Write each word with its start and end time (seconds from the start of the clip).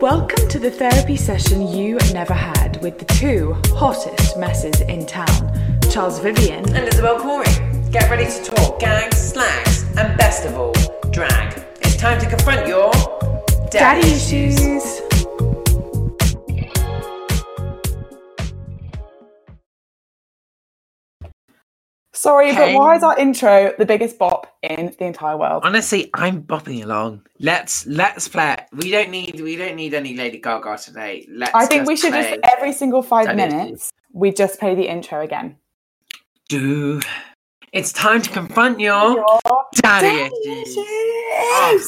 Welcome 0.00 0.48
to 0.48 0.60
the 0.60 0.70
therapy 0.70 1.16
session 1.16 1.66
you 1.66 1.98
never 2.12 2.34
had 2.34 2.80
with 2.80 3.00
the 3.00 3.04
two 3.06 3.56
hottest 3.76 4.38
messes 4.38 4.80
in 4.82 5.06
town, 5.06 5.80
Charles 5.90 6.20
Vivian 6.20 6.64
and 6.72 6.86
Isabel 6.86 7.18
Corey. 7.18 7.46
Get 7.90 8.08
ready 8.08 8.26
to 8.26 8.44
talk 8.44 8.78
gags, 8.78 9.16
slags, 9.16 9.82
and 9.98 10.16
best 10.16 10.44
of 10.44 10.56
all, 10.56 10.74
drag. 11.10 11.64
It's 11.80 11.96
time 11.96 12.20
to 12.20 12.28
confront 12.28 12.68
your 12.68 12.92
Daddy 13.72 14.06
issues. 14.12 15.01
Sorry, 22.22 22.54
but 22.54 22.72
why 22.74 22.94
is 22.94 23.02
our 23.02 23.18
intro 23.18 23.74
the 23.78 23.84
biggest 23.84 24.16
bop 24.16 24.46
in 24.62 24.94
the 24.96 25.06
entire 25.06 25.36
world? 25.36 25.62
Honestly, 25.64 26.08
I'm 26.14 26.44
bopping 26.44 26.84
along. 26.84 27.22
Let's 27.40 27.84
let's 27.86 28.28
play. 28.28 28.54
We 28.72 28.92
don't 28.92 29.10
need 29.10 29.40
we 29.40 29.56
don't 29.56 29.74
need 29.74 29.92
any 29.92 30.14
Lady 30.14 30.38
Gaga 30.38 30.78
today. 30.78 31.26
Let's. 31.28 31.50
I 31.52 31.66
think 31.66 31.88
we 31.88 31.96
should 31.96 32.12
play 32.12 32.38
just 32.40 32.54
every 32.56 32.72
single 32.72 33.02
five 33.02 33.26
Daddy 33.26 33.38
minutes 33.38 33.90
we 34.12 34.30
just 34.30 34.60
play 34.60 34.76
the 34.76 34.88
intro 34.88 35.22
again. 35.22 35.56
do. 36.48 37.00
It's 37.72 37.92
time 37.92 38.22
to 38.22 38.30
confront 38.30 38.78
your 38.78 39.24
daddy 39.74 40.30
issues. 40.46 40.76
Oh, 40.78 41.80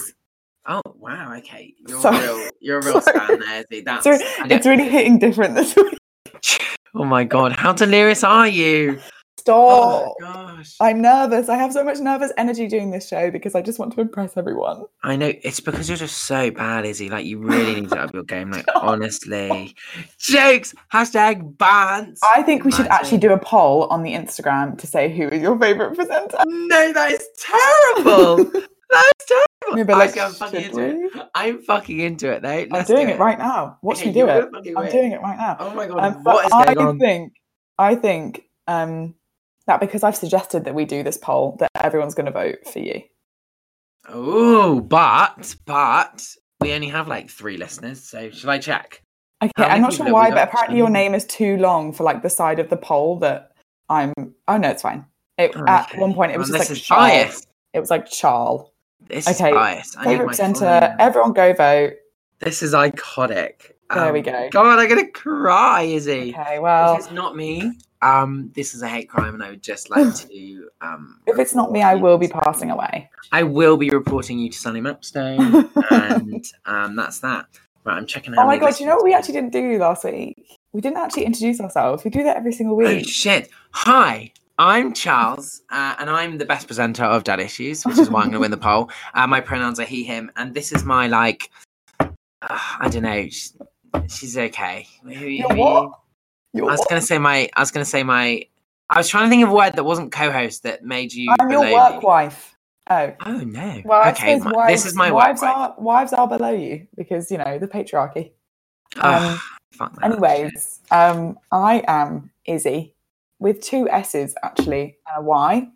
oh 0.66 0.82
wow, 0.98 1.32
okay. 1.36 1.74
You're 1.86 2.00
Sorry. 2.00 2.18
real. 2.18 2.48
You're 2.58 2.78
a 2.80 2.84
real 2.84 3.00
Sorry. 3.00 3.18
fan 3.20 3.38
there. 3.70 3.82
That's. 3.84 4.02
Sorry, 4.02 4.18
it's 4.50 4.66
really 4.66 4.88
hitting 4.88 5.20
different 5.20 5.54
this 5.54 5.76
week. 5.76 5.96
oh 6.96 7.04
my 7.04 7.22
god, 7.22 7.52
how 7.52 7.72
delirious 7.72 8.24
are 8.24 8.48
you? 8.48 8.98
Stop. 9.44 9.56
Oh 9.58 10.14
gosh. 10.20 10.74
I'm 10.80 11.02
nervous. 11.02 11.50
I 11.50 11.56
have 11.56 11.70
so 11.70 11.84
much 11.84 11.98
nervous 11.98 12.32
energy 12.38 12.66
doing 12.66 12.90
this 12.90 13.06
show 13.06 13.30
because 13.30 13.54
I 13.54 13.60
just 13.60 13.78
want 13.78 13.92
to 13.92 14.00
impress 14.00 14.38
everyone. 14.38 14.84
I 15.02 15.16
know 15.16 15.32
it's 15.42 15.60
because 15.60 15.86
you're 15.86 15.98
just 15.98 16.22
so 16.22 16.50
bad, 16.50 16.86
Izzy. 16.86 17.10
Like 17.10 17.26
you 17.26 17.38
really 17.38 17.78
need 17.78 17.90
to 17.90 18.00
up 18.00 18.14
your 18.14 18.22
game. 18.22 18.50
Like 18.50 18.64
honestly, 18.74 19.76
jokes. 20.18 20.74
Hashtag 20.90 21.58
bans. 21.58 22.20
I 22.34 22.42
think 22.42 22.64
we 22.64 22.72
should 22.72 22.86
actually 22.86 23.18
do 23.18 23.32
a 23.32 23.38
poll 23.38 23.84
on 23.88 24.02
the 24.02 24.12
Instagram 24.14 24.78
to 24.78 24.86
say 24.86 25.14
who 25.14 25.28
is 25.28 25.42
your 25.42 25.58
favorite 25.58 25.94
presenter. 25.94 26.38
No, 26.46 26.92
that 26.94 27.12
is 27.12 27.28
terrible. 27.38 28.36
that 28.90 29.12
is 29.20 29.26
terrible. 29.26 29.94
Like, 29.94 30.16
I'm 30.16 30.32
fucking 30.32 30.62
into 30.62 30.80
it. 30.80 31.26
I'm 31.34 31.60
fucking 31.60 32.00
into 32.00 32.30
it, 32.32 32.40
though. 32.42 32.48
I'm 32.48 32.68
Let's 32.70 32.88
doing 32.88 33.08
do 33.08 33.12
it 33.12 33.18
right 33.18 33.38
now. 33.38 33.78
Watch 33.82 33.98
Okay, 33.98 34.06
me 34.06 34.12
do 34.14 34.26
it. 34.28 34.48
I'm 34.54 34.90
doing 34.90 35.12
it 35.12 35.20
right 35.20 35.36
now. 35.36 35.56
Oh 35.60 35.74
my 35.74 35.86
god, 35.86 35.98
Um, 35.98 36.22
what 36.24 36.46
is 36.46 36.52
I 36.52 36.72
on? 36.74 36.98
think 36.98 37.32
I 37.78 37.94
think 37.94 38.44
um, 38.66 39.14
that 39.66 39.80
because 39.80 40.02
I've 40.02 40.16
suggested 40.16 40.64
that 40.64 40.74
we 40.74 40.84
do 40.84 41.02
this 41.02 41.16
poll, 41.16 41.56
that 41.60 41.70
everyone's 41.76 42.14
going 42.14 42.26
to 42.26 42.32
vote 42.32 42.58
for 42.70 42.78
you. 42.78 43.02
Oh, 44.08 44.80
but 44.80 45.56
but 45.64 46.26
we 46.60 46.72
only 46.72 46.88
have 46.88 47.08
like 47.08 47.30
three 47.30 47.56
listeners, 47.56 48.02
so 48.02 48.30
should 48.30 48.48
I 48.50 48.58
check? 48.58 49.02
Okay, 49.42 49.64
I'm 49.64 49.80
not 49.80 49.92
sure 49.94 50.10
why, 50.12 50.30
but 50.30 50.48
apparently 50.48 50.76
your 50.76 50.90
name 50.90 51.14
is 51.14 51.24
too 51.24 51.56
long 51.56 51.92
for 51.92 52.04
like 52.04 52.22
the 52.22 52.30
side 52.30 52.58
of 52.58 52.68
the 52.70 52.76
poll 52.76 53.18
that 53.20 53.52
I'm. 53.88 54.12
Oh 54.48 54.56
no, 54.56 54.70
it's 54.70 54.82
fine. 54.82 55.06
It, 55.38 55.52
oh, 55.56 55.64
At 55.66 55.90
Okay. 55.90 56.00
one 56.00 56.14
point, 56.14 56.32
it 56.32 56.38
was 56.38 56.50
Well, 56.50 56.58
just 56.58 56.70
this 56.70 56.78
like 56.78 56.84
Charles. 56.84 57.46
It 57.72 57.80
was 57.80 57.90
like 57.90 58.06
Charles. 58.08 58.70
This 59.08 59.26
Okay, 59.28 59.50
is 59.50 59.54
bias. 59.54 59.96
I 59.96 60.04
need 60.04 60.10
Favorite 60.12 60.26
presenter. 60.26 60.96
Everyone 60.98 61.32
go 61.32 61.52
vote. 61.52 61.94
This 62.38 62.62
is 62.62 62.72
iconic. 62.72 63.72
There 63.94 64.12
we 64.12 64.18
Um, 64.20 64.24
go. 64.24 64.48
God, 64.50 64.78
I'm 64.78 64.88
gonna 64.88 65.10
cry, 65.10 65.82
Izzy. 65.82 66.34
Okay, 66.38 66.58
well, 66.58 66.94
if 66.94 67.00
it's 67.00 67.10
not 67.12 67.36
me, 67.36 67.72
um, 68.02 68.50
this 68.54 68.74
is 68.74 68.82
a 68.82 68.88
hate 68.88 69.08
crime, 69.08 69.34
and 69.34 69.42
I 69.42 69.50
would 69.50 69.62
just 69.62 69.90
like 69.90 70.14
to 70.28 70.68
um. 70.80 71.20
if 71.26 71.38
it's 71.38 71.54
not 71.54 71.72
me, 71.72 71.82
I 71.82 71.94
will 71.94 72.18
be 72.18 72.28
passing 72.28 72.70
away. 72.70 73.10
I 73.32 73.42
will 73.42 73.76
be 73.76 73.90
reporting 73.90 74.38
you 74.38 74.50
to 74.50 74.58
Sunny 74.58 74.80
Mapstone, 74.80 75.70
and 75.90 76.44
um, 76.66 76.96
that's 76.96 77.20
that. 77.20 77.46
Right, 77.84 77.96
I'm 77.96 78.06
checking 78.06 78.34
out. 78.34 78.44
Oh 78.44 78.46
my 78.46 78.56
god, 78.58 78.80
you 78.80 78.86
know 78.86 78.96
what 78.96 79.04
we 79.04 79.14
actually 79.14 79.34
didn't 79.34 79.52
do 79.52 79.78
last 79.78 80.04
week? 80.04 80.58
We 80.72 80.80
didn't 80.80 80.98
actually 80.98 81.24
introduce 81.24 81.60
ourselves. 81.60 82.02
We 82.04 82.10
do 82.10 82.22
that 82.24 82.36
every 82.36 82.52
single 82.52 82.76
week. 82.76 83.04
Oh 83.04 83.08
shit! 83.08 83.50
Hi, 83.72 84.32
I'm 84.58 84.92
Charles, 84.94 85.62
uh, 85.70 85.94
and 85.98 86.08
I'm 86.08 86.38
the 86.38 86.46
best 86.46 86.66
presenter 86.66 87.04
of 87.04 87.24
Dad 87.24 87.40
Issues, 87.40 87.84
which 87.84 87.98
is 87.98 88.08
why 88.10 88.20
I'm 88.20 88.26
going 88.28 88.34
to 88.34 88.40
win 88.40 88.50
the 88.50 88.56
poll. 88.56 88.90
Uh, 89.12 89.26
my 89.26 89.40
pronouns 89.40 89.78
are 89.80 89.84
he/him, 89.84 90.30
and 90.36 90.54
this 90.54 90.72
is 90.72 90.84
my 90.84 91.06
like. 91.08 91.50
Uh, 92.00 92.08
I 92.80 92.88
don't 92.90 93.02
know. 93.02 93.26
She's, 94.08 94.36
okay. 94.36 94.86
Who, 95.02 95.10
who 95.10 95.26
You're 95.26 95.48
what? 95.54 95.92
You're 96.52 96.68
I 96.68 96.72
was 96.72 96.80
what? 96.80 96.88
to 96.90 97.00
say 97.00 97.18
my. 97.18 97.48
I 97.54 97.60
was 97.60 97.70
going 97.70 97.84
to 97.84 97.90
say 97.90 98.02
my. 98.02 98.46
I 98.90 98.98
was 98.98 99.08
trying 99.08 99.24
to 99.24 99.30
think 99.30 99.42
of 99.42 99.50
a 99.50 99.54
word 99.54 99.74
that 99.74 99.84
wasn't 99.84 100.12
co-host 100.12 100.62
that 100.62 100.84
made 100.84 101.12
you. 101.12 101.32
I'm 101.40 101.50
your 101.50 101.72
work 101.72 102.02
wife. 102.02 102.56
Oh. 102.90 103.12
Oh 103.24 103.38
no. 103.38 103.82
Well, 103.84 104.02
I 104.02 104.10
okay, 104.10 104.38
my- 104.38 104.52
wives, 104.52 104.72
this 104.72 104.86
is 104.92 104.94
my 104.94 105.10
wives 105.10 105.40
wife. 105.42 105.50
are 105.56 105.74
wives 105.78 106.12
are 106.12 106.28
below 106.28 106.50
you 106.52 106.86
because 106.96 107.30
you 107.30 107.38
know 107.38 107.58
the 107.58 107.66
patriarchy. 107.66 108.32
Um, 109.00 109.40
fuck 109.72 109.94
that. 109.96 110.04
Anyways, 110.12 110.80
um, 110.90 111.38
I 111.50 111.82
am 111.88 112.30
Izzy 112.46 112.94
with 113.38 113.62
two 113.62 113.88
S's 113.88 114.34
actually 114.42 114.98
and 115.08 115.16
a 115.18 115.22
Y, 115.22 115.66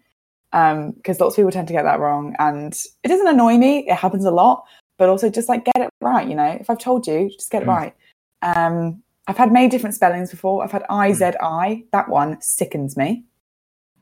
um, 0.52 0.90
because 0.92 1.18
lots 1.18 1.32
of 1.32 1.36
people 1.36 1.50
tend 1.50 1.66
to 1.68 1.74
get 1.74 1.84
that 1.84 1.98
wrong, 1.98 2.36
and 2.38 2.72
it 3.02 3.08
doesn't 3.08 3.26
annoy 3.26 3.56
me. 3.56 3.88
It 3.88 3.94
happens 3.96 4.26
a 4.26 4.30
lot, 4.30 4.64
but 4.98 5.08
also 5.08 5.30
just 5.30 5.48
like 5.48 5.64
get 5.64 5.76
it 5.78 5.90
right. 6.02 6.28
You 6.28 6.34
know, 6.34 6.58
if 6.60 6.68
I've 6.70 6.78
told 6.78 7.06
you, 7.06 7.30
just 7.30 7.50
get 7.50 7.62
it 7.62 7.66
Mm. 7.66 7.74
right. 7.74 7.94
Um, 8.42 9.02
I've 9.26 9.36
had 9.36 9.52
many 9.52 9.68
different 9.68 9.94
spellings 9.94 10.30
before. 10.30 10.64
I've 10.64 10.72
had 10.72 10.84
I. 10.88 11.12
Z 11.12 11.32
I. 11.40 11.84
That 11.92 12.08
one 12.08 12.40
sickens 12.40 12.96
me. 12.96 13.24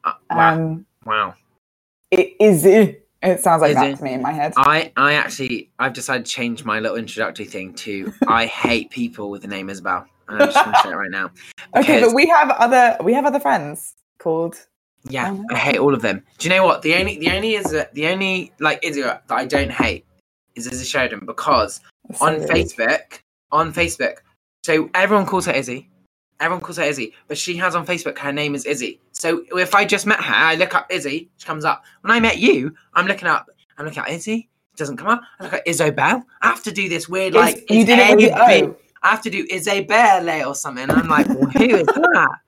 Uh, 0.04 0.12
wow. 0.30 0.54
Um, 0.54 0.86
wow. 1.04 1.34
it 2.10 2.34
is. 2.38 2.64
It 2.64 3.40
sounds 3.40 3.62
like 3.62 3.74
that 3.74 3.96
to 3.96 4.04
me 4.04 4.12
in 4.12 4.22
my 4.22 4.32
head. 4.32 4.52
I, 4.56 4.92
I 4.96 5.14
actually, 5.14 5.70
I've 5.78 5.94
decided 5.94 6.26
to 6.26 6.30
change 6.30 6.64
my 6.64 6.78
little 6.78 6.96
introductory 6.96 7.46
thing 7.46 7.74
to 7.74 8.12
I 8.28 8.46
hate 8.46 8.90
people 8.90 9.30
with 9.30 9.42
the 9.42 9.48
name 9.48 9.68
Isabel. 9.68 10.06
And 10.28 10.42
I'm 10.42 10.48
just 10.48 10.64
going 10.64 10.74
to 10.74 10.80
say 10.82 10.90
it 10.90 10.96
right 10.96 11.10
now. 11.10 11.30
Okay, 11.76 12.00
but 12.00 12.14
we 12.14 12.26
have 12.26 12.50
other 12.50 12.96
we 13.02 13.12
have 13.12 13.26
other 13.26 13.40
friends 13.40 13.94
called. 14.18 14.56
Yeah, 15.08 15.30
no. 15.32 15.44
I 15.50 15.58
hate 15.58 15.78
all 15.78 15.92
of 15.92 16.00
them. 16.00 16.22
Do 16.38 16.48
you 16.48 16.54
know 16.54 16.64
what? 16.64 16.82
The 16.82 16.94
only, 16.94 17.18
the 17.18 17.30
only 17.30 17.54
is 17.54 17.70
that 17.72 17.92
the 17.94 18.06
only 18.06 18.52
like 18.60 18.78
Izzy 18.82 19.02
that 19.02 19.24
I 19.28 19.44
don't 19.44 19.70
hate 19.70 20.06
is 20.54 20.66
Izzy 20.66 20.84
Sheridan 20.84 21.26
because 21.26 21.80
on 22.20 22.36
Facebook, 22.36 23.20
on 23.52 23.74
Facebook, 23.74 24.18
so 24.66 24.90
everyone 24.94 25.26
calls 25.26 25.46
her 25.46 25.52
Izzy. 25.52 25.88
Everyone 26.40 26.60
calls 26.60 26.78
her 26.78 26.82
Izzy, 26.82 27.14
but 27.28 27.38
she 27.38 27.56
has 27.56 27.76
on 27.76 27.86
Facebook 27.86 28.18
her 28.18 28.32
name 28.32 28.56
is 28.56 28.64
Izzy. 28.64 29.00
So 29.12 29.44
if 29.52 29.76
I 29.76 29.84
just 29.84 30.06
met 30.06 30.20
her, 30.20 30.34
I 30.34 30.56
look 30.56 30.74
up 30.74 30.90
Izzy, 30.90 31.30
she 31.36 31.46
comes 31.46 31.64
up. 31.64 31.84
When 32.00 32.10
I 32.10 32.18
met 32.18 32.38
you, 32.38 32.74
I'm 32.92 33.06
looking 33.06 33.28
up, 33.28 33.46
I'm 33.78 33.84
looking 33.84 34.00
at 34.00 34.10
Izzy, 34.10 34.48
it 34.72 34.76
doesn't 34.76 34.96
come 34.96 35.06
up. 35.06 35.20
I 35.38 35.44
look 35.44 35.52
at 35.52 35.66
Isobel. 35.68 36.20
I 36.42 36.48
have 36.48 36.64
to 36.64 36.72
do 36.72 36.88
this 36.88 37.08
weird 37.08 37.34
like 37.34 37.70
you 37.70 37.86
did 37.86 38.00
it 38.00 38.16
with 38.16 38.24
the 38.24 38.42
A-B. 38.42 38.66
O. 38.66 38.76
I 39.04 39.08
have 39.08 39.22
to 39.22 39.30
do 39.30 39.46
Isabelle 39.48 40.48
or 40.48 40.56
something. 40.56 40.82
And 40.82 40.90
I'm 40.90 41.06
like, 41.06 41.28
well, 41.28 41.48
who 41.48 41.76
is 41.76 41.86
that? 41.86 42.38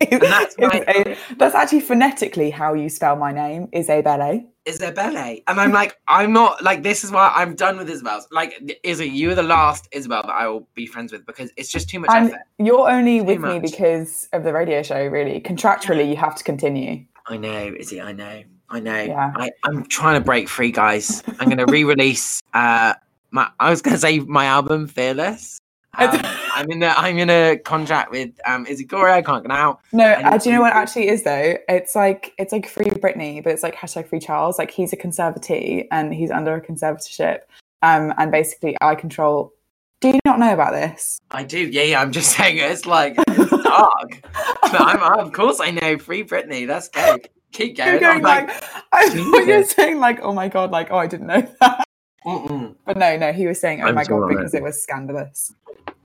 that's 0.10 0.56
my- 0.58 0.84
a- 0.88 1.16
that's 1.36 1.54
actually 1.54 1.80
phonetically 1.80 2.50
how 2.50 2.74
you 2.74 2.88
spell 2.88 3.16
my 3.16 3.32
name, 3.32 3.68
Isabelle. 3.72 4.44
Isabelle. 4.64 5.16
And 5.46 5.60
I'm 5.60 5.70
like, 5.72 5.96
I'm 6.08 6.32
not 6.32 6.62
like 6.62 6.82
this 6.82 7.04
is 7.04 7.12
why 7.12 7.32
I'm 7.34 7.54
done 7.54 7.78
with 7.78 7.88
Isabel's. 7.88 8.26
Like, 8.32 8.60
Izzy, 8.82 9.08
you 9.08 9.30
are 9.30 9.34
the 9.34 9.42
last 9.42 9.88
Isabel 9.92 10.22
that 10.22 10.32
I 10.32 10.48
will 10.48 10.66
be 10.74 10.86
friends 10.86 11.12
with 11.12 11.24
because 11.24 11.52
it's 11.56 11.70
just 11.70 11.88
too 11.88 12.00
much 12.00 12.10
And 12.12 12.30
effort. 12.30 12.40
you're 12.58 12.90
only 12.90 13.20
with 13.20 13.40
me 13.40 13.60
because 13.60 14.28
of 14.32 14.42
the 14.42 14.52
radio 14.52 14.82
show, 14.82 15.06
really. 15.06 15.40
Contractually, 15.40 16.08
you 16.08 16.16
have 16.16 16.34
to 16.36 16.42
continue. 16.44 17.04
I 17.26 17.36
know, 17.36 17.74
Izzy, 17.78 18.00
I 18.00 18.12
know. 18.12 18.42
I 18.68 18.80
know. 18.80 19.00
Yeah. 19.00 19.32
I, 19.36 19.50
I'm 19.62 19.86
trying 19.86 20.18
to 20.20 20.24
break 20.24 20.48
free, 20.48 20.72
guys. 20.72 21.22
I'm 21.38 21.48
gonna 21.48 21.66
re-release 21.66 22.42
uh 22.52 22.94
my 23.30 23.48
I 23.60 23.70
was 23.70 23.80
gonna 23.82 23.98
say 23.98 24.18
my 24.18 24.46
album 24.46 24.88
Fearless. 24.88 25.60
Um, 25.98 26.10
I'm 26.56 26.70
in 26.70 26.82
a 26.82 26.88
I'm 26.88 27.18
in 27.18 27.28
a 27.28 27.58
contract 27.58 28.10
with 28.10 28.30
um 28.46 28.66
Izzy 28.66 28.86
Corey, 28.86 29.12
I 29.12 29.20
can't 29.20 29.42
get 29.44 29.52
out. 29.52 29.80
No, 29.92 30.06
uh, 30.06 30.38
do 30.38 30.48
you 30.48 30.56
know 30.56 30.62
what 30.62 30.72
it 30.72 30.76
actually 30.76 31.08
is 31.08 31.22
though? 31.22 31.56
It's 31.68 31.94
like 31.94 32.32
it's 32.38 32.50
like 32.50 32.66
free 32.66 32.86
Britney, 32.86 33.44
but 33.44 33.52
it's 33.52 33.62
like 33.62 33.76
hashtag 33.76 34.08
free 34.08 34.20
Charles. 34.20 34.58
Like 34.58 34.70
he's 34.70 34.92
a 34.92 34.96
conservatee 34.96 35.86
and 35.90 36.14
he's 36.14 36.30
under 36.30 36.54
a 36.54 36.60
conservatorship. 36.60 37.40
Um, 37.82 38.14
and 38.16 38.32
basically 38.32 38.74
I 38.80 38.94
control. 38.94 39.52
Do 40.00 40.08
you 40.08 40.20
not 40.24 40.38
know 40.38 40.52
about 40.52 40.72
this? 40.72 41.18
I 41.30 41.44
do, 41.44 41.58
yeah, 41.58 41.82
yeah. 41.82 42.00
I'm 42.00 42.12
just 42.12 42.32
saying 42.36 42.56
it's 42.56 42.86
like 42.86 43.16
it's 43.28 43.50
dark. 43.62 44.22
But 44.62 44.80
I'm, 44.80 45.02
of 45.02 45.32
course 45.32 45.60
I 45.60 45.70
know 45.72 45.98
Free 45.98 46.24
Britney. 46.24 46.66
That's 46.66 46.88
go. 46.88 47.18
Keep 47.52 47.76
going. 47.76 47.90
You're 47.90 48.00
going 48.00 48.16
I'm 48.16 48.22
like, 48.22 48.48
like, 48.48 48.64
I 48.92 49.08
thought 49.10 49.46
you 49.46 49.56
were 49.56 49.64
saying 49.64 49.98
like, 49.98 50.20
oh 50.22 50.32
my 50.32 50.48
god, 50.48 50.70
like 50.70 50.90
oh 50.90 50.96
I 50.96 51.06
didn't 51.06 51.26
know 51.26 51.40
that. 51.60 51.84
mm-mm. 52.24 52.74
But 52.86 52.96
no, 52.96 53.16
no, 53.18 53.32
he 53.32 53.46
was 53.46 53.60
saying 53.60 53.82
oh 53.82 53.88
I'm 53.88 53.94
my 53.94 54.04
god 54.04 54.24
it. 54.24 54.36
because 54.36 54.54
it 54.54 54.62
was 54.62 54.82
scandalous. 54.82 55.52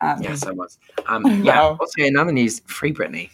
Um, 0.01 0.21
yes, 0.21 0.45
I 0.45 0.51
was. 0.51 0.77
Um, 1.07 1.25
yeah. 1.44 1.62
Wow. 1.62 1.77
Also, 1.80 2.01
in 2.01 2.18
other 2.18 2.31
news, 2.31 2.59
Free 2.65 2.94
Britney. 2.94 3.30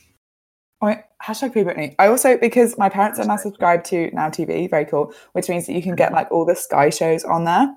I, 0.81 1.03
hashtag 1.23 1.53
free 1.53 1.63
Britney. 1.63 1.95
I 1.97 2.07
also 2.07 2.37
because 2.37 2.77
my 2.77 2.89
parents 2.89 3.19
are 3.19 3.25
now 3.25 3.37
subscribed 3.37 3.85
to 3.87 4.11
Now 4.13 4.29
TV, 4.29 4.69
very 4.69 4.85
cool, 4.85 5.13
which 5.31 5.49
means 5.49 5.65
that 5.65 5.73
you 5.73 5.81
can 5.81 5.95
get 5.95 6.11
like 6.11 6.31
all 6.31 6.45
the 6.45 6.55
Sky 6.55 6.89
shows 6.89 7.23
on 7.23 7.45
there. 7.45 7.73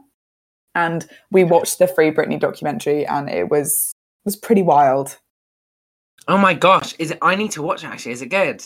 And 0.75 1.07
we 1.31 1.45
watched 1.45 1.79
the 1.79 1.89
Free 1.89 2.11
Britney 2.11 2.39
documentary, 2.39 3.07
and 3.07 3.29
it 3.31 3.49
was 3.49 3.93
was 4.25 4.37
pretty 4.37 4.63
wild. 4.63 5.19
Oh 6.29 6.39
my 6.39 6.55
gosh, 6.55 6.95
is 6.99 7.11
it? 7.11 7.19
I 7.23 7.35
need 7.35 7.53
to 7.53 7.63
watch 7.63 7.85
it. 7.85 7.87
Actually, 7.87 8.13
is 8.13 8.23
it 8.23 8.27
good? 8.27 8.63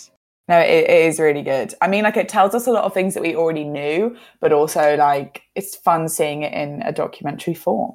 No, 0.48 0.58
it, 0.58 0.90
it 0.90 1.06
is 1.06 1.18
really 1.18 1.42
good. 1.42 1.72
I 1.80 1.88
mean, 1.88 2.04
like 2.04 2.16
it 2.16 2.28
tells 2.28 2.54
us 2.54 2.66
a 2.66 2.72
lot 2.72 2.84
of 2.84 2.92
things 2.92 3.14
that 3.14 3.22
we 3.22 3.36
already 3.36 3.64
knew, 3.64 4.16
but 4.40 4.52
also 4.52 4.96
like 4.96 5.42
it's 5.54 5.76
fun 5.76 6.08
seeing 6.08 6.42
it 6.42 6.52
in 6.52 6.82
a 6.82 6.92
documentary 6.92 7.54
form. 7.54 7.92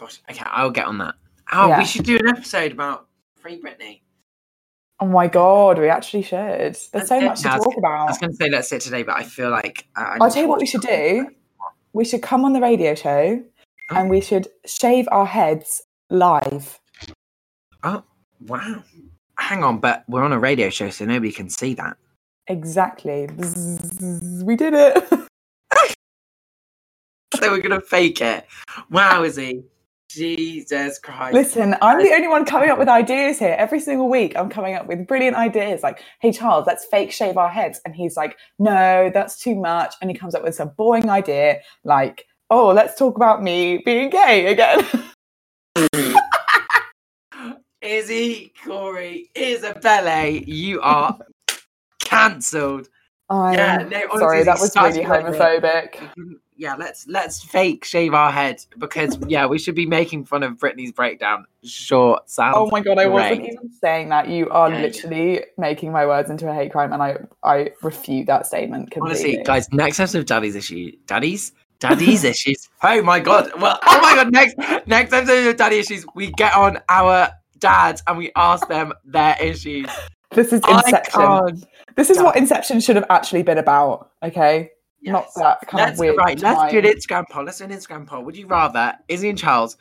Gosh, 0.00 0.20
okay, 0.30 0.42
I'll 0.46 0.70
get 0.70 0.86
on 0.86 0.96
that. 0.98 1.14
Oh, 1.52 1.68
Yeah. 1.68 1.78
we 1.78 1.84
should 1.84 2.04
do 2.06 2.16
an 2.16 2.26
episode 2.28 2.72
about 2.72 3.06
Free 3.36 3.60
Britney. 3.60 4.00
Oh 4.98 5.06
my 5.06 5.26
god, 5.28 5.78
we 5.78 5.88
actually 5.88 6.22
should. 6.22 6.38
There's 6.38 6.88
That's 6.88 7.08
so 7.08 7.18
it. 7.18 7.24
much 7.24 7.38
to 7.42 7.48
talk 7.48 7.62
talk 7.62 7.84
I 7.84 8.04
was 8.04 8.18
going 8.18 8.30
to 8.30 8.36
say 8.36 8.48
let's 8.50 8.68
sit 8.68 8.80
today, 8.80 9.02
but 9.02 9.16
I 9.16 9.22
feel 9.24 9.50
like 9.50 9.86
uh, 9.96 10.00
I 10.00 10.18
I'll 10.20 10.30
tell 10.30 10.42
you 10.42 10.48
what 10.48 10.58
we 10.60 10.66
should 10.66 10.80
do. 10.82 11.28
We 11.92 12.04
should 12.04 12.22
come 12.22 12.44
on 12.44 12.52
the 12.54 12.60
radio 12.60 12.94
show 12.94 13.42
and 13.90 14.08
we 14.10 14.20
should 14.20 14.48
shave 14.66 15.06
our 15.10 15.26
heads 15.26 15.82
live. 16.08 16.80
Oh, 17.82 18.04
wow. 18.46 18.82
Hang 19.38 19.64
on, 19.64 19.80
but 19.80 20.04
we're 20.08 20.22
on 20.22 20.32
a 20.32 20.38
radio 20.38 20.70
show, 20.70 20.90
so 20.90 21.04
nobody 21.04 21.32
can 21.32 21.50
see 21.50 21.74
that. 21.74 21.96
Exactly. 22.46 23.26
Bzzz, 23.26 24.44
We 24.44 24.56
did 24.56 24.72
it. 24.74 25.02
So 27.40 27.50
we're 27.52 27.60
gonna 27.62 27.80
fake 27.80 28.20
it. 28.20 28.46
Wow, 28.90 29.22
is 29.22 29.36
he? 29.36 29.62
Jesus 30.10 30.98
Christ. 30.98 31.34
Listen, 31.34 31.76
I'm 31.80 31.98
the 31.98 32.12
only 32.12 32.26
one 32.26 32.44
coming 32.44 32.68
up 32.68 32.78
with 32.78 32.88
ideas 33.02 33.38
here. 33.38 33.54
Every 33.56 33.78
single 33.78 34.08
week, 34.08 34.36
I'm 34.36 34.50
coming 34.50 34.74
up 34.74 34.86
with 34.86 35.06
brilliant 35.06 35.36
ideas 35.36 35.82
like, 35.82 36.02
hey, 36.20 36.32
Charles, 36.32 36.66
let's 36.66 36.84
fake 36.84 37.12
shave 37.12 37.36
our 37.36 37.48
heads. 37.48 37.80
And 37.84 37.94
he's 37.94 38.16
like, 38.16 38.36
no, 38.58 39.10
that's 39.14 39.38
too 39.38 39.54
much. 39.54 39.94
And 40.00 40.10
he 40.10 40.16
comes 40.16 40.34
up 40.34 40.42
with 40.42 40.56
some 40.56 40.72
boring 40.76 41.08
idea 41.08 41.60
like, 41.84 42.26
oh, 42.50 42.72
let's 42.72 42.98
talk 42.98 43.14
about 43.16 43.42
me 43.42 43.82
being 43.84 44.10
gay 44.10 44.46
again. 44.46 44.84
Izzy, 47.80 48.52
Corey, 48.64 49.30
Isabella, 49.36 50.26
you 50.26 50.80
are 50.82 51.16
cancelled. 52.00 52.88
Yeah, 53.30 53.78
um, 53.82 53.88
no, 53.88 53.98
honestly, 53.98 54.18
sorry, 54.18 54.42
that 54.44 54.58
was 54.60 54.74
really 54.76 54.88
a 55.02 55.06
good 55.06 55.24
idea. 55.24 55.60
homophobic. 55.60 56.10
Yeah, 56.56 56.74
let's 56.74 57.06
let's 57.06 57.42
fake 57.42 57.84
shave 57.84 58.12
our 58.12 58.30
head 58.30 58.62
because 58.78 59.18
yeah, 59.28 59.46
we 59.46 59.58
should 59.58 59.74
be 59.74 59.86
making 59.86 60.26
fun 60.26 60.42
of 60.42 60.58
Britney's 60.58 60.92
breakdown. 60.92 61.46
Sure, 61.64 62.20
sounds. 62.26 62.54
Oh 62.58 62.68
my 62.70 62.80
god, 62.80 62.98
I 62.98 63.06
wasn't 63.06 63.46
even 63.46 63.70
saying 63.80 64.10
that. 64.10 64.28
You 64.28 64.50
are 64.50 64.68
Yeah, 64.68 64.76
yeah. 64.76 64.82
literally 64.82 65.44
making 65.56 65.90
my 65.92 66.04
words 66.06 66.28
into 66.28 66.50
a 66.50 66.54
hate 66.54 66.70
crime, 66.72 66.92
and 66.92 67.02
I 67.02 67.16
I 67.42 67.70
refute 67.82 68.26
that 68.26 68.46
statement 68.46 68.90
completely. 68.90 69.36
Honestly, 69.36 69.44
guys, 69.44 69.72
next 69.72 70.00
episode 70.00 70.18
of 70.18 70.26
Daddy's 70.26 70.54
issue, 70.54 70.92
Daddy's, 71.06 71.52
Daddy's 71.78 72.24
issues. 72.24 72.68
Oh 72.82 73.00
my 73.02 73.20
god! 73.20 73.50
Well, 73.58 73.78
oh 73.86 74.00
my 74.02 74.16
god! 74.16 74.30
Next, 74.32 74.56
next 74.86 75.12
episode 75.14 75.46
of 75.46 75.56
Daddy 75.56 75.78
issues, 75.78 76.04
we 76.14 76.30
get 76.32 76.52
on 76.54 76.78
our 76.90 77.30
dads 77.58 78.02
and 78.06 78.18
we 78.18 78.32
ask 78.36 78.68
them 78.68 78.92
their 79.04 79.34
issues. 79.40 79.86
this 80.32 80.52
is 80.52 80.60
Inception. 80.68 81.62
This 81.96 82.10
is 82.10 82.18
what 82.18 82.36
Inception 82.36 82.80
should 82.80 82.96
have 82.96 83.06
actually 83.10 83.42
been 83.42 83.58
about. 83.58 84.10
Okay, 84.22 84.70
not 85.02 85.28
that 85.36 85.60
kind 85.66 85.84
Let's 85.86 85.92
of 85.92 85.98
weird. 86.00 86.16
right. 86.16 86.38
Let's 86.40 86.72
do 86.72 86.78
an. 86.78 86.84
Instagram 86.84 87.24
poll. 87.30 87.44
Let's 87.44 87.58
do 87.58 87.64
an 87.64 87.70
Instagram 87.70 88.06
poll. 88.06 88.22
Would 88.24 88.36
you 88.36 88.46
rather 88.46 88.94
Izzy 89.08 89.28
and 89.30 89.38
Charles 89.38 89.76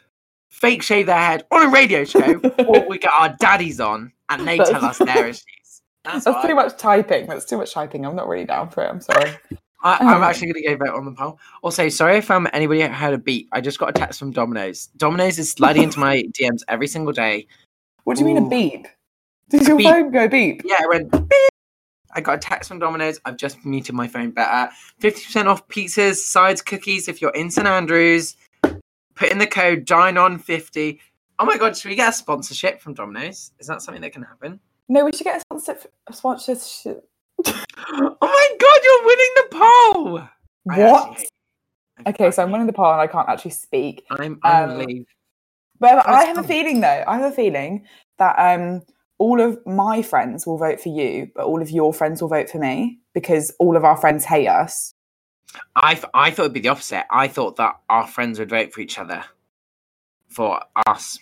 fake 0.49 0.81
shave 0.81 1.05
their 1.05 1.17
head 1.19 1.43
on 1.51 1.67
a 1.67 1.69
radio 1.69 2.03
show, 2.03 2.39
or 2.67 2.87
we 2.87 2.97
get 2.97 3.11
our 3.19 3.35
daddies 3.39 3.79
on 3.79 4.11
and 4.29 4.47
they 4.47 4.57
tell 4.57 4.83
us 4.85 4.97
their 4.97 5.27
issues? 5.27 5.43
That's, 6.05 6.25
That's 6.25 6.45
too 6.45 6.51
I, 6.51 6.53
much 6.53 6.77
typing. 6.77 7.27
That's 7.27 7.45
too 7.45 7.57
much 7.57 7.73
typing. 7.73 8.05
I'm 8.05 8.15
not 8.15 8.27
really 8.27 8.45
down 8.45 8.69
for 8.69 8.83
it. 8.83 8.87
I'm 8.89 9.01
sorry. 9.01 9.31
I, 9.83 9.97
I'm 10.01 10.07
Um, 10.07 10.23
actually 10.23 10.53
going 10.53 10.63
to 10.63 10.75
go 10.77 10.85
vote 10.85 10.95
on 10.97 11.05
the 11.05 11.11
poll. 11.11 11.37
Also, 11.61 11.89
sorry 11.89 12.17
if 12.17 12.31
um, 12.31 12.47
anybody 12.53 12.81
heard 12.81 13.13
a 13.13 13.17
beep. 13.17 13.49
I 13.51 13.61
just 13.61 13.79
got 13.79 13.89
a 13.89 13.93
text 13.93 14.17
from 14.17 14.31
Domino's. 14.31 14.87
Domino's 14.97 15.37
is 15.37 15.51
sliding 15.51 15.83
into 15.83 15.99
my 15.99 16.23
DMs 16.39 16.61
every 16.69 16.87
single 16.87 17.11
day. 17.13 17.47
What 18.05 18.15
do 18.17 18.21
you 18.21 18.25
mean 18.27 18.37
a 18.37 18.49
beep? 18.49 18.87
Did 19.49 19.67
your 19.67 19.77
beep. 19.77 19.87
phone 19.87 20.11
go 20.11 20.27
beep? 20.27 20.61
Yeah, 20.63 20.77
it 20.79 20.89
went 20.89 21.11
beep. 21.11 21.48
I 22.19 22.21
got 22.21 22.35
a 22.35 22.37
text 22.37 22.67
from 22.67 22.79
Domino's. 22.79 23.17
I've 23.23 23.37
just 23.37 23.65
muted 23.65 23.95
my 23.95 24.05
phone 24.05 24.31
better. 24.31 24.69
50% 25.01 25.45
off 25.45 25.65
pizzas, 25.69 26.15
sides, 26.15 26.61
cookies 26.61 27.07
if 27.07 27.21
you're 27.21 27.31
in 27.31 27.49
St. 27.49 27.65
Andrews. 27.65 28.35
Put 29.15 29.29
in 29.29 29.37
the 29.37 29.47
code 29.47 29.85
DineOn50. 29.85 30.99
Oh 31.39 31.45
my 31.45 31.55
god, 31.55 31.77
should 31.77 31.87
we 31.87 31.95
get 31.95 32.09
a 32.09 32.11
sponsorship 32.11 32.81
from 32.81 32.93
Domino's? 32.93 33.53
Is 33.57 33.67
that 33.67 33.81
something 33.81 34.01
that 34.01 34.11
can 34.11 34.23
happen? 34.23 34.59
No, 34.89 35.05
we 35.05 35.13
should 35.13 35.23
get 35.23 35.37
a 35.37 35.39
sponsor. 35.39 35.77
A 36.07 36.13
sponsorship. 36.13 37.07
Oh 37.91 38.17
my 38.21 38.49
god, 38.59 38.79
you're 38.83 39.05
winning 39.05 39.33
the 39.35 39.47
poll! 39.55 40.21
What? 40.63 41.23
Okay, 42.05 42.29
so 42.31 42.43
I'm 42.43 42.51
winning 42.51 42.67
the 42.67 42.73
poll 42.73 42.91
and 42.91 42.99
I 42.99 43.07
can't 43.07 43.29
actually 43.29 43.51
speak. 43.51 44.03
I'm, 44.11 44.37
I'm 44.43 44.71
um, 44.71 44.77
leave. 44.79 45.05
But 45.79 46.05
I 46.05 46.25
have 46.25 46.37
a 46.37 46.43
feeling 46.43 46.81
though. 46.81 47.03
I 47.07 47.17
have 47.17 47.31
a 47.31 47.35
feeling 47.35 47.85
that 48.17 48.35
um 48.37 48.81
all 49.19 49.39
of 49.39 49.59
my 49.65 50.01
friends 50.01 50.47
will 50.47 50.57
vote 50.57 50.79
for 50.79 50.89
you, 50.89 51.29
but 51.35 51.45
all 51.45 51.61
of 51.61 51.69
your 51.69 51.93
friends 51.93 52.21
will 52.21 52.29
vote 52.29 52.49
for 52.49 52.57
me 52.57 52.99
because 53.13 53.51
all 53.59 53.77
of 53.77 53.83
our 53.83 53.97
friends 53.97 54.25
hate 54.25 54.47
us. 54.47 54.93
I, 55.75 55.95
th- 55.95 56.05
I 56.13 56.31
thought 56.31 56.43
it'd 56.43 56.53
be 56.53 56.61
the 56.61 56.69
opposite. 56.69 57.05
I 57.11 57.27
thought 57.27 57.57
that 57.57 57.75
our 57.89 58.07
friends 58.07 58.39
would 58.39 58.49
vote 58.49 58.73
for 58.73 58.81
each 58.81 58.97
other. 58.97 59.23
For 60.27 60.61
us. 60.87 61.19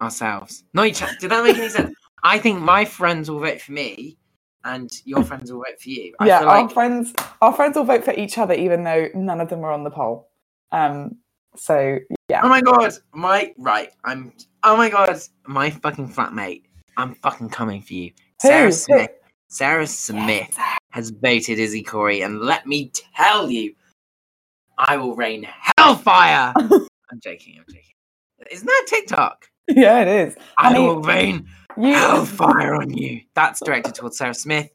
Ourselves. 0.00 0.64
Not 0.72 0.86
each 0.86 1.02
other. 1.02 1.12
Did 1.20 1.30
that 1.30 1.44
make 1.44 1.56
any 1.56 1.68
sense? 1.68 1.94
I 2.22 2.38
think 2.38 2.60
my 2.60 2.84
friends 2.84 3.30
will 3.30 3.40
vote 3.40 3.60
for 3.60 3.72
me 3.72 4.16
and 4.64 4.90
your 5.04 5.22
friends 5.24 5.52
will 5.52 5.60
vote 5.60 5.80
for 5.80 5.90
you. 5.90 6.14
I 6.20 6.26
yeah, 6.26 6.40
our 6.40 6.62
like 6.62 6.72
friends 6.72 7.12
our 7.42 7.52
friends 7.52 7.76
will 7.76 7.84
vote 7.84 8.02
for 8.04 8.14
each 8.14 8.38
other 8.38 8.54
even 8.54 8.84
though 8.84 9.08
none 9.14 9.40
of 9.40 9.50
them 9.50 9.62
are 9.62 9.72
on 9.72 9.84
the 9.84 9.90
poll. 9.90 10.30
Um 10.72 11.18
so 11.56 11.98
yeah. 12.28 12.40
Oh 12.42 12.48
my 12.48 12.62
god, 12.62 12.94
my 13.12 13.52
right, 13.58 13.90
I'm 14.04 14.32
oh 14.62 14.76
my 14.76 14.88
god, 14.88 15.20
my 15.46 15.70
fucking 15.70 16.08
flatmate. 16.08 16.63
I'm 16.96 17.14
fucking 17.16 17.50
coming 17.50 17.82
for 17.82 17.94
you. 17.94 18.12
Who? 18.42 18.48
Sarah 18.48 18.64
Who? 18.66 18.72
Smith. 18.72 19.10
Sarah 19.48 19.86
Smith 19.86 20.54
Yes. 20.56 20.78
has 20.90 21.10
voted 21.10 21.58
Izzy 21.58 21.82
Corey, 21.82 22.22
and 22.22 22.40
let 22.40 22.66
me 22.66 22.90
tell 23.16 23.50
you, 23.50 23.74
I 24.78 24.96
will 24.96 25.14
rain 25.14 25.46
hellfire. 25.78 26.52
I'm 26.56 27.20
joking, 27.22 27.56
I'm 27.58 27.64
joking. 27.68 27.82
Isn't 28.50 28.66
that 28.66 28.84
TikTok? 28.88 29.46
Yeah, 29.68 30.00
it 30.02 30.08
is. 30.28 30.36
I, 30.58 30.70
I 30.70 30.72
mean, 30.74 30.86
will 30.86 31.00
rain 31.02 31.46
You 31.78 31.94
hellfire 31.94 32.74
on 32.74 32.90
you. 32.96 33.20
That's 33.34 33.60
directed 33.60 33.94
towards 33.94 34.18
Sarah 34.18 34.34
Smith, 34.34 34.68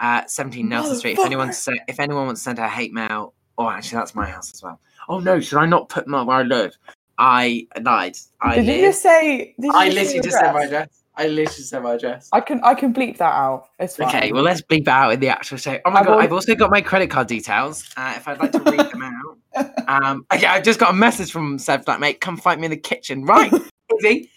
uh, 0.00 0.22
17 0.26 0.68
Nelson 0.68 0.96
Street. 0.96 1.12
If 1.18 1.24
anyone, 1.24 1.48
Motherfucker. 1.48 1.54
se- 1.54 1.80
if 1.88 1.98
anyone 2.00 2.26
wants 2.26 2.42
to 2.42 2.44
send 2.44 2.58
her 2.58 2.68
hate 2.68 2.92
mail, 2.92 3.34
oh, 3.58 3.68
actually, 3.70 3.98
that's 3.98 4.14
my 4.14 4.26
house 4.26 4.52
as 4.52 4.62
well. 4.62 4.80
Oh 5.08 5.18
no, 5.20 5.40
should 5.40 5.58
I 5.58 5.66
not 5.66 5.88
put 5.88 6.06
my 6.06 6.22
where 6.22 6.36
I 6.38 6.42
live? 6.42 6.76
I 7.18 7.66
lied. 7.80 8.16
I 8.40 8.56
Did 8.56 8.66
live. 8.66 8.76
you 8.76 8.82
just 8.88 9.02
say 9.02 9.54
did 9.58 9.66
you 9.66 9.72
I 9.74 9.88
literally 9.88 10.20
just 10.20 10.38
said 10.38 10.52
my 10.52 10.64
address? 10.64 10.88
Address. 11.16 11.26
I 11.26 11.28
literally 11.28 11.62
said 11.62 11.82
my 11.82 11.94
address. 11.94 12.28
I 12.32 12.40
can 12.40 12.60
I 12.62 12.74
can 12.74 12.92
bleep 12.94 13.18
that 13.18 13.32
out. 13.32 13.68
It's 13.78 13.96
fine. 13.96 14.08
Okay, 14.08 14.32
well 14.32 14.42
let's 14.42 14.62
bleep 14.62 14.82
it 14.82 14.88
out 14.88 15.10
in 15.12 15.20
the 15.20 15.28
actual 15.28 15.58
show. 15.58 15.78
Oh 15.84 15.90
my 15.90 16.00
I've 16.00 16.06
god, 16.06 16.12
al- 16.14 16.20
I've 16.20 16.32
also 16.32 16.54
got 16.54 16.70
my 16.70 16.80
credit 16.80 17.10
card 17.10 17.26
details. 17.26 17.88
Uh, 17.96 18.14
if 18.16 18.26
I'd 18.28 18.38
like 18.38 18.52
to 18.52 18.60
read 18.60 18.78
them 18.80 19.02
out. 19.02 19.38
Um, 19.88 20.26
okay, 20.34 20.46
I've 20.46 20.64
just 20.64 20.80
got 20.80 20.90
a 20.90 20.94
message 20.94 21.30
from 21.30 21.58
Seb 21.58 21.86
like, 21.86 22.00
mate, 22.00 22.20
come 22.20 22.36
fight 22.36 22.58
me 22.58 22.64
in 22.66 22.72
the 22.72 22.76
kitchen. 22.76 23.24
Right, 23.24 23.50
Izzy, 24.02 24.30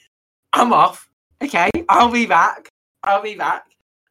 I'm 0.54 0.72
off. 0.72 1.10
Okay, 1.44 1.70
I'll 1.90 2.12
be 2.12 2.26
back. 2.28 2.70
I'll 3.04 3.22
be 3.24 3.36
back. 3.36 3.64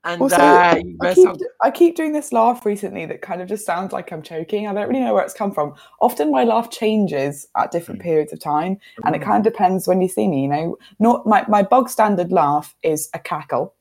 And 0.08 0.22
Also, 0.22 0.36
uh, 0.36 0.80
I 1.02 1.14
keep, 1.14 1.28
I 1.60 1.70
keep 1.70 1.94
doing 1.94 2.12
this 2.12 2.32
laugh 2.32 2.64
recently 2.64 3.04
that 3.04 3.20
kind 3.20 3.42
of 3.42 3.48
just 3.48 3.66
sounds 3.66 3.92
like 3.92 4.10
I'm 4.10 4.22
choking. 4.22 4.66
I 4.66 4.72
don't 4.72 4.88
really 4.88 5.00
know 5.00 5.12
where 5.12 5.22
it's 5.22 5.34
come 5.34 5.52
from. 5.52 5.74
Often 6.00 6.30
my 6.32 6.44
laugh 6.44 6.70
changes 6.70 7.46
at 7.58 7.70
different 7.72 8.00
Mm. 8.00 8.04
periods 8.04 8.32
of 8.32 8.40
time, 8.40 8.78
and 9.04 9.14
it 9.14 9.20
kind 9.20 9.46
of 9.46 9.52
depends 9.52 9.86
when 9.86 10.00
you 10.00 10.08
see 10.08 10.26
me. 10.26 10.42
You 10.44 10.48
know, 10.48 10.78
not 10.98 11.26
my 11.26 11.44
my 11.46 11.62
bog 11.62 11.90
standard 11.90 12.32
laugh 12.32 12.74
is 12.82 13.10
a 13.12 13.18
cackle. 13.18 13.74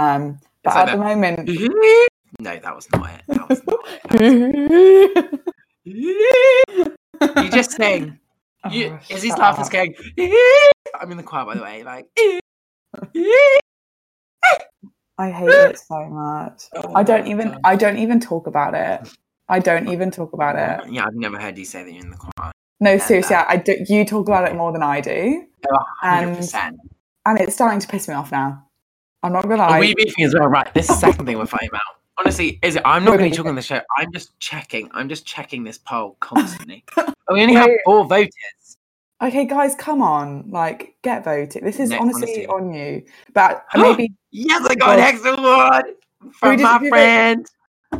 Um, 0.00 0.40
but 0.64 0.76
at 0.76 0.90
the 0.90 0.96
moment, 0.98 1.48
no, 2.40 2.56
that 2.56 2.74
was 2.74 2.88
not 2.92 3.08
it. 3.08 3.22
That 3.28 3.48
was 3.48 3.62
not 3.66 3.80
it. 4.20 5.40
you 7.44 7.50
just 7.50 7.70
sing. 7.72 8.18
You, 8.70 8.90
Oh, 8.94 9.14
Izzy's 9.14 9.30
shut 9.30 9.38
laugh 9.38 9.60
is 9.60 9.68
going. 9.68 9.94
I'm 11.00 11.12
in 11.12 11.16
the 11.18 11.22
choir, 11.22 11.44
by 11.44 11.54
the 11.54 11.62
way. 11.62 11.84
Like. 11.84 12.08
I 15.18 15.30
hate 15.30 15.48
it 15.48 15.78
so 15.78 16.06
much. 16.08 16.64
Oh 16.74 16.92
I 16.94 17.02
don't 17.02 17.26
even 17.26 17.52
God. 17.52 17.60
I 17.64 17.76
don't 17.76 17.98
even 17.98 18.20
talk 18.20 18.46
about 18.46 18.74
it. 18.74 19.08
I 19.48 19.58
don't 19.60 19.88
even 19.88 20.10
talk 20.10 20.32
about 20.32 20.56
it. 20.56 20.88
Yeah, 20.92 21.06
I've 21.06 21.14
never 21.14 21.38
heard 21.38 21.56
you 21.56 21.64
say 21.64 21.84
that 21.84 21.90
you're 21.92 22.02
in 22.04 22.10
the 22.10 22.16
choir. 22.16 22.52
No, 22.80 22.98
seriously, 22.98 23.34
uh, 23.36 23.44
I 23.48 23.56
do, 23.56 23.76
you 23.88 24.04
talk 24.04 24.28
about 24.28 24.46
it 24.48 24.54
more 24.54 24.70
than 24.72 24.82
I 24.82 25.00
do, 25.00 25.44
And- 26.02 26.36
100%. 26.36 26.76
and 27.24 27.40
it's 27.40 27.54
starting 27.54 27.80
to 27.80 27.88
piss 27.88 28.06
me 28.08 28.14
off 28.14 28.30
now. 28.30 28.62
I'm 29.22 29.32
not 29.32 29.44
gonna 29.48 29.62
Are 29.62 29.70
lie. 29.70 29.80
we 29.80 29.94
beefing 29.94 30.24
as 30.24 30.34
well? 30.34 30.46
Right, 30.48 30.72
this 30.74 30.90
is 30.90 31.00
the 31.00 31.06
second 31.10 31.24
thing 31.26 31.38
we're 31.38 31.46
fighting 31.46 31.70
about. 31.70 31.80
Honestly, 32.18 32.58
is 32.62 32.76
it? 32.76 32.82
I'm 32.84 33.04
not 33.04 33.12
We're 33.12 33.18
going 33.18 33.30
to 33.30 33.34
be 33.34 33.36
talking 33.36 33.50
on 33.50 33.56
the 33.56 33.62
show. 33.62 33.80
I'm 33.98 34.10
just 34.10 34.38
checking. 34.40 34.88
I'm 34.94 35.06
just 35.08 35.26
checking 35.26 35.64
this 35.64 35.76
poll 35.78 36.16
constantly. 36.20 36.82
We 37.30 37.42
only 37.42 37.54
have 37.54 37.68
four 37.84 38.06
voters. 38.06 38.30
Okay, 39.20 39.44
guys, 39.46 39.74
come 39.74 40.00
on, 40.00 40.48
like 40.50 40.94
get 41.02 41.24
voted. 41.24 41.64
This 41.64 41.80
is 41.80 41.90
No, 41.90 41.98
honestly 41.98 42.46
honestly. 42.46 42.46
on 42.46 42.72
you. 42.72 43.02
But 43.34 43.64
maybe 43.76 44.12
Yes, 44.38 44.66
I 44.68 44.74
got 44.74 44.90
an 44.90 44.96
Well- 44.98 45.08
extra 45.08 45.32
award 45.32 45.84
from 46.34 46.60
my 46.62 46.88
friend, 46.90 47.46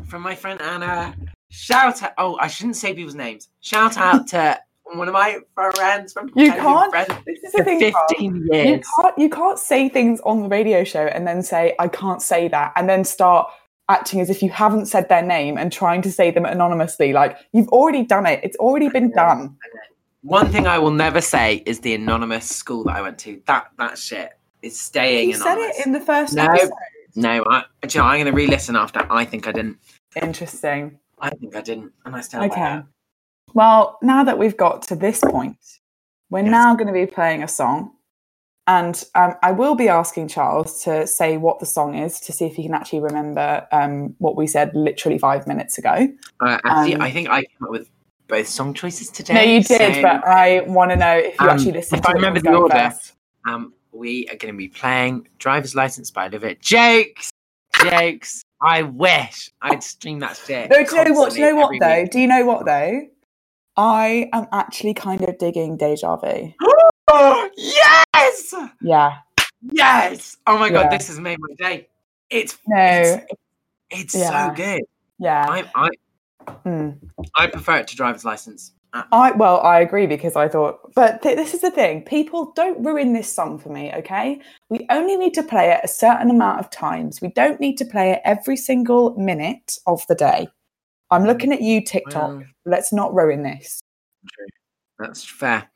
from 0.06 0.22
my 0.22 0.34
friend 0.34 0.60
Anna. 0.60 1.14
Shout 1.48 2.02
out! 2.02 2.12
Oh, 2.18 2.36
I 2.38 2.48
shouldn't 2.48 2.76
say 2.76 2.92
people's 2.92 3.14
names. 3.14 3.48
Shout 3.60 3.96
out 3.96 4.26
to 4.28 4.60
one 4.92 5.08
of 5.08 5.14
my 5.14 5.38
friends 5.54 6.12
from 6.12 6.30
You 6.34 6.52
can't- 6.52 6.90
friends 6.90 7.08
This 7.24 7.42
is 7.42 7.52
the 7.52 7.58
for 7.58 7.64
thing. 7.64 7.92
Carl. 7.92 8.06
15 8.10 8.48
You 8.52 8.80
can't 9.00 9.18
you 9.18 9.30
can't 9.30 9.58
say 9.58 9.88
things 9.88 10.20
on 10.24 10.42
the 10.42 10.48
radio 10.48 10.84
show 10.84 11.06
and 11.06 11.26
then 11.26 11.42
say 11.42 11.74
I 11.78 11.88
can't 11.88 12.20
say 12.20 12.48
that 12.48 12.72
and 12.76 12.86
then 12.88 13.02
start 13.04 13.48
acting 13.88 14.20
as 14.20 14.28
if 14.28 14.42
you 14.42 14.50
haven't 14.50 14.86
said 14.86 15.08
their 15.08 15.22
name 15.22 15.56
and 15.56 15.72
trying 15.72 16.02
to 16.02 16.12
say 16.12 16.30
them 16.30 16.44
anonymously. 16.44 17.12
Like 17.14 17.38
you've 17.52 17.68
already 17.68 18.02
done 18.04 18.26
it. 18.26 18.40
It's 18.42 18.56
already 18.58 18.88
been 18.90 19.10
done. 19.12 19.56
One 20.22 20.50
thing 20.50 20.66
I 20.66 20.78
will 20.78 20.90
never 20.90 21.20
say 21.20 21.62
is 21.66 21.80
the 21.80 21.94
anonymous 21.94 22.46
school 22.48 22.84
that 22.84 22.96
I 22.96 23.00
went 23.02 23.18
to. 23.20 23.40
That 23.46 23.68
that 23.78 23.96
shit 23.96 24.32
is 24.66 24.78
staying 24.78 25.30
You 25.30 25.36
said 25.36 25.58
it 25.58 25.86
in 25.86 25.92
the 25.92 26.00
first 26.00 26.34
No. 26.34 26.44
episode. 26.44 26.70
no, 27.14 27.44
I, 27.48 27.64
do 27.86 27.98
you 27.98 28.02
know, 28.02 28.08
I'm 28.08 28.16
going 28.20 28.26
to 28.26 28.32
re-listen 28.32 28.76
after. 28.76 29.06
I 29.10 29.24
think 29.24 29.46
I 29.48 29.52
didn't. 29.52 29.78
Interesting. 30.20 30.98
I 31.18 31.30
think 31.30 31.56
I 31.56 31.60
didn't, 31.62 31.92
and 32.04 32.14
I 32.14 32.20
stand 32.20 32.50
by 32.50 32.54
Okay. 32.54 32.60
that. 32.62 32.84
Well, 33.54 33.98
now 34.02 34.24
that 34.24 34.38
we've 34.38 34.56
got 34.56 34.82
to 34.88 34.96
this 34.96 35.20
point, 35.20 35.56
we're 36.30 36.40
Yes. 36.42 36.50
now 36.50 36.74
going 36.74 36.88
to 36.88 36.92
be 36.92 37.06
playing 37.06 37.42
a 37.42 37.48
song. 37.48 37.92
And 38.68 39.02
um, 39.14 39.34
I 39.44 39.52
will 39.52 39.76
be 39.76 39.88
asking 39.88 40.26
Charles 40.26 40.82
to 40.82 41.06
say 41.06 41.36
what 41.36 41.60
the 41.60 41.66
song 41.66 41.94
is 41.94 42.18
to 42.20 42.32
see 42.32 42.46
if 42.46 42.56
he 42.56 42.64
can 42.64 42.74
actually 42.74 42.98
remember 43.00 43.64
um, 43.70 44.16
what 44.18 44.34
we 44.36 44.48
said 44.48 44.72
literally 44.74 45.18
five 45.18 45.46
minutes 45.46 45.78
ago. 45.78 46.08
Uh, 46.40 46.58
actually, 46.64 46.96
Um, 46.96 47.02
I 47.02 47.10
think 47.12 47.28
I 47.28 47.42
came 47.44 47.62
up 47.62 47.70
with 47.70 47.88
both 48.26 48.48
song 48.48 48.74
choices 48.74 49.08
today. 49.08 49.34
no, 49.34 49.40
you 49.42 49.62
did, 49.62 49.94
so, 49.94 50.02
but 50.02 50.26
I 50.26 50.62
want 50.66 50.90
to 50.90 50.96
know 50.96 51.16
if 51.16 51.40
you 51.40 51.46
Um, 51.48 51.50
actually 51.50 51.72
listened 51.72 52.00
if 52.00 52.04
to 52.06 52.10
I 52.10 52.12
remember 52.14 52.40
the 52.40 52.54
order. 52.56 52.74
first. 52.90 53.12
um, 53.48 53.72
we 53.96 54.28
are 54.28 54.36
going 54.36 54.52
to 54.54 54.58
be 54.58 54.68
playing 54.68 55.28
"Driver's 55.38 55.74
License" 55.74 56.10
by 56.10 56.26
Olivia. 56.26 56.54
Jokes, 56.56 57.30
jokes. 57.82 58.42
I 58.60 58.82
wish 58.82 59.50
I'd 59.62 59.82
stream 59.82 60.20
that 60.20 60.36
shit. 60.46 60.70
No, 60.70 60.82
do 60.84 60.96
you 60.96 61.04
know 61.04 61.12
what? 61.20 61.32
Do 61.32 61.40
you 61.40 61.46
know 61.50 61.56
what 61.56 61.74
though? 61.80 62.02
week. 62.02 62.10
Do 62.10 62.18
you 62.20 62.26
know 62.26 62.44
what 62.46 62.64
though? 62.66 63.00
I 63.76 64.30
am 64.32 64.46
actually 64.52 64.94
kind 64.94 65.22
of 65.28 65.36
digging 65.38 65.76
Deja 65.76 66.16
Vu. 66.16 66.52
Yes, 67.56 68.54
Yeah. 68.80 69.18
yes. 69.72 70.36
Oh 70.46 70.58
my 70.58 70.66
Yeah. 70.68 70.72
god, 70.84 70.90
this 70.92 71.08
has 71.08 71.20
made 71.20 71.38
my 71.38 71.54
day. 71.58 71.88
It's 72.30 72.58
No. 72.66 72.76
it's, 72.78 73.24
it's 73.90 74.14
Yeah. 74.14 74.48
so 74.48 74.54
good. 74.54 74.82
Yeah. 75.18 75.46
I 75.48 75.64
I 75.74 75.88
Mm. 76.64 76.98
I 77.36 77.46
prefer 77.48 77.76
it 77.78 77.88
to 77.88 77.96
driver's 77.96 78.24
license. 78.24 78.72
I 79.12 79.32
well, 79.32 79.60
I 79.60 79.80
agree 79.80 80.06
because 80.06 80.36
I 80.36 80.48
thought, 80.48 80.92
but 80.94 81.22
th- 81.22 81.36
this 81.36 81.54
is 81.54 81.60
the 81.60 81.70
thing: 81.70 82.02
people 82.02 82.52
don't 82.54 82.84
ruin 82.84 83.12
this 83.12 83.32
song 83.32 83.58
for 83.58 83.68
me. 83.68 83.92
Okay, 83.94 84.40
we 84.70 84.86
only 84.90 85.16
need 85.16 85.34
to 85.34 85.42
play 85.42 85.70
it 85.70 85.80
a 85.82 85.88
certain 85.88 86.30
amount 86.30 86.60
of 86.60 86.70
times. 86.70 87.20
We 87.20 87.28
don't 87.28 87.60
need 87.60 87.76
to 87.78 87.84
play 87.84 88.12
it 88.12 88.20
every 88.24 88.56
single 88.56 89.16
minute 89.16 89.78
of 89.86 90.06
the 90.08 90.14
day. 90.14 90.48
I'm 91.10 91.24
looking 91.24 91.52
at 91.52 91.62
you, 91.62 91.84
TikTok. 91.84 92.30
Well- 92.30 92.44
Let's 92.64 92.92
not 92.92 93.14
ruin 93.14 93.42
this. 93.42 93.80
That's 94.98 95.24
fair. 95.24 95.68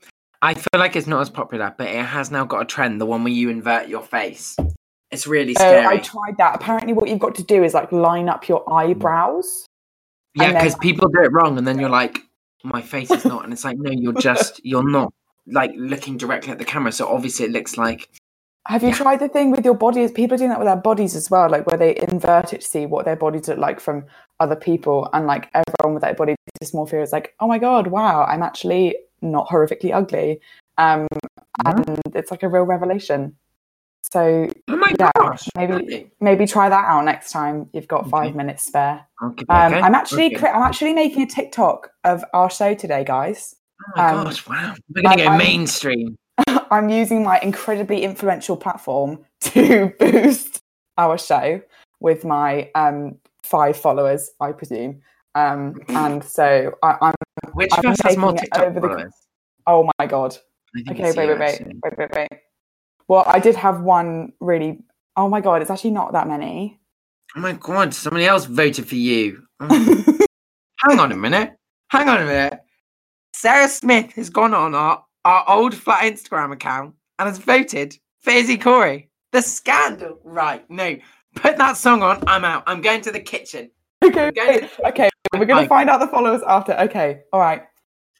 I 0.42 0.54
feel 0.54 0.80
like 0.80 0.96
it's 0.96 1.06
not 1.06 1.20
as 1.20 1.30
popular, 1.30 1.74
but 1.76 1.86
it 1.86 2.04
has 2.04 2.30
now 2.30 2.44
got 2.44 2.62
a 2.62 2.64
trend. 2.64 3.00
The 3.00 3.06
one 3.06 3.22
where 3.22 3.32
you 3.32 3.50
invert 3.50 3.88
your 3.88 4.02
face. 4.02 4.56
It's 5.10 5.26
really 5.26 5.54
oh, 5.56 5.60
So 5.60 5.68
scary. 5.68 5.86
I 5.86 5.98
tried 5.98 6.36
that. 6.38 6.54
Apparently, 6.54 6.92
what 6.92 7.08
you've 7.08 7.18
got 7.18 7.34
to 7.36 7.42
do 7.42 7.62
is 7.62 7.74
like 7.74 7.92
line 7.92 8.28
up 8.28 8.48
your 8.48 8.64
mm. 8.64 8.72
eyebrows. 8.72 9.66
Yeah, 10.34 10.52
because 10.52 10.76
people 10.76 11.08
do 11.08 11.22
it 11.22 11.32
wrong, 11.32 11.58
and 11.58 11.66
then 11.66 11.78
you're 11.78 11.90
like, 11.90 12.20
"My 12.64 12.82
face 12.82 13.10
is 13.10 13.24
not," 13.24 13.44
and 13.44 13.52
it's 13.52 13.64
like, 13.64 13.78
"No, 13.78 13.90
you're 13.90 14.12
just 14.14 14.60
you're 14.64 14.88
not 14.88 15.12
like 15.46 15.72
looking 15.76 16.16
directly 16.16 16.52
at 16.52 16.58
the 16.58 16.64
camera." 16.64 16.92
So 16.92 17.08
obviously, 17.08 17.46
it 17.46 17.52
looks 17.52 17.76
like 17.76 18.08
Have 18.66 18.82
you 18.82 18.90
Yeah. 18.90 18.96
tried 18.96 19.20
the 19.20 19.28
thing 19.28 19.50
with 19.50 19.64
your 19.64 19.74
bodies? 19.74 20.12
People 20.12 20.34
are 20.34 20.38
doing 20.38 20.50
that 20.50 20.58
with 20.58 20.68
their 20.68 20.76
bodies 20.76 21.16
as 21.16 21.30
well, 21.30 21.48
like 21.48 21.66
where 21.66 21.78
they 21.78 21.96
invert 22.12 22.52
it 22.52 22.60
to 22.60 22.66
see 22.68 22.84
what 22.86 23.06
their 23.06 23.16
bodies 23.16 23.48
look 23.48 23.58
like 23.58 23.80
from 23.80 24.04
other 24.38 24.54
people, 24.54 25.08
and 25.14 25.26
like 25.26 25.48
everyone 25.54 25.94
with 25.94 26.02
their 26.02 26.14
body 26.14 26.36
dysmorphia 26.62 27.02
is 27.02 27.10
like, 27.12 27.34
oh 27.40 27.48
my 27.48 27.58
god, 27.58 27.86
wow, 27.86 28.24
I'm 28.24 28.42
actually 28.42 28.96
not 29.22 29.48
horrifically 29.48 29.94
ugly, 29.94 30.40
um, 30.78 31.06
and 31.64 32.00
it's 32.14 32.30
like 32.30 32.42
a 32.42 32.48
real 32.48 32.64
revelation. 32.64 33.34
So 34.12 34.48
oh 34.68 34.76
my 34.76 34.92
Yeah, 34.98 35.10
gosh, 35.16 35.48
maybe- 35.56 35.72
really? 35.72 36.10
maybe 36.20 36.46
try 36.46 36.68
that 36.68 36.84
out 36.88 37.04
next 37.04 37.30
time 37.30 37.68
you've 37.72 37.86
got 37.88 38.08
five 38.10 38.28
Okay. 38.28 38.36
minutes 38.36 38.64
spare. 38.64 39.06
I'll 39.20 39.30
give 39.30 39.46
it 39.48 39.52
a 39.52 39.54
Um. 39.66 39.74
I'm 39.74 39.94
actually 39.94 40.34
Okay. 40.36 40.48
I'm 40.48 40.62
actually 40.62 40.94
making 40.94 41.22
a 41.22 41.26
TikTok 41.26 41.90
of 42.04 42.24
our 42.34 42.50
show 42.50 42.74
today, 42.74 43.04
guys. 43.04 43.54
Oh 43.80 43.92
my 43.96 44.08
um, 44.10 44.24
gosh! 44.24 44.46
Wow, 44.48 44.74
we're 44.94 45.02
gonna 45.02 45.14
I- 45.14 45.16
go 45.16 45.24
I'm- 45.30 45.38
mainstream. 45.38 46.16
I'm 46.70 46.88
using 46.88 47.22
my 47.22 47.38
incredibly 47.40 48.02
influential 48.04 48.56
platform 48.56 49.24
to 49.40 49.92
boost 49.98 50.60
our 50.98 51.16
show 51.18 51.60
with 52.00 52.24
my 52.24 52.70
um, 52.74 53.16
five 53.42 53.76
followers, 53.76 54.30
I 54.40 54.52
presume. 54.52 55.02
Um, 55.34 55.80
and 55.88 56.22
so 56.24 56.74
I, 56.82 56.96
I'm. 57.00 57.14
Which 57.54 57.70
I'm 57.74 57.78
of 57.86 57.92
us 57.92 57.98
has 58.04 58.16
more 58.16 58.32
TikTok 58.32 58.62
over 58.62 58.80
the- 58.80 58.88
followers? 58.88 59.12
Oh 59.66 59.88
my 59.98 60.06
god. 60.06 60.36
Okay, 60.90 61.02
wait, 61.12 61.16
wait, 61.16 61.38
wait, 61.38 61.40
actually. 61.40 61.74
wait, 61.84 61.98
wait, 61.98 62.10
wait. 62.14 62.40
Well, 63.10 63.24
I 63.26 63.40
did 63.40 63.56
have 63.56 63.80
one 63.80 64.34
really. 64.38 64.78
Oh 65.16 65.28
my 65.28 65.40
god, 65.40 65.62
it's 65.62 65.70
actually 65.70 65.90
not 65.90 66.12
that 66.12 66.28
many. 66.28 66.78
Oh 67.34 67.40
my 67.40 67.54
god! 67.54 67.92
Somebody 67.92 68.24
else 68.24 68.44
voted 68.44 68.88
for 68.88 68.94
you. 68.94 69.42
Oh, 69.58 69.66
hang 70.78 71.00
on 71.00 71.10
a 71.10 71.16
minute. 71.16 71.50
Hang 71.88 72.08
on 72.08 72.22
a 72.22 72.24
minute. 72.24 72.60
Sarah 73.34 73.66
Smith 73.66 74.12
has 74.12 74.30
gone 74.30 74.54
on 74.54 74.76
our, 74.76 75.04
our 75.24 75.44
old 75.48 75.74
flat 75.74 76.04
Instagram 76.04 76.52
account 76.52 76.94
and 77.18 77.28
has 77.28 77.38
voted 77.38 77.98
for 78.20 78.30
Izzy 78.30 78.56
Corey. 78.56 79.10
The 79.32 79.42
scandal. 79.42 80.20
Right. 80.22 80.64
No. 80.70 80.96
Put 81.34 81.56
that 81.56 81.76
song 81.76 82.04
on. 82.04 82.22
I'm 82.28 82.44
out. 82.44 82.62
I'm 82.68 82.80
going 82.80 83.00
to 83.00 83.10
the 83.10 83.18
kitchen. 83.18 83.72
okay, 84.04 84.30
wait, 84.36 84.70
okay. 84.86 85.08
We're 85.36 85.46
gonna 85.46 85.66
find 85.66 85.90
out 85.90 85.98
the 85.98 86.06
followers 86.06 86.42
after. 86.46 86.78
Okay, 86.78 87.22
all 87.32 87.40
right. 87.40 87.64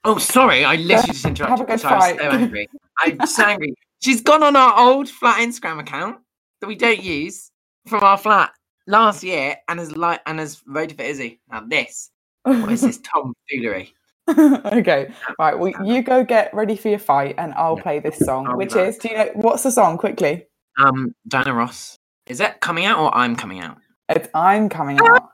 Oh, 0.02 0.18
sorry. 0.18 0.64
I 0.64 0.74
literally 0.74 1.12
just 1.12 1.24
interrupted. 1.24 1.48
Have 1.48 1.60
a 1.60 1.64
good 1.64 1.76
because 1.76 1.84
I 1.84 2.12
was 2.12 2.18
so 2.18 2.28
angry. 2.28 2.68
I'm 2.98 3.26
so 3.28 3.44
angry. 3.46 3.74
She's 4.00 4.22
gone 4.22 4.42
on 4.42 4.56
our 4.56 4.78
old 4.78 5.08
flat 5.08 5.38
Instagram 5.40 5.80
account 5.80 6.18
that 6.60 6.66
we 6.66 6.74
don't 6.74 7.02
use 7.02 7.50
from 7.86 8.02
our 8.02 8.16
flat 8.16 8.50
last 8.86 9.22
year 9.22 9.56
and 9.68 9.78
has 9.78 9.96
like 9.96 10.20
and 10.26 10.38
has 10.38 10.62
voted 10.66 10.96
for 10.96 11.02
Izzy. 11.04 11.40
Now 11.50 11.60
this, 11.66 12.10
what 12.42 12.72
is 12.72 12.80
this 12.80 12.98
tomfoolery? 13.52 13.94
okay, 14.28 15.12
right. 15.38 15.58
Well, 15.58 15.72
you 15.84 16.02
go 16.02 16.24
get 16.24 16.54
ready 16.54 16.76
for 16.76 16.88
your 16.88 16.98
fight, 16.98 17.34
and 17.36 17.52
I'll 17.54 17.76
Yeah, 17.76 17.82
play 17.82 17.98
this 17.98 18.18
song, 18.18 18.46
I'll 18.46 18.56
which 18.56 18.76
is. 18.76 18.96
Do 18.98 19.08
you 19.08 19.16
know 19.16 19.30
what's 19.34 19.64
the 19.64 19.70
song? 19.70 19.98
Quickly. 19.98 20.46
Um, 20.78 21.14
Diana 21.26 21.52
Ross. 21.52 21.96
Is 22.26 22.40
it 22.40 22.60
coming 22.60 22.84
out 22.84 22.98
or 23.00 23.14
I'm 23.14 23.34
coming 23.34 23.60
out? 23.60 23.78
It's 24.08 24.28
I'm 24.34 24.68
coming 24.68 24.98
out. 25.00 25.30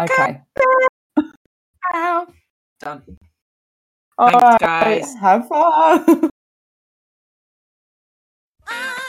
Okay. 0.00 0.40
Done. 2.80 3.02
All 4.18 4.30
Thanks, 4.30 4.42
right. 4.44 4.60
guys. 4.60 5.14
Have 5.20 5.48
fun. 5.48 6.30
There's 8.74 9.03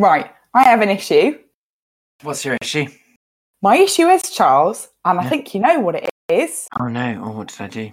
Right, 0.00 0.30
I 0.54 0.62
have 0.62 0.80
an 0.80 0.88
issue. 0.88 1.38
What's 2.22 2.42
your 2.42 2.56
issue? 2.62 2.86
My 3.60 3.76
issue 3.76 4.06
is 4.08 4.22
Charles, 4.30 4.88
and 5.04 5.20
I 5.20 5.24
Yeah. 5.24 5.28
think 5.28 5.54
you 5.54 5.60
know 5.60 5.78
what 5.80 5.94
it 5.94 6.08
is. 6.30 6.68
Oh 6.80 6.88
no! 6.88 7.20
Oh, 7.22 7.32
what 7.32 7.48
did 7.48 7.60
I 7.60 7.66
do? 7.66 7.92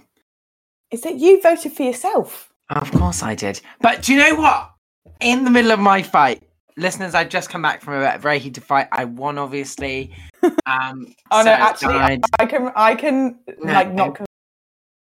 Is 0.90 1.02
that 1.02 1.16
you 1.16 1.42
voted 1.42 1.74
for 1.74 1.82
yourself? 1.82 2.50
Of 2.70 2.90
course 2.92 3.22
I 3.22 3.34
did. 3.34 3.60
But 3.82 4.00
do 4.02 4.14
you 4.14 4.20
know 4.20 4.36
what? 4.36 4.70
In 5.20 5.44
the 5.44 5.50
middle 5.50 5.70
of 5.70 5.80
my 5.80 6.02
fight, 6.02 6.42
listeners, 6.78 7.14
I've 7.14 7.28
just 7.28 7.50
come 7.50 7.60
back 7.60 7.82
from 7.82 8.02
a 8.02 8.16
very 8.16 8.38
heated 8.38 8.64
fight. 8.64 8.88
I 8.90 9.04
won, 9.04 9.36
obviously. 9.36 10.10
Um, 10.64 11.14
Oh 11.30 11.42
no, 11.42 11.50
actually, 11.50 11.94
died. 11.94 12.24
I 12.38 12.46
can 12.46 12.72
I 12.74 12.94
can 12.94 13.38
No, 13.62 13.72
like 13.74 13.92
not 13.92 14.18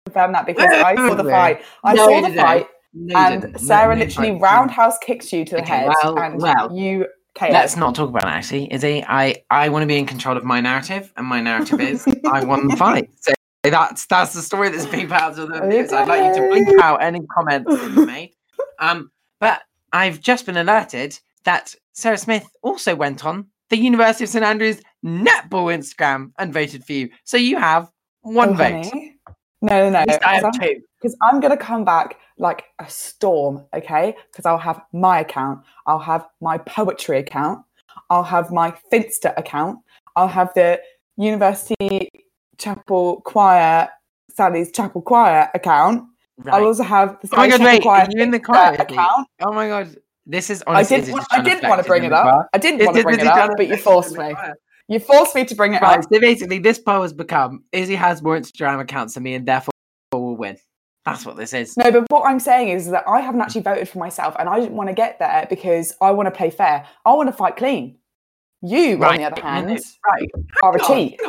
confirm 0.06 0.34
that 0.34 0.46
because 0.46 0.70
I 0.74 0.96
saw 0.96 1.16
the 1.16 1.24
fight. 1.38 1.64
I 1.82 1.94
No, 1.94 2.08
saw 2.08 2.28
the 2.28 2.36
fight, 2.36 2.68
No, 2.94 3.16
and 3.16 3.60
Sarah 3.60 3.96
no 3.96 4.00
literally 4.06 4.32
fight. 4.32 4.42
roundhouse 4.42 4.98
kicks 5.00 5.32
you 5.32 5.46
to 5.46 5.56
the 5.56 5.62
Okay, 5.62 5.74
head, 5.76 5.92
well, 6.04 6.20
and 6.20 6.42
well, 6.42 6.76
you 6.76 7.06
KO. 7.36 7.48
Let's 7.52 7.76
not 7.76 7.94
talk 7.96 8.10
about 8.10 8.24
it, 8.24 8.30
actually, 8.30 8.74
Izzy. 8.74 9.06
I, 9.08 9.36
I 9.52 9.70
want 9.70 9.84
to 9.84 9.88
be 9.88 9.98
in 9.98 10.06
control 10.08 10.36
of 10.36 10.44
my 10.44 10.60
narrative, 10.60 11.14
and 11.16 11.28
my 11.28 11.40
narrative 11.42 11.80
is 11.80 12.06
I 12.32 12.44
won 12.44 12.68
the 12.68 12.76
fight. 12.76 13.10
So 13.66 13.70
that's 13.72 14.06
that's 14.06 14.34
the 14.34 14.42
story 14.42 14.70
that's 14.70 14.86
being 14.86 15.12
out 15.12 15.36
to 15.36 15.46
the 15.46 15.60
news. 15.68 15.92
I'd 15.92 16.08
like 16.08 16.24
you 16.24 16.42
to 16.42 16.48
blink 16.48 16.82
out 16.82 17.04
any 17.04 17.20
comments 17.38 17.70
that 17.70 17.92
you 17.92 18.06
made. 18.06 18.32
Um, 18.80 19.12
but 19.42 19.64
I've 19.92 20.22
just 20.22 20.46
been 20.46 20.56
alerted 20.56 21.20
that 21.44 21.76
Sarah 21.92 22.18
Smith 22.18 22.48
also 22.62 22.96
went 22.96 23.26
on 23.26 23.48
the 23.70 23.76
University 23.78 24.24
of 24.24 24.30
St 24.30 24.46
Andrews 24.46 24.82
netball 25.06 25.76
Instagram 25.78 26.32
and 26.40 26.54
voted 26.54 26.86
for 26.86 26.94
you. 26.94 27.10
So 27.26 27.36
you 27.36 27.58
have 27.60 27.92
one 28.22 28.52
Oh, 28.52 28.54
vote. 28.54 28.86
honey. 28.86 29.18
No, 29.62 29.90
no, 29.90 30.04
no. 30.06 30.18
I 30.24 30.36
have 30.36 30.44
Because 30.44 30.54
I'm, 30.60 30.60
two. 30.62 31.16
I'm 31.22 31.40
gonna 31.40 31.58
come 31.58 31.84
back 31.84 32.18
like 32.38 32.64
a 32.80 32.90
storm, 32.90 33.66
okay? 33.74 34.16
Because 34.32 34.46
I'll 34.46 34.58
have 34.58 34.82
my 34.94 35.20
account, 35.20 35.62
I'll 35.86 36.00
have 36.00 36.28
my 36.42 36.58
poetry 36.60 37.20
account, 37.20 37.64
I'll 38.10 38.24
have 38.24 38.52
my 38.52 38.74
Finsta 38.92 39.38
account, 39.38 39.80
I'll 40.16 40.28
have 40.30 40.54
the 40.54 40.80
University 41.18 42.10
Chapel 42.58 43.22
Choir, 43.22 43.90
Sally's 44.32 44.72
Chapel 44.72 45.02
Choir 45.02 45.50
account. 45.54 46.06
Right. 46.38 46.54
I'll 46.56 46.66
also 46.66 46.84
have 46.84 47.20
the 47.22 47.28
Oh 47.34 47.36
Sally's 47.36 47.52
God, 47.52 47.58
Chapel 47.58 47.74
wait, 47.74 47.82
Choir 47.82 48.08
you 48.10 48.24
in 48.24 48.32
the 48.32 48.40
choir, 48.40 48.74
account. 48.76 49.28
Oh 49.42 49.52
my 49.52 49.68
god, 49.68 49.98
this 50.26 50.50
is 50.50 50.64
honestly. 50.66 50.96
I 50.96 51.00
didn't. 51.02 51.12
Want, 51.12 51.26
I 51.32 51.38
to 51.40 51.44
didn't 51.44 51.68
want 51.68 51.82
to 51.82 51.88
bring 51.88 52.04
it 52.06 52.14
up. 52.14 52.24
bar. 52.24 52.50
I 52.54 52.58
didn't 52.58 52.86
want 52.86 52.96
to 52.96 53.04
bring 53.04 53.20
it 53.20 53.28
up, 53.28 53.52
but 53.58 53.68
you 53.68 53.76
forced 53.76 54.18
me. 54.18 54.34
You 54.90 55.00
forced 55.00 55.36
me 55.36 55.46
to 55.46 55.56
bring 55.56 55.74
it 55.76 55.82
Right, 55.82 56.00
up. 56.00 56.06
so 56.12 56.20
basically, 56.20 56.60
this 56.60 56.80
poll 56.80 57.04
has 57.04 57.14
become 57.14 57.64
Izzy 57.72 57.96
has 57.96 58.22
more 58.24 58.38
Instagram 58.38 58.80
accounts 58.82 59.14
than 59.14 59.24
me, 59.24 59.36
and 59.36 59.46
therefore 59.48 59.72
will 60.12 60.36
win. 60.36 60.58
That's 61.06 61.26
what 61.26 61.38
this 61.38 61.54
is. 61.54 61.78
No, 61.78 61.92
but 61.92 62.06
what 62.10 62.24
I'm 62.28 62.40
saying 62.40 62.70
is 62.70 62.90
that 62.90 63.04
I 63.08 63.22
haven't 63.22 63.40
actually 63.42 63.62
voted 63.62 63.88
for 63.88 64.00
myself, 64.00 64.36
and 64.40 64.50
I 64.50 64.60
didn't 64.60 64.76
want 64.76 64.90
to 64.90 64.94
get 64.96 65.20
there 65.20 65.46
because 65.50 65.94
I 66.02 66.12
want 66.12 66.26
to 66.28 66.32
play 66.32 66.50
fair. 66.50 66.86
I 67.06 67.14
want 67.14 67.30
to 67.30 67.34
fight 67.34 67.56
clean. 67.56 67.98
You, 68.62 69.02
on 69.04 69.16
the 69.18 69.24
other 69.24 69.36
no, 69.38 69.42
no, 69.42 69.50
hand, 69.68 69.80
right, 70.06 70.30
are 70.64 70.76
a 70.76 70.80
cheat. 70.86 71.22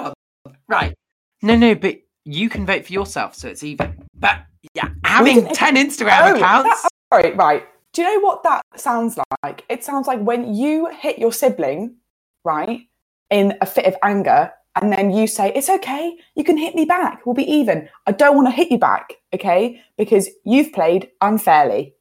right. 0.68 0.94
No, 1.42 1.54
no, 1.56 1.74
but 1.76 1.98
you 2.24 2.48
can 2.48 2.66
vote 2.66 2.86
for 2.86 2.92
yourself, 2.92 3.34
so 3.36 3.48
it's 3.48 3.62
even. 3.62 4.04
But 4.16 4.40
yeah, 4.74 4.88
having 5.04 5.46
ten 5.48 5.76
Instagram 5.76 6.32
Oh, 6.32 6.36
accounts. 6.36 6.82
that- 6.82 6.88
Right, 7.12 7.36
right. 7.36 7.66
Do 7.92 8.02
you 8.02 8.08
know 8.14 8.26
what 8.26 8.42
that 8.44 8.62
sounds 8.76 9.18
like? 9.42 9.64
It 9.68 9.82
sounds 9.84 10.06
like 10.06 10.20
when 10.20 10.54
you 10.54 10.86
hit 10.88 11.18
your 11.18 11.32
sibling, 11.32 11.96
right, 12.44 12.82
in 13.30 13.56
a 13.60 13.66
fit 13.66 13.86
of 13.86 13.96
anger, 14.02 14.52
and 14.80 14.92
then 14.92 15.10
you 15.10 15.26
say, 15.26 15.52
It's 15.54 15.68
okay, 15.68 16.16
you 16.34 16.44
can 16.44 16.56
hit 16.56 16.74
me 16.74 16.84
back, 16.84 17.24
we'll 17.24 17.34
be 17.34 17.50
even. 17.50 17.88
I 18.06 18.12
don't 18.12 18.36
want 18.36 18.48
to 18.48 18.52
hit 18.52 18.70
you 18.70 18.78
back, 18.78 19.14
okay? 19.34 19.80
Because 19.96 20.28
you've 20.44 20.72
played 20.72 21.10
unfairly. 21.20 21.94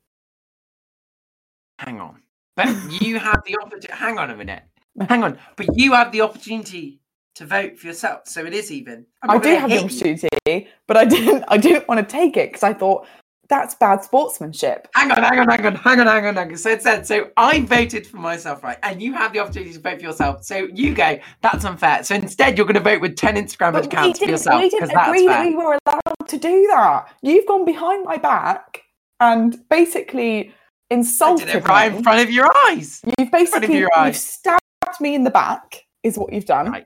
Hang 1.80 2.00
on, 2.00 2.22
but 2.56 2.68
you 3.02 3.20
have 3.20 3.42
the 3.46 3.58
opportunity. 3.62 3.94
Hang 3.94 4.18
on 4.18 4.30
a 4.30 4.36
minute. 4.36 4.64
Hang 5.08 5.24
on, 5.24 5.38
but 5.56 5.68
you 5.76 5.94
have 5.94 6.12
the 6.12 6.22
opportunity 6.22 7.00
to 7.36 7.46
vote 7.46 7.78
for 7.78 7.88
yourself, 7.88 8.28
so 8.28 8.46
it 8.46 8.54
is 8.54 8.72
even. 8.72 9.06
I 9.24 9.38
do 9.38 9.56
have 9.56 9.70
the 9.70 9.78
hit 9.78 9.82
you. 9.82 10.12
opportunity, 10.12 10.68
but 10.88 10.98
I 10.98 11.06
didn't 11.06 11.46
I 11.48 11.58
didn't 11.58 11.88
want 11.88 12.00
to 12.00 12.12
take 12.12 12.36
it 12.36 12.50
because 12.50 12.64
I 12.64 12.74
thought 12.74 13.08
that's 13.50 13.74
bad 13.76 14.04
sportsmanship. 14.04 14.88
Hang 14.96 15.12
on, 15.12 15.24
hang 15.24 15.40
on, 15.40 15.50
hang 15.50 15.66
on, 15.66 15.76
hang 15.76 16.00
on, 16.00 16.08
hang 16.08 16.26
on, 16.28 16.36
hang 16.36 16.52
on. 16.52 16.58
So 16.58 16.70
it 16.70 16.84
said, 16.84 17.08
so 17.08 17.32
I 17.36 17.62
voted 17.62 18.06
for 18.06 18.18
myself, 18.18 18.64
right? 18.64 18.78
And 18.84 19.02
you 19.02 19.14
have 19.14 19.34
the 19.34 19.40
opportunity 19.40 19.74
to 19.74 19.80
vote 19.80 19.98
for 19.98 20.04
yourself. 20.04 20.44
So 20.44 20.68
you 20.72 20.94
go, 20.94 21.20
that's 21.42 21.66
unfair. 21.66 22.04
So 22.04 22.14
instead, 22.14 22.58
you're 22.58 22.68
going 22.68 22.76
to 22.76 22.80
vote 22.80 23.02
with 23.02 23.16
10 23.16 23.36
Instagram 23.36 23.74
But 23.74 23.88
accounts 23.88 24.20
for 24.20 24.26
yourself. 24.26 24.62
we 24.62 24.70
didn't 24.70 24.92
agree 24.92 25.26
that 25.26 25.46
we 25.48 25.56
were 25.56 25.80
allowed 25.86 26.28
to 26.28 26.38
do 26.38 26.68
that. 26.68 27.08
You've 27.24 27.48
gone 27.48 27.66
behind 27.66 28.06
my 28.06 28.18
back 28.18 28.84
and 29.20 29.58
basically 29.70 30.50
I 30.50 30.96
insulted 30.96 31.48
did 31.48 31.56
it 31.56 31.68
right 31.68 31.92
me. 31.92 31.98
in 31.98 32.04
front 32.04 32.22
of 32.22 32.32
your 32.32 32.52
eyes. 32.68 33.02
You've 33.18 33.32
basically 33.32 33.80
your 33.80 33.90
you've 34.06 34.16
stabbed 34.16 34.62
me 35.00 35.16
in 35.16 35.24
the 35.24 35.32
back, 35.32 35.86
is 36.04 36.18
what 36.18 36.32
you've 36.32 36.46
done. 36.46 36.72
Right. 36.72 36.86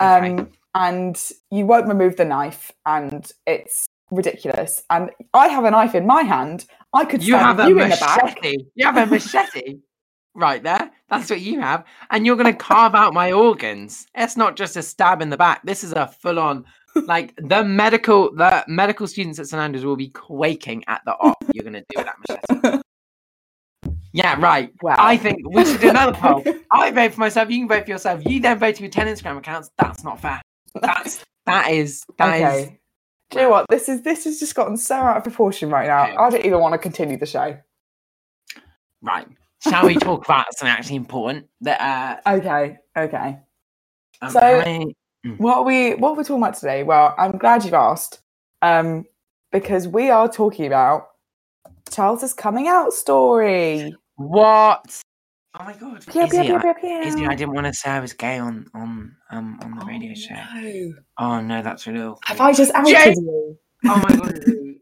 Um, 0.00 0.48
and 0.74 1.20
you 1.50 1.66
won't 1.66 1.86
remove 1.86 2.16
the 2.16 2.24
knife, 2.24 2.72
and 2.86 3.30
it's 3.46 3.86
ridiculous. 4.12 4.82
And 4.90 5.10
I 5.34 5.48
have 5.48 5.64
a 5.64 5.70
knife 5.70 5.94
in 5.94 6.06
my 6.06 6.22
hand. 6.22 6.66
I 6.92 7.04
could 7.04 7.24
You 7.26 7.34
have 7.36 7.56
stab 7.56 7.66
a 7.66 7.70
you 7.70 7.80
in 7.80 7.90
the 7.90 7.96
back. 7.96 8.22
machete. 8.24 8.56
You 8.74 8.86
have 8.86 8.96
a 8.96 9.06
machete 9.06 9.78
right 10.34 10.62
there. 10.62 10.90
That's 11.08 11.28
what 11.30 11.40
you 11.40 11.60
have. 11.60 11.84
And 12.10 12.24
you're 12.26 12.36
going 12.36 12.52
to 12.52 12.58
carve 12.58 12.94
out 12.94 13.14
my 13.14 13.32
organs. 13.32 14.06
It's 14.14 14.36
not 14.36 14.56
just 14.56 14.76
a 14.76 14.82
stab 14.82 15.22
in 15.22 15.30
the 15.30 15.36
back. 15.36 15.62
This 15.64 15.82
is 15.82 15.92
a 15.92 16.06
full 16.06 16.38
on. 16.38 16.64
Like 16.94 17.34
the 17.36 17.64
medical, 17.64 18.34
the 18.34 18.64
medical 18.68 19.06
students 19.06 19.38
at 19.38 19.46
St 19.46 19.60
Andrews 19.60 19.84
will 19.84 19.96
be 19.96 20.08
quaking 20.10 20.84
at 20.88 21.00
the 21.06 21.12
op 21.12 21.42
you're 21.54 21.64
going 21.64 21.72
to 21.72 21.80
do 21.80 21.96
with 21.96 22.06
that 22.06 22.50
machete. 22.60 22.82
Yeah, 24.14 24.38
right. 24.38 24.70
Well, 24.82 24.96
I 24.98 25.16
think 25.16 25.38
we 25.48 25.64
should 25.64 25.80
do 25.80 25.88
another 25.88 26.12
poll. 26.12 26.44
I 26.70 26.90
vote 26.90 27.14
for 27.14 27.20
myself. 27.20 27.48
You 27.48 27.60
can 27.60 27.68
vote 27.68 27.84
for 27.86 27.90
yourself. 27.92 28.20
You 28.26 28.40
then 28.40 28.58
vote 28.58 28.78
with 28.78 28.92
ten 28.92 29.06
Instagram 29.06 29.38
accounts. 29.38 29.70
That's 29.78 30.04
not 30.04 30.20
fair. 30.20 30.42
That's 30.82 31.24
that 31.46 31.70
is 31.70 32.04
that 32.18 32.58
is. 32.58 32.70
Do 33.32 33.38
you 33.38 33.44
know 33.44 33.50
what? 33.50 33.66
This 33.70 33.88
is 33.88 34.02
this 34.02 34.24
has 34.24 34.38
just 34.38 34.54
gotten 34.54 34.76
so 34.76 34.94
out 34.94 35.16
of 35.16 35.22
proportion 35.24 35.70
right 35.70 35.86
now. 35.88 36.02
I 36.18 36.30
don't 36.30 36.44
even 36.44 36.60
want 36.60 36.72
to 36.74 36.78
continue 36.78 37.16
the 37.18 37.26
show. 37.26 37.56
right. 39.00 39.26
Shall 39.62 39.86
we 39.86 39.94
talk 39.94 40.24
about 40.24 40.46
something 40.56 40.72
actually 40.76 40.96
important? 40.96 41.46
That 41.60 41.80
uh, 42.26 42.30
Okay, 42.34 42.78
okay. 42.96 43.38
So- 44.28 44.40
many- 44.40 44.96
What 45.38 45.58
are 45.58 45.62
we 45.64 45.94
what 45.94 46.10
are 46.10 46.14
we 46.14 46.24
talking 46.24 46.42
about 46.42 46.54
today? 46.54 46.82
Well, 46.82 47.14
I'm 47.16 47.38
glad 47.38 47.64
you've 47.64 47.74
asked. 47.74 48.20
Um, 48.60 49.04
because 49.52 49.86
we 49.88 50.10
are 50.10 50.28
talking 50.28 50.66
about 50.66 51.08
Charles's 51.90 52.34
coming 52.34 52.66
out 52.68 52.92
story. 52.92 53.94
what? 54.16 55.00
Oh 55.62 55.64
my 55.64 55.74
god, 55.74 56.04
Pew, 56.10 56.22
Izzy, 56.22 56.42
pew, 56.42 56.56
I, 56.56 56.60
pew, 56.60 56.74
pew. 56.80 57.00
Izzy, 57.02 57.24
I 57.26 57.36
didn't 57.36 57.54
want 57.54 57.68
to 57.68 57.72
say 57.72 57.90
I 57.90 58.00
was 58.00 58.12
gay 58.14 58.38
on 58.38 58.66
on 58.74 59.14
um 59.30 59.60
on 59.62 59.76
the 59.76 59.82
Oh, 59.84 59.86
radio 59.86 60.12
show. 60.12 60.34
no. 60.34 60.94
Oh 61.18 61.40
no, 61.40 61.62
that's 61.62 61.86
really 61.86 62.00
awful. 62.00 62.18
Have 62.24 62.40
I 62.40 62.52
just 62.52 62.72
outed 62.74 62.92
Jane- 62.96 63.24
you? 63.24 63.58
Oh 63.84 63.96
my 63.96 64.16
god, 64.16 64.40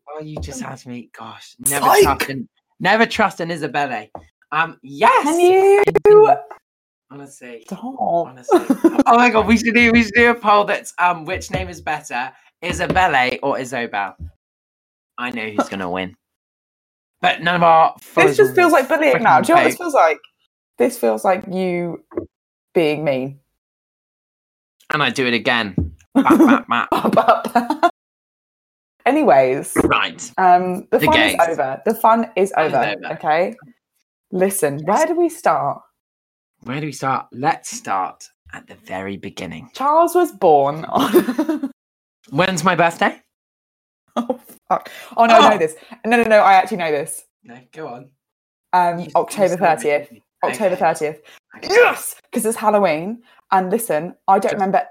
oh 0.09 0.21
you 0.23 0.41
just 0.41 0.63
had 0.63 0.85
me. 0.87 1.11
Gosh, 1.13 1.55
never 1.59 1.85
Psych. 1.85 2.03
trust 2.03 2.31
an 2.31 2.49
never 2.79 3.05
trust 3.05 3.41
an 3.41 3.51
Isabelle. 3.51 4.07
Um, 4.53 4.79
yes. 4.83 5.23
Can 5.25 5.41
you? 6.07 6.27
I. 6.29 6.37
Honestly. 7.11 7.63
Stop. 7.67 7.97
Honestly. 7.99 8.61
oh 9.07 9.17
my 9.17 9.29
god, 9.29 9.47
we 9.47 9.59
should 9.59 9.75
do 9.75 9.93
we 9.93 10.03
should 10.05 10.15
do 10.15 10.31
a 10.31 10.35
poll 10.35 10.65
that's 10.65 10.95
um 10.99 11.27
which 11.27 11.51
name 11.51 11.69
is 11.69 11.83
better, 11.83 12.33
Isabelle 12.63 13.39
or 13.43 13.57
Isobel? 13.59 14.15
I 15.19 15.31
know 15.31 15.47
who's 15.51 15.69
gonna 15.69 15.91
win. 15.91 16.17
But 17.21 17.43
none 17.43 17.57
of 17.57 17.63
our 17.63 17.95
this 18.15 18.39
just 18.39 18.55
feels 18.55 18.73
like 18.73 18.89
bullying 18.89 19.23
now. 19.23 19.43
Do 19.43 19.49
you 19.53 19.57
know 19.57 19.63
what 19.63 19.69
this 19.69 19.77
feels 19.77 19.93
like? 19.93 20.19
This 20.81 20.97
feels 20.99 21.27
like 21.27 21.45
you 21.47 22.03
being 22.75 23.05
mean. 23.05 23.39
And 24.91 25.03
I 25.03 25.11
do 25.11 25.27
it 25.27 25.35
again. 25.35 25.77
Bap, 26.15 26.67
bap, 26.67 27.13
bap. 27.13 27.91
Anyways, 29.05 29.77
Right. 29.85 30.33
um, 30.39 30.89
the, 30.91 30.99
The 30.99 31.05
fun 31.05 31.21
is 31.21 31.37
over. 31.49 31.83
The 31.85 31.95
fun 31.95 32.31
is 32.35 32.53
over. 32.57 32.77
over. 32.79 33.13
Okay. 33.13 33.55
Listen, 34.33 34.81
where 34.87 35.07
do 35.07 35.15
we 35.15 35.29
start? 35.29 35.83
Where 36.63 36.81
do 36.81 36.87
we 36.87 36.93
start? 36.93 37.27
Let's 37.31 37.71
start 37.71 38.29
at 38.55 38.67
the 38.67 38.75
very 38.75 39.19
beginning. 39.19 39.69
Charles 39.75 40.15
was 40.15 40.33
born 40.33 40.87
on. 40.87 41.71
When's 42.31 42.65
my 42.65 42.75
birthday? 42.75 43.21
oh 44.17 44.41
fuck! 44.69 44.91
Oh 45.17 45.27
no, 45.27 45.35
I 45.35 45.47
Oh. 45.47 45.51
know 45.51 45.59
this. 45.59 45.75
No, 46.07 46.17
no, 46.17 46.23
no. 46.25 46.39
I 46.41 46.55
actually 46.55 46.79
know 46.79 46.91
this. 46.91 47.23
No, 47.45 47.59
go 47.73 47.87
on. 47.89 48.11
Um, 48.73 49.07
October 49.15 49.57
thirtieth. 49.59 50.11
October 50.43 50.77
thirtieth. 50.77 51.21
Okay. 51.57 51.69
Yes, 51.71 52.17
because 52.31 52.45
it's 52.47 52.57
Halloween. 52.57 53.23
And 53.53 53.71
listen, 53.71 54.15
I 54.29 54.39
don't 54.39 54.53
remember. 54.55 54.83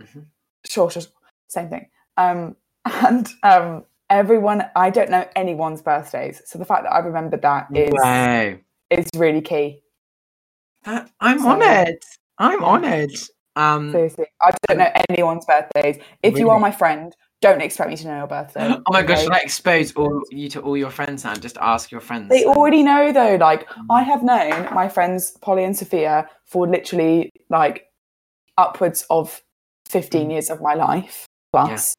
Mhm. 0.00 0.26
Sure, 0.66 0.90
sure, 0.90 1.02
same 1.48 1.68
thing. 1.68 1.88
Um, 2.16 2.56
and 2.84 3.28
um, 3.42 3.84
everyone, 4.08 4.64
I 4.74 4.90
don't 4.90 5.10
know 5.10 5.26
anyone's 5.36 5.82
birthdays, 5.82 6.42
so 6.46 6.58
the 6.58 6.64
fact 6.64 6.84
that 6.84 6.92
I 6.92 6.98
remembered 7.00 7.42
that 7.42 7.68
is 7.74 7.90
Wow. 7.92 8.54
is 8.90 9.06
really 9.16 9.40
key. 9.42 9.82
That, 10.84 11.10
I'm 11.20 11.40
So- 11.40 11.50
honoured. 11.50 11.98
I'm 12.38 12.64
honoured. 12.64 13.10
Um, 13.56 13.92
Seriously, 13.92 14.26
I 14.40 14.52
don't 14.68 14.78
know 14.78 14.90
anyone's 15.10 15.44
birthdays. 15.44 15.98
If 16.22 16.38
you 16.38 16.48
are 16.50 16.58
my 16.58 16.70
friend, 16.70 17.14
don't 17.40 17.60
expect 17.62 17.88
me 17.90 17.96
to 17.96 18.06
know 18.06 18.18
your 18.18 18.26
birthday. 18.26 18.74
Oh 18.86 18.92
my 18.92 19.02
gosh, 19.02 19.22
should 19.22 19.32
I 19.32 19.38
expose 19.38 19.92
all 19.94 20.22
you 20.30 20.48
to 20.50 20.60
all 20.60 20.76
your 20.76 20.90
friends 20.90 21.24
now? 21.24 21.34
Just 21.34 21.56
ask 21.58 21.90
your 21.90 22.00
friends. 22.00 22.28
They 22.28 22.44
already 22.44 22.82
know 22.82 23.12
though. 23.12 23.36
Like 23.36 23.68
Mm. 23.70 23.86
I 23.90 24.02
have 24.02 24.22
known 24.22 24.68
my 24.74 24.88
friends 24.88 25.32
Polly 25.40 25.64
and 25.64 25.76
Sophia 25.76 26.28
for 26.44 26.68
literally 26.68 27.30
like 27.48 27.86
upwards 28.58 29.04
of 29.10 29.42
15 29.88 30.28
Mm. 30.28 30.32
years 30.32 30.50
of 30.50 30.60
my 30.60 30.74
life 30.74 31.26
plus. 31.52 31.94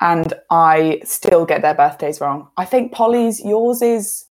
And 0.00 0.34
I 0.50 1.00
still 1.04 1.46
get 1.46 1.62
their 1.62 1.74
birthdays 1.74 2.20
wrong. 2.20 2.48
I 2.56 2.64
think 2.64 2.92
Polly's 2.92 3.40
yours 3.44 3.80
is 3.80 4.26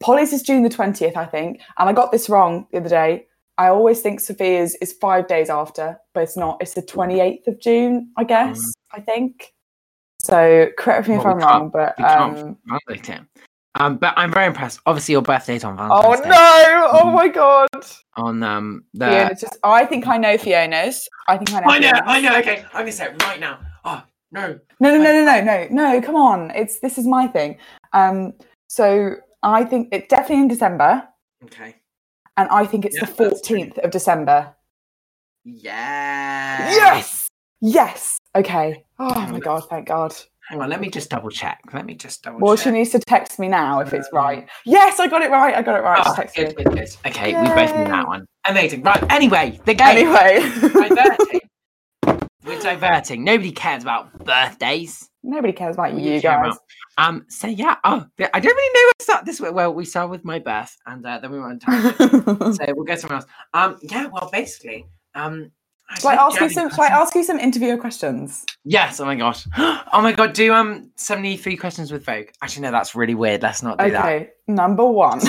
Polly's 0.00 0.32
is 0.32 0.42
June 0.42 0.62
the 0.62 0.68
20th, 0.70 1.16
I 1.16 1.26
think. 1.26 1.60
And 1.78 1.88
I 1.88 1.92
got 1.92 2.12
this 2.12 2.28
wrong 2.28 2.66
the 2.72 2.78
other 2.78 2.88
day. 2.88 3.26
I 3.56 3.68
always 3.68 4.00
think 4.00 4.20
Sophia's 4.20 4.74
is 4.76 4.92
five 4.92 5.28
days 5.28 5.48
after, 5.48 5.98
but 6.12 6.24
it's 6.24 6.36
not. 6.36 6.58
It's 6.60 6.74
the 6.74 6.82
28th 6.82 7.46
of 7.46 7.60
June, 7.60 8.10
I 8.16 8.24
guess, 8.24 8.72
I 8.94 9.00
think. 9.00 9.52
So 10.20 10.68
correct 10.78 11.08
me 11.08 11.16
if 11.16 11.22
Mm. 11.22 11.26
I'm 11.34 11.40
can't- 11.40 11.50
wrong, 11.52 11.68
but 11.70 11.94
we 11.98 12.04
can't 12.04 12.38
um, 12.38 12.58
validate 12.66 13.08
it. 13.10 13.20
Um, 13.76 13.96
but 13.96 14.14
I'm 14.16 14.32
very 14.32 14.46
impressed. 14.46 14.78
Obviously, 14.86 15.12
your 15.12 15.22
birthday's 15.22 15.64
on 15.64 15.74
Oh 15.80 15.88
Valentine's 16.00 16.20
Day. 16.22 16.28
no! 16.30 16.88
Oh 16.92 17.04
Mhm. 17.06 17.12
my 17.14 17.28
god! 17.28 17.68
On 18.16 18.42
um 18.42 18.84
the. 18.94 19.06
Fiona's 19.06 19.40
just. 19.40 19.56
Oh, 19.64 19.72
I 19.72 19.84
think 19.84 20.06
I 20.06 20.16
know 20.16 20.38
Fiona's. 20.38 21.08
I 21.26 21.36
think 21.36 21.52
I 21.52 21.60
know. 21.60 21.66
I 21.66 21.78
know, 21.80 21.88
Fiona's. 21.88 22.02
I 22.06 22.20
know. 22.20 22.38
Okay, 22.38 22.64
I'm 22.72 22.80
gonna 22.82 22.92
say 22.92 23.06
it 23.06 23.22
right 23.24 23.40
now. 23.40 23.58
Oh 23.84 24.02
no. 24.30 24.58
No, 24.80 24.96
no, 24.96 25.02
no, 25.02 25.12
no, 25.12 25.24
no, 25.24 25.40
no, 25.42 25.68
no. 25.70 26.00
Come 26.00 26.14
on! 26.14 26.52
It's 26.52 26.78
this 26.80 26.98
is 26.98 27.06
my 27.06 27.26
thing. 27.26 27.58
Um, 27.92 28.32
so 28.68 29.16
I 29.42 29.64
think 29.64 29.88
it's 29.92 30.06
definitely 30.08 30.42
in 30.44 30.48
December, 30.48 31.06
Okay. 31.44 31.74
and 32.36 32.48
I 32.50 32.64
think 32.66 32.84
it's 32.84 32.94
Yeah, 32.96 33.06
the 33.06 33.12
fourteenth 33.12 33.76
of 33.78 33.90
December. 33.90 34.54
Yeah. 35.44 36.70
Yes, 36.70 37.28
yes. 37.60 38.18
Okay. 38.36 38.84
Oh 38.98 39.12
Hang 39.14 39.28
my 39.30 39.34
on, 39.36 39.40
god! 39.40 39.60
Thank 39.70 39.88
God. 39.88 40.14
Hang 40.48 40.60
on. 40.60 40.68
Let 40.68 40.80
me 40.80 40.90
just 40.90 41.08
double 41.10 41.30
check. 41.30 41.60
Let 41.72 41.86
me 41.86 41.94
just 41.94 42.22
double 42.22 42.38
Well, 42.40 42.56
check. 42.56 42.64
she 42.64 42.70
needs 42.70 42.90
to 42.90 42.98
text 42.98 43.38
me 43.38 43.48
now 43.48 43.80
if 43.80 43.92
it's 43.94 44.08
Um, 44.12 44.18
right. 44.18 44.48
Yes, 44.66 45.00
I 45.00 45.06
got 45.08 45.22
it 45.22 45.30
right. 45.30 45.54
I 45.54 45.62
got 45.62 45.76
it 45.78 45.82
right. 45.82 46.02
Oh, 46.04 46.14
She 46.14 46.22
texted 46.22 46.56
good, 46.56 46.56
good, 46.64 46.74
good. 46.76 46.88
Okay, 47.06 47.28
we 47.40 47.48
both 47.48 47.74
knew 47.76 47.84
that 47.84 48.06
one. 48.06 48.26
Amazing. 48.46 48.82
Right. 48.82 49.02
Anyway, 49.10 49.58
the 49.64 49.72
game. 49.74 49.96
Anyway, 50.06 50.40
diverting. 50.60 51.40
We're 52.44 52.60
diverting. 52.60 53.24
Nobody 53.24 53.52
cares 53.52 53.82
about 53.82 54.12
birthdays. 54.24 55.08
nobody 55.22 55.52
cares 55.54 55.76
about 55.76 55.94
you 55.94 56.20
guys. 56.20 56.46
about- 56.46 56.58
Um. 56.98 57.24
So 57.28 57.46
yeah. 57.46 57.76
Oh, 57.84 58.04
I 58.34 58.40
don't 58.40 58.44
really 58.56 58.74
know 58.74 58.86
where 58.86 58.92
to 58.98 59.04
start 59.04 59.24
this. 59.24 59.40
way. 59.40 59.50
Well, 59.50 59.72
we 59.72 59.84
start 59.86 60.10
with 60.10 60.24
my 60.24 60.38
birth, 60.40 60.76
and 60.86 61.04
uh, 61.06 61.18
then 61.20 61.30
we 61.32 61.40
went 61.40 61.66
on 61.66 61.82
to. 61.82 62.52
so 62.54 62.64
we'll 62.76 62.84
go 62.84 62.96
somewhere 62.96 63.16
else. 63.20 63.26
Um. 63.54 63.78
Yeah. 63.82 64.06
Well, 64.12 64.28
basically. 64.30 64.86
Um. 65.14 65.50
I 65.90 65.98
Shall 66.00 66.10
I 66.10 66.14
ask 66.14 66.40
you 66.40 66.48
some? 66.50 66.70
Shall 66.70 66.84
I 66.84 66.88
ask 66.88 67.14
you 67.14 67.22
some 67.22 67.38
interviewer 67.38 67.76
questions? 67.76 68.44
Yes. 68.64 69.00
Oh 69.00 69.04
my 69.04 69.14
gosh. 69.16 69.46
Oh 69.92 70.00
my 70.02 70.12
god. 70.12 70.32
Do 70.32 70.52
um 70.52 70.90
seventy 70.96 71.36
three 71.36 71.56
questions 71.56 71.92
with 71.92 72.04
Vogue. 72.04 72.28
Actually, 72.42 72.62
no. 72.62 72.70
That's 72.72 72.94
really 72.94 73.14
weird. 73.14 73.42
Let's 73.42 73.62
not 73.62 73.78
do 73.78 73.90
that. 73.90 74.04
Okay, 74.04 74.30
number 74.48 74.84
one. 74.84 75.20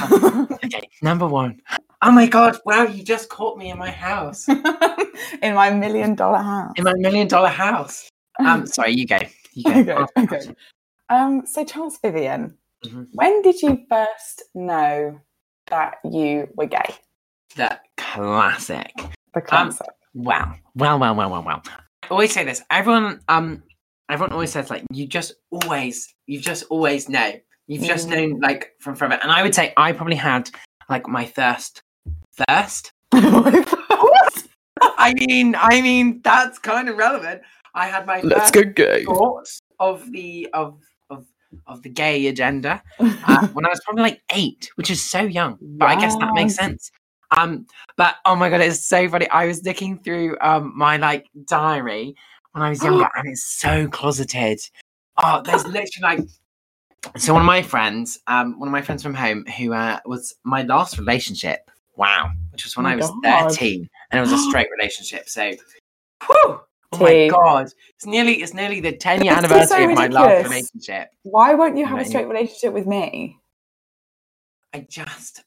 Okay. 0.64 0.90
Number 1.02 1.28
one. 1.28 1.62
Oh 2.02 2.12
my 2.12 2.26
god. 2.28 2.58
Wow. 2.66 2.84
You 2.84 3.04
just 3.04 3.30
caught 3.30 3.58
me 3.58 3.70
in 3.70 3.78
my 3.78 3.92
house. 3.92 4.48
in 5.42 5.54
my 5.54 5.70
million 5.72 6.16
dollar 6.16 6.40
house. 6.40 6.74
In 6.78 6.84
my 6.84 6.94
million 6.96 7.28
dollar 7.28 7.50
house. 7.50 8.10
Um. 8.40 8.66
Sorry. 8.76 8.94
You 8.94 9.06
go. 9.06 9.20
You 9.54 9.84
go. 9.84 9.94
Okay, 9.94 10.02
Ask 10.02 10.18
okay. 10.18 10.28
questions. 10.28 10.58
Um, 11.10 11.46
so 11.46 11.64
Charles 11.64 12.00
Vivian, 12.00 12.58
Mhm. 12.86 13.08
when 13.14 13.42
did 13.44 13.62
you 13.62 13.86
first 13.90 14.44
know 14.56 15.20
that 15.68 15.98
you 16.04 16.48
were 16.56 16.66
gay? 16.66 16.96
The 17.56 17.80
classic. 17.98 18.92
The 19.36 19.42
concept. 19.42 19.92
Wow. 20.16 20.56
Wow, 20.76 20.98
wow, 20.98 21.14
wow, 21.14 21.30
wow, 21.30 21.42
wow. 21.44 21.62
I 22.04 22.08
always 22.10 22.34
say 22.34 22.44
this. 22.46 22.62
Everyone 22.72 23.20
um 23.28 23.62
everyone 24.10 24.32
always 24.32 24.52
says 24.52 24.70
like 24.70 24.84
you 24.92 25.06
just 25.08 25.34
always 25.52 26.14
you 26.26 26.40
just 26.40 26.64
always 26.70 27.10
know. 27.10 27.34
You've 27.68 27.84
just 27.84 28.08
Mm. 28.08 28.12
known 28.16 28.40
like 28.40 28.72
from 28.80 28.96
forever. 28.96 29.20
And 29.22 29.32
I 29.32 29.44
would 29.44 29.54
say 29.54 29.74
I 29.78 29.92
probably 29.92 30.16
had 30.16 30.50
like 30.90 31.08
my 31.08 31.26
thirst 31.26 31.82
thirst. 32.48 32.92
what? 33.12 33.68
I 34.82 35.14
mean, 35.28 35.56
I 35.58 35.82
mean 35.82 36.22
that's 36.24 36.60
kind 36.60 36.88
of 36.90 36.96
relevant. 36.98 37.42
I 37.74 37.88
had 37.88 38.06
my 38.06 38.22
Let's 38.22 38.52
first 38.52 38.76
gay. 38.76 39.04
thoughts 39.04 39.60
of 39.80 40.10
the 40.12 40.48
of 40.54 40.80
of 41.10 41.26
of 41.68 41.82
the 41.84 41.90
gay 41.90 42.28
agenda 42.28 42.82
uh, 43.00 43.48
when 43.54 43.66
I 43.66 43.70
was 43.70 43.82
probably 43.84 44.04
like 44.04 44.22
eight, 44.32 44.70
which 44.76 44.90
is 44.90 45.04
so 45.04 45.22
young. 45.22 45.58
But 45.62 45.88
I 45.90 45.96
guess 46.00 46.16
that 46.18 46.34
makes 46.34 46.56
sense. 46.56 46.90
Um, 47.32 47.68
but 47.98 48.16
oh 48.26 48.36
my 48.36 48.50
god, 48.50 48.62
it's 48.62 48.86
so 48.86 49.08
funny. 49.10 49.30
I 49.30 49.46
was 49.46 49.64
looking 49.64 50.00
through 50.00 50.38
um 50.42 50.74
my 50.76 50.98
like 50.98 51.28
diary 51.46 52.16
when 52.52 52.64
I 52.64 52.70
was 52.70 52.84
younger, 52.84 53.10
and 53.16 53.28
it's 53.28 53.44
so 53.44 53.88
closeted. 53.88 54.60
Oh, 55.24 55.42
there's 55.44 55.66
literally 55.66 56.02
like 56.02 56.20
so 57.18 57.34
one 57.34 57.42
of 57.42 57.46
my 57.46 57.62
friends, 57.62 58.20
um, 58.28 58.60
one 58.60 58.68
of 58.68 58.72
my 58.72 58.82
friends 58.82 59.04
from 59.04 59.14
home, 59.14 59.46
who 59.58 59.74
uh, 59.74 60.00
was 60.06 60.36
my 60.44 60.64
last 60.64 60.98
relationship. 60.98 61.70
Wow, 61.96 62.32
which 62.52 62.66
was 62.66 62.76
when 62.76 62.86
Oh 62.86 62.90
I 62.90 62.96
was 62.96 63.10
God. 63.24 63.50
thirteen, 63.50 63.90
and 64.12 64.18
it 64.18 64.22
was 64.22 64.32
a 64.32 64.38
straight 64.38 64.68
relationship. 64.78 65.30
So, 65.30 65.52
whew, 66.26 66.60
oh 66.92 66.98
my 67.00 67.28
god, 67.30 67.72
it's 67.96 68.06
nearly 68.06 68.42
it's 68.42 68.54
nearly 68.54 68.82
the 68.82 68.92
ten 68.92 69.24
year 69.24 69.34
is 69.34 69.40
so 69.40 69.46
anniversary 69.46 69.84
of 69.86 69.92
my 69.92 70.08
last 70.08 70.44
relationship. 70.44 71.10
Why 71.24 71.54
won't 71.54 71.78
you 71.78 71.86
have 71.86 72.00
a 72.00 72.06
straight 72.06 72.28
relationship 72.28 72.74
with 72.74 72.86
me? 72.86 73.38
I 74.74 74.86
just 74.90 75.44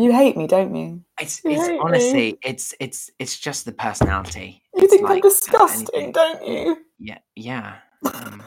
You 0.00 0.12
hate 0.12 0.36
me, 0.36 0.46
don't 0.46 0.74
you? 0.76 1.02
It's 1.20 1.42
You 1.44 1.50
it's 1.52 1.62
hate 1.66 1.72
me. 1.72 1.78
honestly 1.80 2.38
it's 2.44 2.72
it's 2.78 3.10
it's 3.18 3.38
just 3.38 3.64
the 3.64 3.72
personality. 3.72 4.62
You 4.74 4.84
It's 4.84 4.92
think 4.92 5.02
like, 5.02 5.12
I'm 5.12 5.18
uh, 5.18 5.28
disgusting, 5.28 5.88
anything. 5.94 6.12
don't 6.12 6.46
you? 6.46 6.76
Yeah, 7.00 7.18
yeah. 7.34 7.76
Um, 8.14 8.42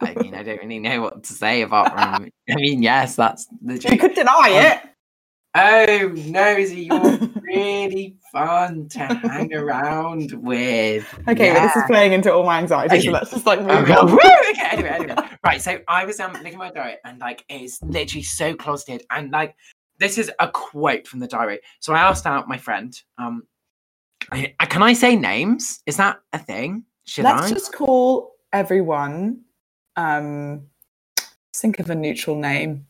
I 0.00 0.14
mean, 0.20 0.34
I 0.34 0.42
don't 0.42 0.58
really 0.60 0.78
know 0.78 1.02
what 1.02 1.24
to 1.24 1.32
say 1.34 1.60
about. 1.62 1.92
Um, 1.92 2.30
I 2.50 2.54
mean, 2.56 2.82
yes, 2.82 3.16
that's 3.16 3.46
the 3.60 3.74
You 3.90 3.98
could 3.98 4.14
deny 4.14 4.48
it. 4.48 4.88
Oh 5.54 6.12
no, 6.30 6.56
Izzy, 6.56 6.84
you're 6.84 7.18
really 7.42 8.16
fun 8.32 8.88
to 8.92 8.98
hang 9.00 9.52
around 9.54 10.32
with. 10.32 11.06
Okay, 11.28 11.52
but 11.52 11.60
this 11.60 11.76
is 11.76 11.82
playing 11.86 12.14
into 12.14 12.32
all 12.32 12.44
my 12.44 12.58
anxiety, 12.58 12.96
Okay. 12.96 13.04
so 13.04 13.10
let's 13.12 13.30
just 13.30 13.44
like 13.44 13.60
move 13.60 13.90
Oh, 13.90 14.08
on. 14.08 14.14
Okay, 14.14 14.68
anyway, 14.70 14.88
anyway. 14.88 15.14
Right, 15.44 15.60
so 15.60 15.78
I 15.88 16.06
was 16.06 16.18
um 16.20 16.32
looking 16.32 16.54
at 16.54 16.58
my 16.58 16.70
diary 16.70 16.96
and 17.04 17.18
like 17.20 17.44
it's 17.50 17.82
literally 17.82 18.22
so 18.22 18.54
closeted 18.54 19.04
and 19.10 19.30
like 19.30 19.54
this 20.02 20.18
is 20.18 20.30
a 20.40 20.48
quote 20.48 21.06
from 21.06 21.20
the 21.20 21.28
diary. 21.28 21.60
So 21.80 21.94
I 21.94 22.00
asked 22.00 22.26
out 22.26 22.48
my 22.48 22.58
friend, 22.58 22.92
um 23.18 23.44
I, 24.30 24.54
I- 24.60 24.66
can 24.66 24.82
I 24.82 24.92
say 24.92 25.16
names? 25.16 25.80
Is 25.86 25.96
that 25.96 26.20
a 26.32 26.38
thing? 26.38 26.84
Should 27.04 27.24
Let's 27.24 27.50
I? 27.50 27.54
just 27.54 27.72
call 27.72 28.32
everyone. 28.52 29.42
Um, 29.96 30.62
think 31.54 31.78
of 31.80 31.90
a 31.90 31.94
neutral 31.94 32.36
name. 32.36 32.86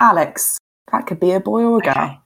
Alex. 0.00 0.58
That 0.92 1.06
could 1.06 1.20
be 1.20 1.32
a 1.32 1.40
boy 1.40 1.62
or 1.64 1.78
a 1.78 1.80
girl. 1.82 1.92
Okay. 1.92 2.18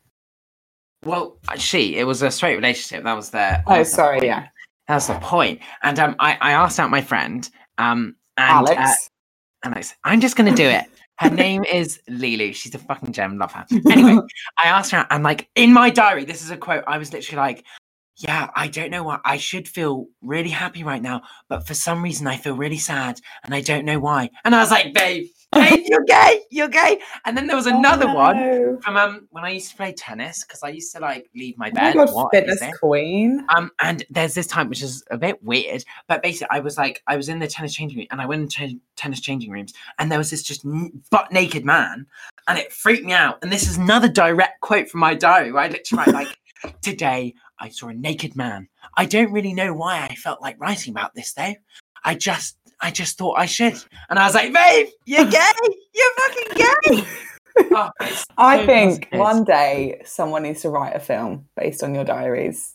Well, 1.04 1.38
uh, 1.48 1.56
she, 1.56 1.96
it 1.96 2.04
was 2.06 2.22
a 2.22 2.30
straight 2.30 2.56
relationship. 2.56 3.04
That 3.04 3.14
was 3.14 3.30
the 3.30 3.36
that 3.38 3.64
Oh, 3.66 3.78
was 3.80 3.92
sorry. 3.92 4.18
point. 4.20 4.26
Yeah, 4.26 4.46
That 4.88 4.94
was 4.94 5.06
the 5.08 5.18
point. 5.18 5.60
And 5.82 5.98
um 5.98 6.16
I, 6.18 6.38
I 6.40 6.52
asked 6.52 6.80
out 6.80 6.90
my 6.90 7.02
friend, 7.02 7.48
um 7.78 8.16
and 8.36 8.50
Alex. 8.68 8.80
uh, 8.80 9.68
Alex. 9.68 9.94
I'm 10.04 10.20
just 10.20 10.36
gonna 10.36 10.54
do 10.54 10.64
it. 10.66 10.84
Her 11.24 11.30
name 11.34 11.64
is 11.64 12.00
Lilu. 12.08 12.54
She's 12.54 12.74
a 12.74 12.78
fucking 12.78 13.12
gem. 13.12 13.38
Love 13.38 13.52
her. 13.52 13.66
Anyway, 13.90 14.20
I 14.58 14.68
asked 14.68 14.92
her, 14.92 15.06
and 15.10 15.24
like 15.24 15.48
in 15.54 15.72
my 15.72 15.90
diary, 15.90 16.24
this 16.24 16.42
is 16.42 16.50
a 16.50 16.56
quote. 16.56 16.84
I 16.86 16.98
was 16.98 17.12
literally 17.12 17.38
like, 17.38 17.64
"Yeah, 18.16 18.50
I 18.54 18.68
don't 18.68 18.90
know 18.90 19.02
what. 19.02 19.20
I 19.24 19.36
should 19.38 19.66
feel 19.68 20.06
really 20.22 20.50
happy 20.50 20.84
right 20.84 21.02
now, 21.02 21.22
but 21.48 21.66
for 21.66 21.74
some 21.74 22.02
reason, 22.02 22.26
I 22.26 22.36
feel 22.36 22.56
really 22.56 22.78
sad, 22.78 23.20
and 23.44 23.54
I 23.54 23.60
don't 23.60 23.84
know 23.84 23.98
why." 23.98 24.30
And 24.44 24.54
I 24.54 24.60
was 24.60 24.70
like, 24.70 24.92
"Babe, 24.92 25.26
babe, 25.54 25.84
you're 25.88 26.04
gay. 26.04 26.42
You're 26.50 26.68
gay." 26.68 27.00
And 27.24 27.36
then 27.36 27.46
there 27.46 27.56
was 27.56 27.66
another 27.66 28.06
one 28.12 28.36
Oh, 28.38 28.78
from 28.82 28.96
um 28.96 29.28
when 29.30 29.44
I 29.44 29.50
used 29.50 29.70
to 29.70 29.76
play 29.76 29.92
tennis 29.92 30.44
because 30.44 30.62
I 30.62 30.68
used 30.68 30.92
to 30.94 31.00
like 31.00 31.28
leave 31.34 31.56
my 31.58 31.70
bed. 31.70 31.96
Oh 31.96 32.04
my 32.06 32.12
god, 32.12 32.28
fitness 32.32 32.60
queen. 32.78 33.46
Um, 33.54 33.70
and 33.80 34.04
there's 34.10 34.34
this 34.34 34.46
time 34.46 34.68
which 34.68 34.82
is 34.82 35.02
a 35.10 35.18
bit 35.18 35.42
weird, 35.42 35.84
but 36.08 36.22
basically, 36.22 36.48
I 36.50 36.60
was 36.60 36.76
like, 36.76 37.02
I 37.06 37.16
was 37.16 37.28
in 37.28 37.38
the 37.38 37.46
tennis 37.46 37.74
changing 37.74 37.98
room, 37.98 38.06
and 38.10 38.20
I 38.20 38.26
went 38.26 38.42
into 38.42 38.78
tennis 38.96 39.20
changing 39.20 39.50
rooms, 39.50 39.72
and 39.98 40.10
there 40.10 40.18
was 40.18 40.30
this 40.30 40.42
just 40.42 40.64
n- 40.64 41.02
butt 41.10 41.32
naked 41.32 41.64
man, 41.64 42.06
and 42.48 42.58
it 42.58 42.72
freaked 42.72 43.04
me 43.04 43.12
out. 43.12 43.38
And 43.42 43.52
this 43.52 43.68
is 43.68 43.78
another 43.78 44.08
direct 44.08 44.60
quote 44.60 44.88
from 44.88 45.00
my 45.00 45.14
diary 45.14 45.52
where 45.52 45.62
I 45.64 45.68
literally 45.68 46.04
write 46.04 46.14
like, 46.14 46.38
"Today 46.82 47.34
I 47.58 47.68
saw 47.68 47.88
a 47.88 47.94
naked 47.94 48.36
man. 48.36 48.68
I 48.96 49.06
don't 49.06 49.32
really 49.32 49.52
know 49.54 49.72
why 49.72 50.06
I 50.10 50.14
felt 50.14 50.42
like 50.42 50.60
writing 50.60 50.92
about 50.92 51.14
this 51.14 51.32
though. 51.32 51.54
I 52.04 52.14
just, 52.14 52.58
I 52.80 52.90
just 52.90 53.18
thought 53.18 53.38
I 53.38 53.46
should." 53.46 53.74
And 54.10 54.18
I 54.18 54.26
was 54.26 54.34
like, 54.34 54.52
"Babe, 54.52 54.88
you're 55.06 55.24
gay. 55.24 55.52
You're 55.94 56.14
fucking 56.16 56.66
gay." 57.02 57.04
Oh, 57.70 57.88
it's 58.00 58.26
I 58.36 58.58
so 58.58 58.66
think 58.66 59.02
positive. 59.12 59.18
one 59.20 59.44
day 59.44 60.02
someone 60.04 60.42
needs 60.42 60.62
to 60.62 60.70
write 60.70 60.96
a 60.96 60.98
film 60.98 61.46
based 61.56 61.84
on 61.84 61.94
your 61.94 62.02
diaries. 62.02 62.74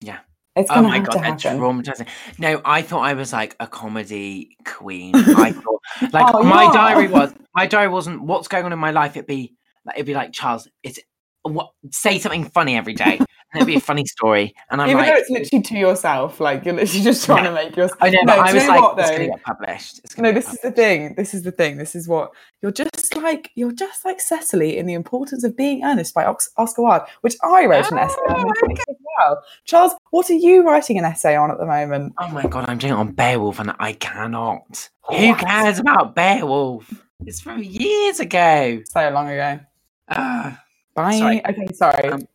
Yeah. 0.00 0.18
It's 0.56 0.68
Oh 0.72 0.82
my 0.82 0.98
god, 0.98 1.22
that's 1.22 1.44
traumatizing. 1.44 2.08
No, 2.36 2.60
I 2.64 2.82
thought 2.82 3.02
I 3.02 3.14
was 3.14 3.32
like 3.32 3.54
a 3.60 3.68
comedy 3.68 4.56
queen. 4.66 5.14
I 5.16 5.52
thought 5.52 6.12
like 6.12 6.34
Oh, 6.34 6.42
my 6.42 6.64
are. 6.64 6.72
diary 6.72 7.06
was 7.06 7.32
my 7.54 7.66
diary 7.68 7.90
wasn't 7.90 8.22
what's 8.22 8.48
going 8.48 8.64
on 8.64 8.72
in 8.72 8.78
my 8.80 8.90
life. 8.90 9.16
It'd 9.16 9.28
be 9.28 9.54
like 9.86 9.94
it'd 9.94 10.06
be 10.06 10.14
like 10.14 10.32
Charles, 10.32 10.66
it's 10.82 10.98
what 11.42 11.72
say 11.90 12.18
something 12.18 12.44
funny 12.44 12.76
every 12.76 12.94
day. 12.94 13.18
And 13.18 13.26
it'd 13.56 13.66
be 13.66 13.74
a 13.76 13.80
funny 13.92 14.04
story. 14.06 14.54
And 14.70 14.80
I'm 14.80 14.88
Even 14.90 15.04
though 15.04 15.10
like, 15.10 15.20
it's 15.20 15.30
literally 15.30 15.62
to 15.62 15.74
yourself, 15.76 16.40
like 16.40 16.64
you're 16.64 16.74
literally 16.74 17.02
just 17.04 17.24
trying 17.26 17.44
Yeah. 17.44 17.50
to 17.50 17.54
make 17.56 17.76
yourself. 17.76 17.98
I 18.00 18.10
know, 18.10 18.20
no, 18.22 18.36
but 18.36 18.38
I 18.38 18.52
was 18.54 18.66
like, 18.66 18.80
what, 18.80 18.98
it's 18.98 19.08
though? 19.10 19.16
gonna 19.16 19.28
get 19.28 19.42
published. 19.42 20.00
No, 20.18 20.32
this 20.32 20.52
is 20.52 20.60
the 20.60 20.70
thing. 20.70 21.14
This 21.16 21.34
is 21.34 21.42
the 21.42 21.52
thing. 21.52 21.76
This 21.76 21.94
is 21.94 22.08
what 22.08 22.30
you're 22.62 22.72
just 22.72 23.14
like. 23.16 23.50
You're 23.54 23.72
just 23.72 24.04
like 24.04 24.20
Cecily 24.20 24.78
in 24.78 24.86
the 24.86 24.94
importance 24.94 25.44
of 25.44 25.56
being 25.56 25.84
earnest 25.84 26.14
by 26.14 26.24
Oscar 26.24 26.82
Wilde, 26.82 27.02
which 27.22 27.34
I 27.42 27.66
wrote 27.66 27.90
an 27.90 27.98
essay 27.98 28.16
on 28.28 28.40
Oh, 28.46 28.52
week 28.68 28.78
as 28.88 28.96
well. 29.18 29.42
Charles, 29.64 29.92
what 30.10 30.30
are 30.30 30.34
you 30.34 30.64
writing 30.66 30.96
an 30.98 31.04
essay 31.04 31.36
on 31.36 31.50
at 31.50 31.58
the 31.58 31.66
moment? 31.66 32.14
Oh 32.18 32.28
my 32.28 32.44
god, 32.44 32.68
I'm 32.68 32.78
doing 32.78 32.92
it 32.92 32.96
on 32.96 33.12
Beowulf 33.12 33.58
and 33.58 33.74
I 33.78 33.92
cannot. 33.94 34.88
Who 35.10 35.34
cares 35.34 35.78
about 35.78 36.14
Beowulf? 36.14 36.90
It's 37.26 37.40
from 37.40 37.62
years 37.62 38.18
ago. 38.18 38.80
So 38.86 39.10
long 39.10 39.28
ago. 39.28 39.60
Uh, 40.08 40.52
Bye. 40.94 41.18
Sorry. 41.18 41.46
Okay, 41.46 41.66
sorry. 41.72 42.08
Um, 42.08 42.28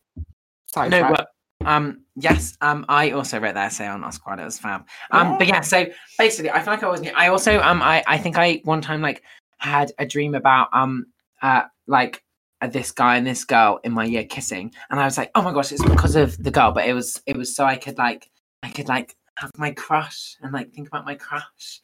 sorry. 0.68 0.90
no, 0.90 1.10
but 1.10 1.28
um, 1.66 2.04
yes, 2.16 2.58
um, 2.62 2.86
I 2.88 3.12
also 3.12 3.40
wrote 3.40 3.56
that 3.56 3.68
essay 3.68 3.88
on 3.88 4.04
Oscar 4.04 4.24
Wilde. 4.28 4.42
It 4.42 4.46
was 4.46 4.60
fab. 4.60 4.88
Um, 5.12 5.38
but 5.38 5.48
yeah, 5.48 5.62
so 5.62 5.86
basically, 6.18 6.52
I 6.52 6.62
feel 6.62 6.74
like 6.74 6.84
I 6.84 6.88
wasn't. 6.88 7.16
I 7.16 7.28
also 7.28 7.60
um, 7.60 7.82
I 7.82 8.04
I 8.08 8.18
think 8.18 8.38
I 8.38 8.62
one 8.64 8.82
time 8.82 9.02
like 9.02 9.24
had 9.58 9.92
a 9.98 10.06
dream 10.06 10.36
about 10.36 10.70
um 10.72 11.08
uh 11.42 11.64
like 11.88 12.24
uh, 12.62 12.68
this 12.68 12.92
guy 12.92 13.18
and 13.18 13.26
this 13.26 13.44
girl 13.44 13.80
in 13.84 13.92
my 13.92 14.06
year 14.06 14.24
kissing, 14.24 14.72
and 14.90 15.00
I 15.00 15.06
was 15.06 15.18
like, 15.18 15.32
oh 15.36 15.42
my 15.42 15.54
gosh, 15.54 15.72
it's 15.72 15.84
because 15.84 16.16
of 16.16 16.42
the 16.42 16.52
girl, 16.52 16.72
but 16.72 16.86
it 16.88 16.94
was 16.94 17.22
it 17.26 17.38
was 17.38 17.56
so 17.56 17.66
I 17.66 17.76
could 17.76 17.98
like 17.98 18.30
I 18.64 18.70
could 18.70 18.88
like 18.88 19.16
have 19.38 19.52
my 19.58 19.72
crush 19.72 20.38
and 20.42 20.54
like 20.54 20.72
think 20.74 20.88
about 20.88 21.06
my 21.06 21.16
crush. 21.16 21.82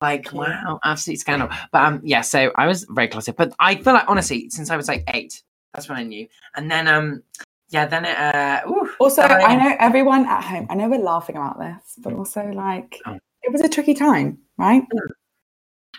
Like 0.00 0.30
wow, 0.32 0.78
absolute 0.84 1.20
scandal. 1.20 1.48
But 1.72 1.82
um, 1.82 2.00
yeah. 2.04 2.20
So 2.20 2.52
I 2.56 2.66
was 2.66 2.86
very 2.90 3.08
closet, 3.08 3.36
but 3.36 3.54
I 3.58 3.76
feel 3.76 3.94
like 3.94 4.08
honestly, 4.08 4.50
since 4.50 4.70
I 4.70 4.76
was 4.76 4.88
like 4.88 5.04
eight, 5.14 5.42
that's 5.76 5.88
when 5.88 5.98
I 5.98 6.02
knew. 6.02 6.26
And 6.56 6.70
then 6.70 6.88
um, 6.88 7.22
yeah, 7.68 7.86
then 7.86 8.04
it 8.04 8.16
uh, 8.16 8.62
ooh, 8.68 8.90
Also, 8.98 9.22
then 9.22 9.40
I 9.42 9.54
know 9.54 9.76
everyone 9.78 10.26
at 10.26 10.42
home. 10.42 10.66
I 10.70 10.74
know 10.74 10.88
we're 10.88 10.98
laughing 10.98 11.36
about 11.36 11.58
this, 11.58 11.94
but 11.98 12.12
also 12.14 12.42
like 12.46 12.98
Oh. 13.06 13.18
it 13.42 13.52
was 13.52 13.60
a 13.60 13.68
tricky 13.68 13.94
time, 13.94 14.38
right? 14.56 14.82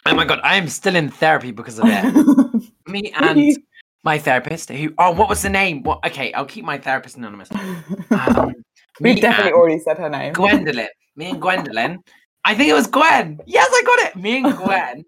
Oh 0.05 0.15
my 0.15 0.25
god, 0.25 0.39
I 0.43 0.55
am 0.55 0.67
still 0.67 0.95
in 0.95 1.09
therapy 1.09 1.51
because 1.51 1.79
of 1.79 1.85
it. 1.87 2.63
Me 2.87 3.11
and 3.15 3.57
my 4.03 4.17
therapist, 4.17 4.69
who 4.69 4.93
oh, 4.97 5.11
what 5.11 5.27
was 5.29 5.41
the 5.41 5.49
name? 5.49 5.83
What? 5.83 6.05
Okay, 6.05 6.31
I'll 6.33 6.45
keep 6.45 6.63
my 6.63 6.77
therapist 6.77 7.17
anonymous. 7.17 7.49
Um, 7.51 8.53
We've 8.99 9.19
definitely 9.21 9.51
already 9.51 9.79
said 9.79 9.97
her 9.99 10.09
name. 10.09 10.33
Gwendolyn. 10.33 10.87
Me 11.15 11.29
and 11.29 11.41
Gwendolyn. 11.41 11.99
I 12.45 12.55
think 12.55 12.69
it 12.69 12.73
was 12.73 12.87
Gwen. 12.87 13.39
Yes, 13.45 13.69
I 13.71 13.83
got 13.85 13.99
it. 14.07 14.15
Me 14.15 14.37
and 14.37 14.57
Gwen. 14.63 15.05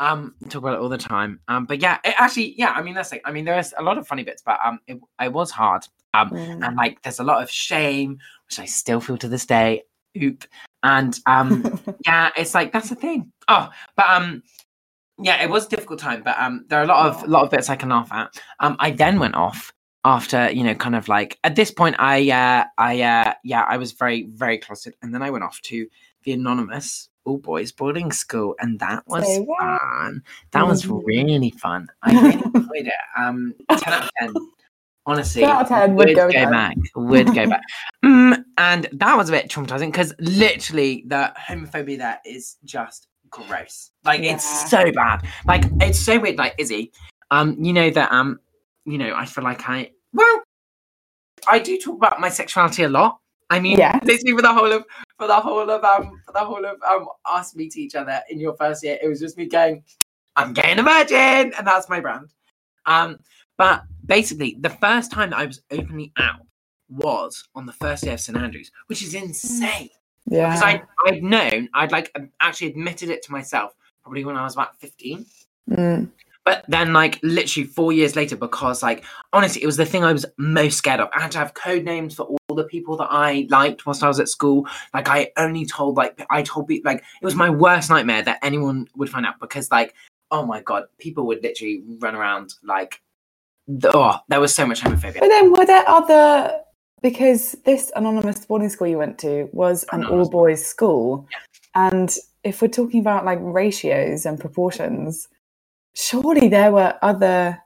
Um, 0.00 0.34
talk 0.48 0.62
about 0.62 0.74
it 0.74 0.80
all 0.80 0.88
the 0.88 0.98
time. 0.98 1.38
Um, 1.46 1.66
but 1.66 1.80
yeah, 1.80 1.98
it 2.04 2.14
actually, 2.18 2.54
yeah. 2.58 2.72
I 2.72 2.82
mean, 2.82 2.94
that's 2.94 3.12
like, 3.12 3.22
I 3.24 3.30
mean, 3.32 3.44
there's 3.44 3.72
a 3.78 3.82
lot 3.82 3.98
of 3.98 4.08
funny 4.08 4.24
bits, 4.24 4.42
but 4.44 4.58
um, 4.64 4.80
it, 4.88 4.98
it 5.20 5.32
was 5.32 5.50
hard. 5.52 5.84
Um, 6.14 6.30
Mm. 6.30 6.66
and 6.66 6.76
like, 6.76 7.02
there's 7.02 7.20
a 7.20 7.24
lot 7.24 7.42
of 7.42 7.50
shame, 7.50 8.18
which 8.48 8.58
I 8.58 8.64
still 8.64 9.00
feel 9.00 9.16
to 9.18 9.28
this 9.28 9.46
day. 9.46 9.82
Oop. 10.20 10.44
And 10.82 11.16
um, 11.26 11.78
yeah, 12.06 12.30
it's 12.36 12.54
like 12.54 12.72
that's 12.72 12.88
the 12.88 12.96
thing. 12.96 13.30
Oh, 13.46 13.68
but 13.94 14.08
um, 14.08 14.42
yeah, 15.22 15.42
it 15.42 15.50
was 15.50 15.66
a 15.66 15.68
difficult 15.68 16.00
time, 16.00 16.22
but 16.24 16.36
um, 16.38 16.64
there 16.68 16.80
are 16.80 16.84
a 16.84 16.86
lot 16.86 17.06
of 17.06 17.22
a 17.22 17.26
lot 17.26 17.44
of 17.44 17.50
bits 17.50 17.68
I 17.68 17.76
can 17.76 17.90
laugh 17.90 18.10
at. 18.10 18.40
Um, 18.58 18.76
I 18.80 18.90
then 18.90 19.18
went 19.20 19.34
off 19.36 19.72
after 20.04 20.50
you 20.50 20.64
know, 20.64 20.74
kind 20.74 20.96
of 20.96 21.06
like 21.08 21.38
at 21.44 21.54
this 21.56 21.70
point, 21.70 21.94
I 21.98 22.30
uh, 22.30 22.64
I 22.78 23.02
uh, 23.02 23.34
yeah, 23.44 23.66
I 23.68 23.76
was 23.76 23.92
very 23.92 24.24
very 24.30 24.58
closeted, 24.58 24.98
and 25.02 25.14
then 25.14 25.22
I 25.22 25.30
went 25.30 25.44
off 25.44 25.60
to 25.62 25.86
the 26.24 26.32
anonymous 26.32 27.08
all 27.24 27.38
boys 27.38 27.70
boarding 27.72 28.10
school, 28.12 28.54
and 28.60 28.78
that 28.80 29.06
was 29.06 29.24
Say 29.26 29.40
what? 29.40 29.58
fun. 29.80 30.22
That 30.52 30.66
was 30.66 30.84
Mhm. 30.84 31.02
really 31.06 31.50
fun. 31.50 31.88
I 32.02 32.12
really 32.12 32.32
enjoyed 32.54 32.86
it. 32.86 32.92
Um, 33.16 33.54
ten 33.78 33.92
out 33.92 34.04
of 34.04 34.10
ten. 34.18 34.34
Honestly, 35.06 35.40
10 35.42 35.50
out 35.50 35.62
of 35.62 35.68
10 35.68 35.94
would 35.96 36.14
go 36.14 36.28
again. 36.28 36.50
back. 36.50 36.76
Would 36.94 37.34
go 37.34 37.46
back. 37.48 37.62
Mm, 38.04 38.44
and 38.56 38.88
that 38.92 39.14
was 39.16 39.28
a 39.28 39.32
bit 39.32 39.48
traumatizing 39.50 39.88
because 39.88 40.14
literally 40.20 41.04
the 41.06 41.32
homophobia 41.38 41.98
there 41.98 42.18
is 42.24 42.56
just 42.64 43.08
gross. 43.28 43.90
Like 44.04 44.22
Yeah. 44.22 44.34
it's 44.34 44.70
so 44.70 44.90
bad. 44.92 45.26
Like 45.46 45.64
it's 45.82 45.98
so 45.98 46.18
weird. 46.18 46.38
Like 46.38 46.54
Izzy, 46.58 46.92
um, 47.30 47.56
you 47.62 47.72
know 47.74 47.90
that 47.90 48.10
um, 48.10 48.40
you 48.86 48.96
know, 48.96 49.14
I 49.14 49.26
feel 49.26 49.44
like 49.44 49.68
I 49.68 49.90
well, 50.14 50.42
I 51.48 51.58
do 51.58 51.76
talk 51.78 51.96
about 51.96 52.20
my 52.20 52.30
sexuality 52.30 52.82
a 52.84 52.88
lot. 52.88 53.18
I 53.50 53.60
mean, 53.60 53.78
Yes. 53.78 54.00
literally 54.04 54.32
for 54.36 54.42
the 54.42 54.54
whole 54.54 54.72
of 54.72 54.84
for 55.18 55.26
the 55.26 55.34
whole 55.40 55.68
of 55.68 55.84
um 55.84 56.20
for 56.24 56.32
the 56.32 56.40
whole 56.40 56.64
of 56.64 56.80
um 56.82 57.08
us 57.26 57.54
meeting 57.54 57.82
each 57.82 57.94
other 57.94 58.20
in 58.30 58.40
your 58.40 58.54
first 58.56 58.82
year, 58.84 58.98
it 59.02 59.08
was 59.08 59.20
just 59.20 59.36
me 59.36 59.46
going, 59.46 59.82
I'm 60.36 60.52
getting 60.52 60.78
a 60.78 60.82
virgin, 60.82 61.52
and 61.58 61.66
that's 61.66 61.88
my 61.88 62.00
brand. 62.00 62.30
Um, 62.86 63.18
but 63.58 63.82
basically, 64.06 64.56
the 64.60 64.70
first 64.70 65.10
time 65.12 65.30
that 65.30 65.38
I 65.38 65.46
was 65.46 65.60
openly 65.70 66.12
out 66.16 66.46
was 66.88 67.48
on 67.54 67.66
the 67.66 67.72
first 67.72 68.04
day 68.04 68.12
of 68.12 68.20
St 68.20 68.38
Andrews, 68.38 68.70
which 68.86 69.02
is 69.02 69.14
insane 69.14 69.90
Yeah, 70.26 70.54
because. 70.54 70.62
I 70.62 70.82
I'd 71.06 71.22
known 71.22 71.68
I'd 71.74 71.92
like 71.92 72.16
actually 72.40 72.68
admitted 72.68 73.10
it 73.10 73.22
to 73.24 73.32
myself 73.32 73.72
probably 74.02 74.24
when 74.24 74.36
I 74.36 74.44
was 74.44 74.54
about 74.54 74.78
fifteen. 74.80 75.26
Mm. 75.68 76.10
But 76.46 76.64
then, 76.68 76.94
like, 76.94 77.20
literally 77.22 77.66
four 77.66 77.92
years 77.92 78.16
later, 78.16 78.34
because, 78.34 78.82
like, 78.82 79.04
honestly, 79.34 79.62
it 79.62 79.66
was 79.66 79.76
the 79.76 79.84
thing 79.84 80.04
I 80.04 80.12
was 80.14 80.24
most 80.38 80.78
scared 80.78 80.98
of. 80.98 81.10
I 81.14 81.20
had 81.20 81.30
to 81.32 81.38
have 81.38 81.52
code 81.52 81.84
names 81.84 82.14
for 82.14 82.22
all 82.22 82.38
the 82.62 82.68
people 82.68 82.96
that 82.98 83.08
I 83.10 83.46
liked 83.50 83.86
whilst 83.86 84.02
I 84.02 84.08
was 84.08 84.20
at 84.20 84.28
school. 84.28 84.66
Like, 84.94 85.08
I 85.08 85.30
only 85.36 85.66
told, 85.66 85.96
like, 85.96 86.24
I 86.30 86.42
told 86.42 86.68
people, 86.68 86.90
like, 86.90 87.02
it 87.20 87.24
was 87.24 87.34
my 87.34 87.50
worst 87.50 87.90
nightmare 87.90 88.22
that 88.22 88.38
anyone 88.42 88.86
would 88.96 89.10
find 89.10 89.26
out 89.26 89.40
because, 89.40 89.70
like, 89.70 89.94
oh 90.30 90.46
my 90.46 90.60
God, 90.60 90.84
people 90.98 91.26
would 91.26 91.42
literally 91.42 91.82
run 91.98 92.14
around, 92.14 92.54
like, 92.62 93.00
oh, 93.84 94.18
there 94.28 94.40
was 94.40 94.54
so 94.54 94.66
much 94.66 94.80
homophobia. 94.82 95.20
But 95.20 95.28
then 95.28 95.52
were 95.52 95.66
there 95.66 95.88
other 95.88 96.60
because 97.02 97.56
this 97.64 97.90
anonymous 97.96 98.44
boarding 98.44 98.68
school 98.68 98.86
you 98.86 98.98
went 98.98 99.18
to 99.18 99.48
was 99.52 99.84
an 99.92 100.04
all 100.04 100.28
boys 100.28 100.64
school, 100.64 101.26
and 101.74 102.14
if 102.44 102.60
we're 102.60 102.68
talking 102.68 103.00
about 103.00 103.24
like 103.24 103.38
ratios 103.40 104.26
and 104.26 104.38
proportions, 104.38 105.28
surely 105.94 106.48
there 106.48 106.72
were 106.72 106.98
other 107.02 107.58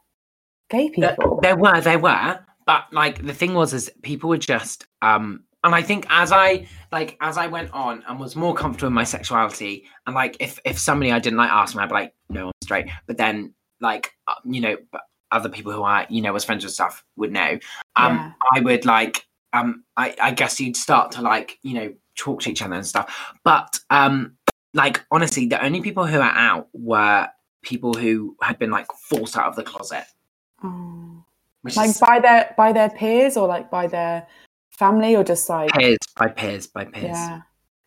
gay 0.70 0.90
There, 0.96 1.10
people. 1.10 1.40
there 1.42 1.56
were, 1.56 1.80
there 1.80 1.98
were, 1.98 2.43
but 2.66 2.84
like 2.92 3.24
the 3.26 3.34
thing 3.34 3.54
was, 3.54 3.72
is 3.72 3.90
people 4.02 4.28
were 4.28 4.38
just, 4.38 4.86
um, 5.02 5.44
and 5.64 5.74
I 5.74 5.82
think 5.82 6.06
as 6.10 6.30
I 6.32 6.66
like 6.92 7.16
as 7.20 7.38
I 7.38 7.46
went 7.46 7.72
on 7.72 8.02
and 8.06 8.20
was 8.20 8.36
more 8.36 8.54
comfortable 8.54 8.88
in 8.88 8.94
my 8.94 9.04
sexuality, 9.04 9.86
and 10.06 10.14
like 10.14 10.36
if 10.40 10.58
if 10.64 10.78
somebody 10.78 11.10
I 11.10 11.18
didn't 11.18 11.38
like 11.38 11.50
asked 11.50 11.74
me, 11.74 11.82
I'd 11.82 11.88
be 11.88 11.94
like, 11.94 12.14
no, 12.28 12.46
I'm 12.48 12.52
straight. 12.62 12.86
But 13.06 13.16
then 13.16 13.54
like 13.80 14.12
uh, 14.26 14.34
you 14.44 14.60
know, 14.60 14.76
other 15.30 15.48
people 15.48 15.72
who 15.72 15.82
I 15.82 16.06
you 16.10 16.20
know 16.20 16.32
was 16.32 16.44
friends 16.44 16.64
with 16.64 16.74
stuff 16.74 17.04
would 17.16 17.32
know. 17.32 17.58
Um, 17.96 18.16
Yeah. 18.16 18.32
I 18.54 18.60
would 18.60 18.84
like 18.84 19.24
um, 19.54 19.84
I 19.96 20.14
I 20.20 20.30
guess 20.32 20.60
you'd 20.60 20.76
start 20.76 21.12
to 21.12 21.22
like 21.22 21.58
you 21.62 21.74
know 21.74 21.94
talk 22.16 22.42
to 22.42 22.50
each 22.50 22.62
other 22.62 22.74
and 22.74 22.86
stuff. 22.86 23.34
But 23.42 23.78
um, 23.90 24.36
like 24.74 25.04
honestly, 25.10 25.46
the 25.46 25.64
only 25.64 25.80
people 25.80 26.06
who 26.06 26.18
are 26.18 26.34
out 26.34 26.68
were 26.72 27.28
people 27.62 27.94
who 27.94 28.36
had 28.42 28.58
been 28.58 28.70
like 28.70 28.86
forced 29.08 29.36
out 29.36 29.46
of 29.46 29.56
the 29.56 29.62
closet. 29.62 30.04
Oh. 30.62 31.13
Which 31.64 31.76
Like 31.78 31.88
is 31.88 31.98
by 31.98 32.20
their 32.20 32.54
by 32.58 32.72
their 32.72 32.90
peers 32.90 33.38
or 33.38 33.48
like 33.48 33.70
by 33.70 33.86
their 33.86 34.26
family 34.70 35.16
or 35.16 35.24
just 35.24 35.48
like 35.48 35.70
peers 35.72 35.96
by 36.14 36.28
peers 36.28 36.66
by 36.66 36.84
peers. 36.84 37.04
yeah. 37.04 37.40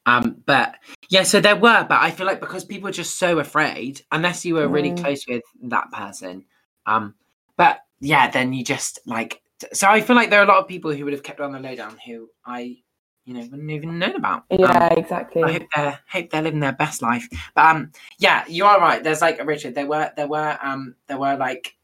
Um, 0.08 0.42
but 0.46 0.76
yeah, 1.10 1.24
so 1.24 1.40
there 1.42 1.56
were, 1.56 1.86
but 1.88 2.02
I 2.02 2.12
feel 2.12 2.26
like 2.26 2.40
because 2.40 2.63
people 2.66 2.88
are 2.90 2.94
just 2.94 3.20
so 3.20 3.40
afraid, 3.40 4.02
unless 4.12 4.46
you 4.46 4.56
were 4.56 4.68
really 4.68 4.92
Mm. 4.92 5.04
close 5.04 5.24
with 5.28 5.44
that 5.63 5.92
person. 5.92 6.46
Um, 6.86 7.13
but 7.56 7.82
yeah, 8.00 8.32
then 8.32 8.52
you 8.54 8.63
just 8.63 9.00
like. 9.06 9.42
So 9.74 9.88
I 9.88 10.02
feel 10.02 10.16
like 10.16 10.30
there 10.32 10.40
are 10.40 10.46
a 10.46 10.48
lot 10.48 10.60
of 10.60 10.68
people 10.68 10.92
who 10.94 11.04
would 11.04 11.13
have 11.13 11.24
kept 11.24 11.40
on 11.40 11.52
the 11.52 11.60
lowdown 11.60 11.98
who 12.06 12.30
I, 12.46 12.78
you 13.26 13.34
know, 13.34 13.42
wouldn't 13.42 13.70
even 13.70 14.00
known 14.00 14.16
about. 14.16 14.46
Um, 14.50 14.60
Yeah, 14.60 14.94
exactly. 14.94 15.44
I 15.44 15.52
hope 15.52 15.63
they're 15.76 16.00
hope 16.10 16.30
they're 16.32 16.42
living 16.42 16.62
their 16.62 16.72
best 16.72 17.02
life. 17.04 17.28
But 17.54 17.66
um, 17.66 17.92
yeah, 18.18 18.44
you 18.48 18.66
are 18.66 18.80
right. 18.80 19.04
There's 19.04 19.22
like 19.22 19.46
Richard. 19.46 19.76
There 19.76 19.86
were 19.88 20.12
there 20.16 20.28
were 20.28 20.58
um 20.63 20.96
there 21.08 21.20
were 21.20 21.36
like 21.36 21.77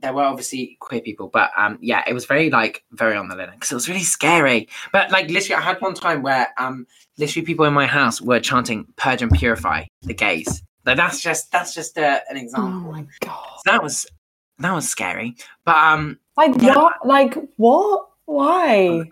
there 0.00 0.12
were 0.12 0.22
obviously 0.22 0.76
queer 0.80 1.00
people, 1.00 1.28
but 1.28 1.50
um 1.56 1.78
yeah, 1.80 2.04
it 2.06 2.14
was 2.14 2.24
very 2.24 2.50
like 2.50 2.84
very 2.92 3.16
on 3.16 3.28
the 3.28 3.36
limit 3.36 3.54
because 3.54 3.72
it 3.72 3.74
was 3.74 3.88
really 3.88 4.02
scary. 4.02 4.68
But 4.92 5.10
like 5.10 5.28
literally, 5.30 5.56
I 5.56 5.60
had 5.60 5.80
one 5.80 5.94
time 5.94 6.22
where 6.22 6.48
um 6.58 6.86
literally 7.16 7.44
people 7.44 7.64
in 7.64 7.72
my 7.74 7.86
house 7.86 8.20
were 8.20 8.40
chanting 8.40 8.86
"Purge 8.96 9.22
and 9.22 9.32
Purify 9.32 9.84
the 10.02 10.14
gays." 10.14 10.62
Like 10.84 10.96
that's 10.96 11.20
just 11.20 11.50
that's 11.52 11.74
just 11.74 11.98
uh, 11.98 12.20
an 12.30 12.36
example. 12.36 12.88
oh 12.88 12.92
my 12.92 13.06
god. 13.20 13.60
So 13.66 13.72
that 13.72 13.82
was 13.82 14.06
that 14.58 14.72
was 14.72 14.88
scary. 14.88 15.36
But 15.64 15.76
um 15.76 16.18
Like 16.36 16.54
Yeah. 16.60 16.74
what? 16.76 16.94
Like 17.04 17.34
what? 17.56 18.08
Why? 18.26 19.02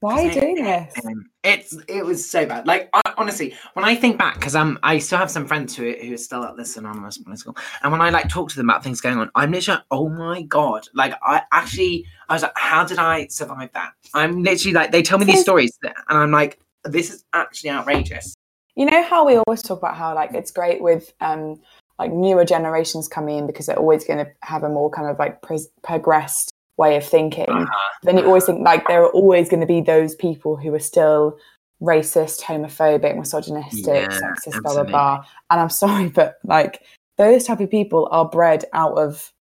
Why 0.00 0.14
are 0.14 0.22
you 0.24 0.40
doing 0.40 0.64
this? 0.64 0.94
Um, 1.04 1.30
it's 1.44 1.76
it 1.88 2.04
was 2.04 2.28
so 2.28 2.46
bad. 2.46 2.66
Like 2.66 2.88
I, 2.92 3.00
honestly, 3.16 3.54
when 3.74 3.84
I 3.84 3.94
think 3.94 4.18
back, 4.18 4.34
because 4.34 4.54
um, 4.54 4.78
I 4.82 4.98
still 4.98 5.18
have 5.18 5.30
some 5.30 5.46
friends 5.46 5.76
who 5.76 5.92
who 5.92 6.14
are 6.14 6.18
still 6.18 6.44
at 6.44 6.56
this 6.56 6.76
anonymous 6.76 7.18
political, 7.18 7.54
school 7.54 7.64
and 7.82 7.92
when 7.92 8.00
I 8.00 8.10
like 8.10 8.28
talk 8.28 8.50
to 8.50 8.56
them 8.56 8.70
about 8.70 8.84
things 8.84 9.00
going 9.00 9.18
on, 9.18 9.30
I'm 9.34 9.50
literally, 9.50 9.78
like, 9.78 9.86
oh 9.90 10.08
my 10.08 10.42
god, 10.42 10.88
like 10.94 11.14
I 11.22 11.42
actually, 11.52 12.06
I 12.28 12.34
was 12.34 12.42
like, 12.42 12.52
how 12.56 12.84
did 12.84 12.98
I 12.98 13.26
survive 13.26 13.72
that? 13.72 13.92
I'm 14.14 14.42
literally 14.42 14.74
like, 14.74 14.92
they 14.92 15.02
tell 15.02 15.18
me 15.18 15.24
these 15.24 15.40
stories, 15.40 15.76
and 15.82 15.94
I'm 16.08 16.30
like, 16.30 16.60
this 16.84 17.10
is 17.10 17.24
actually 17.32 17.70
outrageous. 17.70 18.34
You 18.74 18.86
know 18.86 19.02
how 19.02 19.26
we 19.26 19.36
always 19.36 19.62
talk 19.62 19.78
about 19.78 19.96
how 19.96 20.14
like 20.14 20.32
it's 20.34 20.50
great 20.50 20.80
with 20.80 21.12
um 21.20 21.60
like 21.98 22.12
newer 22.12 22.44
generations 22.44 23.08
coming 23.08 23.38
in 23.38 23.46
because 23.46 23.66
they're 23.66 23.78
always 23.78 24.04
going 24.04 24.24
to 24.24 24.30
have 24.40 24.62
a 24.62 24.68
more 24.68 24.90
kind 24.90 25.08
of 25.08 25.18
like 25.18 25.42
pres 25.42 25.68
progressed 25.82 26.51
way 26.78 26.96
of 26.96 27.04
thinking, 27.04 27.48
Uh-huh. 27.48 27.88
then 28.02 28.18
you 28.18 28.24
always 28.24 28.44
think 28.46 28.60
like 28.64 28.86
there 28.88 29.02
are 29.02 29.10
always 29.10 29.48
going 29.48 29.60
to 29.60 29.66
be 29.66 29.80
those 29.80 30.14
people 30.14 30.56
who 30.56 30.72
are 30.74 30.78
still 30.80 31.36
racist, 31.80 32.42
homophobic, 32.42 33.16
misogynistic, 33.16 33.84
Yeah, 33.84 34.06
sexist, 34.08 34.62
blah 34.62 34.72
blah 34.74 34.84
blah. 34.84 35.24
And 35.50 35.60
I'm 35.60 35.70
sorry, 35.84 36.08
but 36.08 36.36
like 36.44 36.82
those 37.18 37.44
type 37.44 37.60
of 37.60 37.70
people 37.70 38.08
are 38.10 38.28
bred 38.28 38.64
out 38.72 38.96
of 38.98 39.32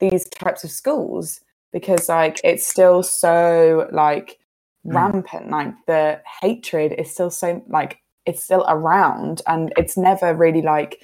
these 0.00 0.28
types 0.30 0.64
of 0.64 0.70
schools 0.70 1.40
because 1.72 2.08
like 2.08 2.40
it's 2.44 2.66
still 2.66 3.02
so 3.02 3.88
like 3.92 4.38
Mm. 4.86 4.94
rampant. 4.94 5.50
Like 5.50 5.74
the 5.86 6.22
hatred 6.40 6.92
is 6.98 7.12
still 7.12 7.30
so 7.30 7.62
like 7.68 7.98
it's 8.24 8.42
still 8.42 8.64
around, 8.68 9.42
and 9.46 9.72
it's 9.76 9.96
never 9.96 10.34
really 10.34 10.62
like 10.62 11.02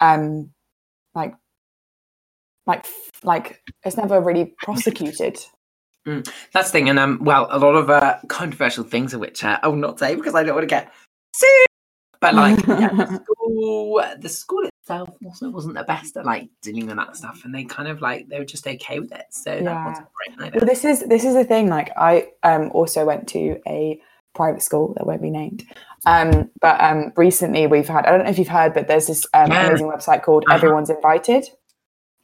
um 0.00 0.50
like 1.14 1.34
like 2.68 2.86
like 3.24 3.62
it's 3.84 3.96
never 3.96 4.20
really 4.20 4.54
prosecuted. 4.62 5.38
That's 6.06 6.68
the 6.68 6.72
thing, 6.72 6.88
and 6.88 6.98
um, 6.98 7.18
well, 7.22 7.48
a 7.50 7.58
lot 7.58 7.74
of 7.74 7.90
uh, 7.90 8.18
controversial 8.28 8.84
things 8.84 9.12
of 9.12 9.20
which 9.20 9.44
uh, 9.44 9.58
I 9.62 9.68
will 9.68 9.76
not 9.76 9.98
say 9.98 10.14
because 10.14 10.34
I 10.34 10.42
don't 10.42 10.54
want 10.54 10.62
to 10.68 10.74
get 10.74 10.92
sued. 11.34 11.66
But 12.20 12.34
like, 12.34 12.58
yeah, 12.66 12.88
the 12.94 13.20
school, 13.22 14.02
the 14.18 14.28
school 14.28 14.68
itself 14.80 15.10
also 15.24 15.50
wasn't 15.50 15.74
the 15.74 15.84
best 15.84 16.16
at 16.16 16.24
like 16.24 16.48
dealing 16.62 16.86
with 16.86 16.96
that 16.96 17.16
stuff, 17.16 17.44
and 17.44 17.54
they 17.54 17.64
kind 17.64 17.88
of 17.88 18.00
like 18.00 18.28
they 18.28 18.38
were 18.38 18.44
just 18.44 18.66
okay 18.66 19.00
with 19.00 19.12
it. 19.12 19.26
So 19.30 19.60
that 19.60 19.84
wasn't 19.84 20.08
great 20.14 20.46
either. 20.46 20.58
Well, 20.58 20.66
this 20.66 20.84
is 20.84 21.00
this 21.08 21.24
is 21.24 21.34
the 21.34 21.44
thing. 21.44 21.68
Like, 21.68 21.90
I 21.96 22.28
um 22.42 22.70
also 22.72 23.04
went 23.04 23.28
to 23.30 23.60
a 23.66 24.00
private 24.34 24.62
school 24.62 24.94
that 24.96 25.06
won't 25.06 25.20
be 25.20 25.30
named. 25.30 25.64
Um, 26.06 26.50
but 26.60 26.80
um, 26.80 27.12
recently 27.16 27.66
we've 27.66 27.88
had 27.88 28.06
I 28.06 28.12
don't 28.12 28.24
know 28.24 28.30
if 28.30 28.38
you've 28.38 28.48
heard, 28.48 28.72
but 28.72 28.88
there's 28.88 29.08
this 29.08 29.26
um, 29.34 29.50
Yeah. 29.50 29.66
amazing 29.66 29.88
website 29.90 30.22
called 30.22 30.44
Uh-huh. 30.44 30.54
Everyone's 30.54 30.90
Invited. 30.90 31.44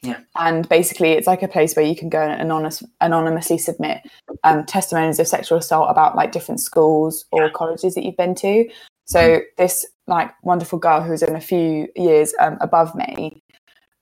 Yeah. 0.04 0.20
And 0.36 0.68
basically, 0.68 1.12
it's 1.12 1.26
like 1.26 1.42
a 1.42 1.48
place 1.48 1.74
where 1.74 1.84
you 1.84 1.96
can 1.96 2.08
go 2.08 2.20
and 2.20 2.40
anonymous, 2.40 2.82
anonymously 3.00 3.58
submit 3.58 4.02
um, 4.44 4.64
testimonies 4.66 5.18
of 5.18 5.26
sexual 5.26 5.58
assault 5.58 5.90
about 5.90 6.14
like 6.14 6.30
different 6.32 6.60
schools 6.60 7.24
or 7.32 7.50
colleges 7.50 7.94
that 7.94 8.04
you've 8.04 8.16
been 8.16 8.34
to. 8.36 8.68
So 9.06 9.40
this 9.56 9.86
like 10.06 10.30
wonderful 10.42 10.78
girl 10.78 11.00
who's 11.02 11.22
in 11.22 11.34
a 11.34 11.40
few 11.40 11.88
years 11.96 12.34
um, 12.38 12.58
above 12.60 12.94
me 12.94 13.40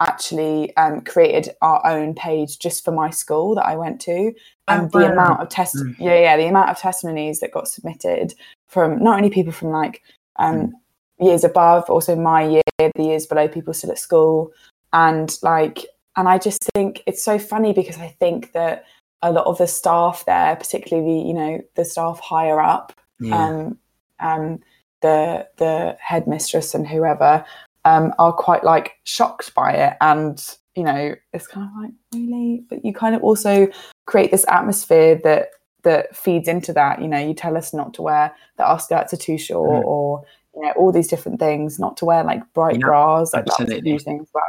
actually 0.01 0.77
um, 0.77 1.01
created 1.03 1.51
our 1.63 1.81
own 1.87 2.15
page 2.15 2.59
just 2.59 2.85
for 2.85 2.91
my 2.91 3.11
school 3.11 3.55
that 3.55 3.67
I 3.67 3.77
went 3.77 4.01
to, 4.03 4.33
and 4.67 4.83
Oh, 4.93 4.99
the 4.99 5.07
wow. 5.07 5.13
amount 5.13 5.41
of 5.41 5.49
test 5.49 5.77
Mm. 5.77 5.95
yeah 5.99 6.19
yeah 6.19 6.37
the 6.37 6.47
amount 6.49 6.71
of 6.71 6.79
testimonies 6.79 7.39
that 7.41 7.53
got 7.53 7.69
submitted 7.69 8.35
from 8.67 9.03
not 9.03 9.17
only 9.17 9.31
people 9.31 9.53
from 9.53 9.69
like 9.71 10.03
um, 10.37 10.73
years 11.21 11.45
above, 11.45 11.89
also 11.89 12.17
my 12.17 12.43
year, 12.43 12.63
the 12.79 12.91
years 13.05 13.27
below, 13.27 13.47
people 13.47 13.73
still 13.75 13.93
at 13.93 13.99
school, 13.99 14.51
and 14.93 15.39
like 15.43 15.87
and 16.17 16.29
I 16.29 16.39
just 16.39 16.63
think 16.75 17.03
it's 17.07 17.23
so 17.25 17.39
funny 17.39 17.73
because 17.73 17.99
I 17.99 18.09
think 18.19 18.53
that 18.53 18.85
a 19.23 19.33
lot 19.33 19.47
of 19.47 19.59
the 19.59 19.67
staff 19.67 20.25
there, 20.27 20.57
particularly 20.57 21.27
you 21.27 21.35
know 21.35 21.61
the 21.77 21.85
staff 21.85 22.21
higher 22.21 22.61
up, 22.61 22.93
Yeah. 23.21 23.49
um, 23.49 23.79
um, 24.21 24.59
the 25.01 25.49
the 25.57 25.97
headmistress 26.01 26.75
and 26.75 26.87
whoever 26.87 27.45
um, 27.85 28.15
are 28.19 28.33
quite 28.33 28.65
like 28.65 28.93
shocked 29.05 29.55
by 29.55 29.73
it, 29.73 29.97
and 30.01 30.45
you 30.75 30.85
know 30.85 31.15
it's 31.33 31.47
kind 31.47 31.69
of 31.69 31.83
like 31.83 31.93
really, 32.15 32.65
but 32.69 32.85
you 32.85 32.93
kind 32.93 33.15
of 33.15 33.23
also 33.23 33.69
create 34.07 34.31
this 34.31 34.45
atmosphere 34.49 35.21
that 35.25 35.51
that 35.85 36.15
feeds 36.17 36.47
into 36.49 36.73
that. 36.73 37.01
You 37.03 37.09
know, 37.09 37.19
you 37.19 37.35
tell 37.35 37.57
us 37.57 37.73
not 37.75 37.95
to 37.95 38.03
wear 38.03 38.33
that 38.57 38.65
our 38.65 38.79
skirts 38.79 39.13
are 39.13 39.17
too 39.17 39.39
short, 39.39 39.85
Mm. 39.85 39.87
or 39.87 40.25
you 40.55 40.63
know 40.63 40.73
all 40.77 40.93
these 40.93 41.09
different 41.09 41.39
things, 41.41 41.79
not 41.79 41.97
to 41.99 42.05
wear 42.05 42.23
like 42.25 42.43
bright 42.55 42.79
Yeah, 42.79 42.87
bras, 42.87 43.33
like 43.33 43.47
that's 43.47 43.59
a 43.59 43.63
absolutely. 43.63 43.91
huge 43.91 44.03
thing 44.03 44.21
as 44.21 44.29
well. 44.35 44.45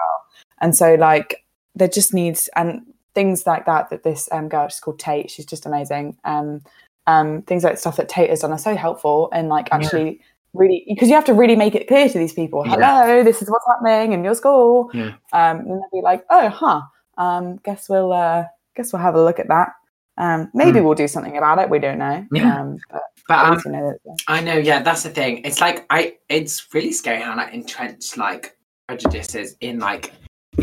And 0.61 0.75
so 0.75 0.95
like 0.95 1.42
there 1.75 1.87
just 1.87 2.13
needs 2.13 2.49
and 2.55 2.81
things 3.15 3.45
like 3.45 3.65
that 3.65 3.89
that 3.89 4.03
this 4.03 4.27
um, 4.31 4.49
girl 4.49 4.67
she's 4.67 4.79
called 4.79 4.99
Tate, 4.99 5.29
she's 5.31 5.45
just 5.45 5.65
amazing. 5.65 6.17
Um, 6.23 6.61
um, 7.07 7.41
things 7.43 7.63
like 7.63 7.77
stuff 7.77 7.97
that 7.97 8.09
Tate 8.09 8.29
has 8.29 8.39
done 8.41 8.51
are 8.51 8.57
so 8.57 8.75
helpful 8.75 9.29
and 9.33 9.49
like 9.49 9.67
Yeah. 9.69 9.77
actually 9.77 10.21
really 10.53 10.85
because 10.87 11.09
you 11.09 11.15
have 11.15 11.25
to 11.25 11.33
really 11.33 11.55
make 11.55 11.73
it 11.75 11.87
clear 11.87 12.07
to 12.07 12.17
these 12.17 12.31
people 12.33 12.63
Yeah. 12.65 12.75
hello 12.75 13.23
this 13.23 13.41
is 13.41 13.49
what's 13.49 13.65
happening 13.67 14.13
in 14.13 14.23
your 14.23 14.35
school 14.35 14.89
Yeah. 14.93 15.11
um 15.33 15.57
and 15.61 15.67
they'll 15.67 15.89
be 15.91 16.01
like 16.01 16.23
oh 16.29 16.47
huh 16.47 16.81
um 17.17 17.57
guess 17.65 17.89
we'll 17.89 18.13
uh 18.13 18.45
guess 18.75 18.93
we'll 18.93 19.01
have 19.01 19.15
a 19.15 19.23
look 19.23 19.39
at 19.39 19.47
that 19.47 19.69
um 20.17 20.49
maybe 20.53 20.79
Mm. 20.79 20.83
we'll 20.85 20.93
do 20.93 21.07
something 21.07 21.37
about 21.37 21.57
it 21.59 21.69
we 21.71 21.79
don't 21.79 21.97
know 21.97 22.23
Yeah. 22.31 22.61
um 22.61 22.77
but 22.91 23.01
But 23.27 23.65
know 23.65 23.93
that 24.05 24.17
I 24.27 24.41
know, 24.41 24.57
yeah, 24.57 24.81
that's 24.83 25.03
the 25.03 25.09
thing. 25.09 25.41
It's 25.43 25.59
like 25.59 25.85
I 25.89 26.17
it's 26.29 26.67
really 26.73 26.91
scary 26.91 27.19
how 27.21 27.35
like 27.35 27.53
entrenched 27.53 28.17
like 28.17 28.55
prejudices 28.87 29.55
in 29.61 29.79
like 29.79 30.13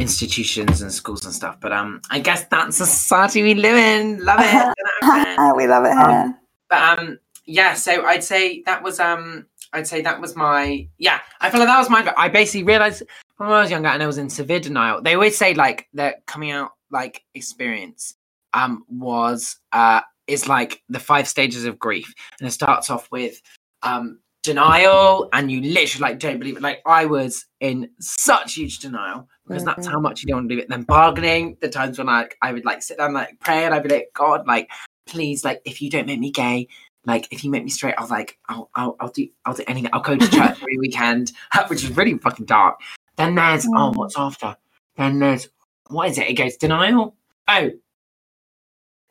institutions 0.01 0.83
and 0.83 0.93
schools 0.93 1.25
and 1.25 1.35
stuff. 1.35 1.59
But 1.61 1.73
um 1.73 2.01
I 2.11 2.21
guess 2.21 2.45
that's 2.47 2.79
the 2.79 2.87
society 2.87 3.43
we 3.43 3.55
live 3.55 3.77
in. 3.77 4.25
Love 4.25 4.41
it. 4.43 4.75
we 5.57 5.67
love 5.67 5.85
it 5.85 5.93
Um, 5.93 6.11
here 6.11 6.35
but 6.69 6.99
um 6.99 7.19
yeah, 7.47 7.75
so 7.75 8.05
I'd 8.05 8.25
say 8.25 8.63
that 8.63 8.83
was 8.83 9.01
um 9.01 9.47
I'd 9.73 9.87
say 9.87 10.01
that 10.03 10.21
was 10.21 10.37
my 10.37 10.87
yeah, 10.99 11.21
I 11.41 11.51
feel 11.51 11.61
like 11.61 11.69
that 11.69 11.79
was 11.79 11.91
my 11.91 12.13
I 12.17 12.29
basically 12.29 12.63
realized 12.63 13.03
when 13.37 13.49
I 13.51 13.61
was 13.61 13.71
younger 13.71 13.89
and 13.89 14.03
I 14.03 14.07
was 14.07 14.19
in 14.19 14.31
severe 14.31 14.61
denial. 14.61 15.03
They 15.03 15.15
always 15.15 15.37
say 15.37 15.55
like 15.55 15.89
the 15.93 16.15
coming 16.27 16.51
out 16.51 16.73
like 16.91 17.23
experience 17.35 18.15
um 18.53 18.85
was 18.89 19.59
uh 19.73 20.01
is 20.27 20.49
like 20.49 20.83
the 20.89 21.01
five 21.01 21.29
stages 21.29 21.65
of 21.65 21.79
grief. 21.79 22.13
And 22.39 22.49
it 22.49 22.53
starts 22.53 22.89
off 22.89 23.11
with 23.11 23.41
um 23.83 24.21
denial 24.43 25.29
and 25.33 25.51
you 25.53 25.61
literally 25.61 26.11
like 26.11 26.19
don't 26.19 26.39
believe 26.39 26.57
it. 26.57 26.63
Like 26.63 26.81
I 26.87 27.05
was 27.07 27.47
in 27.61 27.91
such 28.01 28.55
huge 28.55 28.79
denial 28.79 29.29
because 29.47 29.65
that's 29.65 29.87
Mhm. 29.87 29.91
how 29.93 30.01
much 30.01 30.23
you 30.23 30.29
don't 30.29 30.39
want 30.39 30.49
to 30.49 30.55
do 30.57 30.61
it. 30.63 30.69
Then 30.69 30.83
bargaining, 30.83 31.57
the 31.61 31.69
times 31.69 31.99
when 31.99 32.07
like 32.07 32.37
I 32.43 32.53
would 32.53 32.65
like 32.65 32.83
sit 32.83 32.99
down 32.99 33.13
like 33.13 33.39
pray 33.41 33.65
and 33.65 33.75
I'd 33.75 33.83
be 33.83 33.91
like, 33.91 34.11
God, 34.15 34.47
like 34.47 34.71
please, 35.07 35.45
like 35.45 35.61
if 35.65 35.83
you 35.83 35.91
don't 35.91 36.07
make 36.07 36.21
me 36.21 36.31
gay, 36.31 36.69
like 37.05 37.29
if 37.31 37.45
you 37.45 37.51
make 37.51 37.65
me 37.65 37.71
straight, 37.71 37.95
I'll 37.99 38.09
like 38.09 38.39
I'll 38.49 38.71
I'll, 38.75 38.97
I'll 39.01 39.09
do 39.11 39.29
I'll 39.45 39.55
do 39.55 39.65
anything. 39.67 39.91
I'll 39.93 40.01
go 40.01 40.17
to 40.17 40.31
church 40.31 40.57
every 40.63 40.79
weekend, 40.79 41.33
which 41.69 41.85
is 41.85 41.97
really 41.97 42.17
fucking 42.19 42.47
dark. 42.47 42.81
Then 43.17 43.35
there's 43.35 43.67
oh, 43.67 43.91
Mm. 43.93 43.97
what's 43.97 44.19
after? 44.19 44.57
Then 44.97 45.19
there's 45.19 45.49
what 45.89 46.09
is 46.09 46.19
it? 46.19 46.29
It 46.31 46.35
goes 46.35 46.57
denial. 46.57 47.15
Oh, 47.49 47.71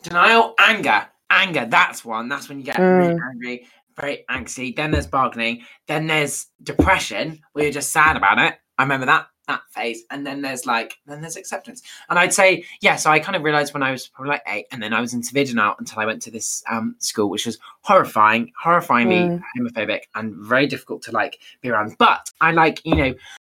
denial, 0.04 0.56
anger, 0.60 1.06
anger. 1.30 1.66
That's 1.70 2.06
one. 2.06 2.30
That's 2.30 2.48
when 2.50 2.58
you 2.60 2.64
get 2.66 2.80
really 2.80 3.14
Mm. 3.14 3.20
angry, 3.32 3.68
very 4.00 4.26
angsty. 4.30 4.76
Then 4.76 4.92
there's 4.92 5.08
bargaining. 5.08 5.64
Then 5.88 6.08
there's 6.08 6.48
depression, 6.64 7.42
where 7.54 7.66
you're 7.66 7.74
just 7.74 7.92
sad 7.92 8.18
about 8.18 8.40
it. 8.40 8.56
I 8.78 8.84
remember 8.84 9.06
that 9.08 9.28
that 9.48 9.62
phase. 9.72 10.04
And 10.12 10.26
then 10.28 10.42
there's 10.42 10.66
like 10.68 10.96
then 11.08 11.22
there's 11.22 11.36
acceptance. 11.36 11.82
And 12.10 12.20
I'd 12.20 12.34
say 12.34 12.66
yeah. 12.82 12.96
So 12.96 13.10
I 13.10 13.20
kind 13.20 13.36
of 13.36 13.44
realized 13.44 13.74
when 13.74 13.84
I 13.84 13.92
was 13.92 14.08
probably 14.08 14.30
like 14.30 14.44
eight, 14.48 14.66
and 14.72 14.82
then 14.82 14.94
I 14.94 15.02
was 15.02 15.14
in 15.14 15.24
severe 15.24 15.46
denial 15.46 15.76
until 15.80 16.00
I 16.00 16.06
went 16.06 16.22
to 16.24 16.32
this 16.32 16.64
um 16.70 16.96
school, 17.00 17.30
which 17.30 17.46
was 17.46 17.58
horrifying, 17.82 18.52
horrifyingly 18.64 19.30
Mm. 19.30 19.44
homophobic, 19.58 20.02
and 20.16 20.36
very 20.36 20.68
difficult 20.68 21.02
to 21.04 21.12
like 21.12 21.40
be 21.62 21.70
around. 21.70 21.96
But 21.98 22.32
I 22.42 22.52
like 22.52 22.82
you 22.86 22.96
know 22.96 23.14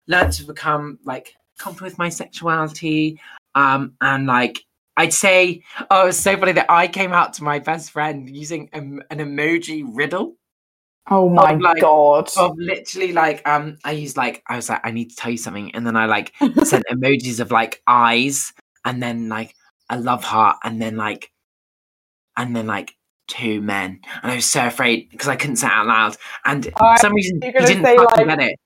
learned 0.06 0.32
to 0.34 0.44
become 0.44 0.98
like 1.04 1.34
comfortable 1.58 1.88
with 1.88 1.98
my 1.98 2.08
sexuality 2.08 3.20
um 3.54 3.92
and 4.00 4.26
like 4.26 4.64
I'd 4.96 5.12
say, 5.12 5.62
oh, 5.90 6.08
it's 6.08 6.18
so 6.18 6.36
funny 6.36 6.52
that 6.52 6.66
I 6.70 6.86
came 6.88 7.12
out 7.12 7.34
to 7.34 7.44
my 7.44 7.58
best 7.58 7.90
friend 7.90 8.28
using 8.28 8.68
um, 8.72 9.02
an 9.10 9.18
emoji 9.18 9.84
riddle 9.86 10.36
oh 11.08 11.28
my 11.28 11.54
like- 11.54 11.80
god 11.80 12.28
of 12.36 12.52
literally 12.58 13.12
like 13.12 13.46
um 13.48 13.78
I 13.84 13.92
used 13.92 14.16
like 14.18 14.42
I 14.46 14.56
was 14.56 14.68
like 14.68 14.82
I 14.84 14.90
need 14.90 15.08
to 15.10 15.16
tell 15.16 15.30
you 15.30 15.38
something 15.38 15.74
and 15.74 15.86
then 15.86 15.96
I 15.96 16.04
like 16.04 16.32
sent 16.64 16.84
emojis 16.92 17.40
of 17.40 17.50
like 17.50 17.82
eyes 17.86 18.52
and 18.84 19.02
then 19.02 19.28
like 19.28 19.54
a 19.88 19.98
love 19.98 20.22
heart 20.22 20.58
and 20.62 20.80
then 20.80 20.96
like 20.96 21.30
and 22.36 22.54
then 22.54 22.66
like 22.66 22.92
two 23.28 23.60
men 23.62 24.00
and 24.22 24.30
I 24.30 24.36
was 24.36 24.44
so 24.46 24.66
afraid 24.66 25.08
because 25.10 25.28
I 25.28 25.36
couldn't 25.36 25.56
say 25.56 25.68
it 25.68 25.72
out 25.72 25.86
loud 25.86 26.16
and 26.44 26.64
for 26.78 26.96
some 26.98 27.14
reason 27.14 27.40
he 27.42 27.50
didn't 27.50 27.82
fucking 27.84 28.26
like- 28.26 28.38
get 28.38 28.50
it. 28.50 28.60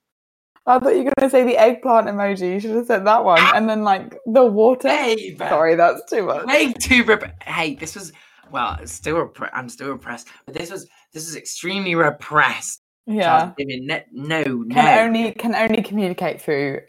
I 0.66 0.78
thought 0.78 0.90
you 0.96 1.04
were 1.04 1.12
going 1.18 1.28
to 1.28 1.30
say 1.30 1.44
the 1.44 1.58
eggplant 1.58 2.06
emoji. 2.06 2.54
You 2.54 2.60
should 2.60 2.70
have 2.76 2.86
said 2.86 3.06
that 3.06 3.24
one. 3.24 3.40
And 3.54 3.68
then, 3.68 3.82
like, 3.84 4.16
the 4.26 4.44
water. 4.44 4.88
Babe, 4.88 5.36
Sorry, 5.38 5.74
that's 5.74 6.02
too 6.10 6.24
much. 6.26 6.46
way 6.46 6.72
too 6.72 7.04
rep- 7.04 7.42
hey 7.42 7.74
this 7.74 7.94
was 7.94 8.12
well 8.50 8.78
still 8.86 9.16
repre- 9.16 9.50
i'm 9.54 9.68
still 9.70 9.88
repressed 9.90 10.28
but 10.44 10.54
this 10.54 10.70
was 10.70 10.86
this 11.14 11.24
was 11.26 11.34
extremely 11.34 11.94
repressed 11.94 12.82
Yeah. 13.06 13.52
I 13.58 13.64
mean, 13.64 13.86
no 13.86 14.00
no 14.12 14.42
no 14.42 14.74
Can 14.74 15.06
only 15.08 15.32
can 15.32 15.54
only 15.54 15.82
communicate 15.82 16.40
through 16.42 16.80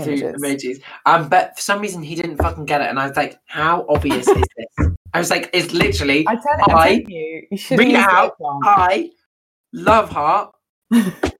through 0.00 0.14
images. 0.14 0.40
emojis 0.40 0.82
um 1.06 1.28
but 1.28 1.56
for 1.56 1.62
some 1.62 1.80
reason 1.80 2.02
he 2.02 2.14
didn't 2.14 2.36
fucking 2.38 2.64
get 2.64 2.80
it 2.80 2.88
and 2.88 2.98
i 3.00 3.08
was 3.08 3.16
like 3.16 3.36
how 3.46 3.84
obvious 3.88 4.28
is 4.28 4.44
this 4.56 4.88
i 5.12 5.18
was 5.18 5.30
like 5.30 5.50
it's 5.52 5.72
literally 5.74 6.24
I 6.28 6.36
tell, 6.36 6.76
I 6.76 6.88
I- 6.88 7.04
you, 7.08 7.42
you 7.50 7.58
should 7.58 7.76
Bring 7.76 7.90
it 7.90 7.96
out. 7.96 8.34
i 8.62 9.10
love 9.72 10.10
heart 10.10 10.52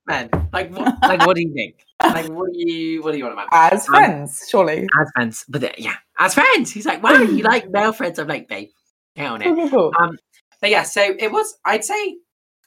like 0.53 0.71
what 0.73 0.95
like 1.03 1.27
what 1.27 1.37
do 1.37 1.43
you 1.43 1.53
think 1.55 1.85
like 2.03 2.29
what 2.29 2.53
do 2.53 2.59
you 2.59 3.03
what 3.03 3.13
do 3.13 3.19
you 3.19 3.25
want 3.25 3.35
about 3.35 3.49
As 3.53 3.89
Um, 3.89 3.95
friends, 3.95 4.47
surely. 4.51 4.89
as 5.01 5.11
friends 5.15 5.45
but 5.49 5.65
uh, 5.65 5.71
yeah 5.79 5.97
as 6.19 6.35
friends 6.35 6.71
he's 6.73 6.87
like 6.87 7.03
wow 7.03 7.13
you 7.13 7.43
like 7.55 7.71
male 7.71 7.93
friends 7.93 8.19
i'm 8.19 8.29
like 8.29 8.49
babe 8.49 8.71
get 9.17 9.31
on 9.31 9.43
it 9.43 9.71
Cool. 9.71 9.93
Um, 9.99 10.19
but 10.61 10.71
yeah, 10.71 10.83
so 10.83 11.15
it 11.19 11.33
was. 11.33 11.59
I'd 11.65 11.85
say 11.85 12.19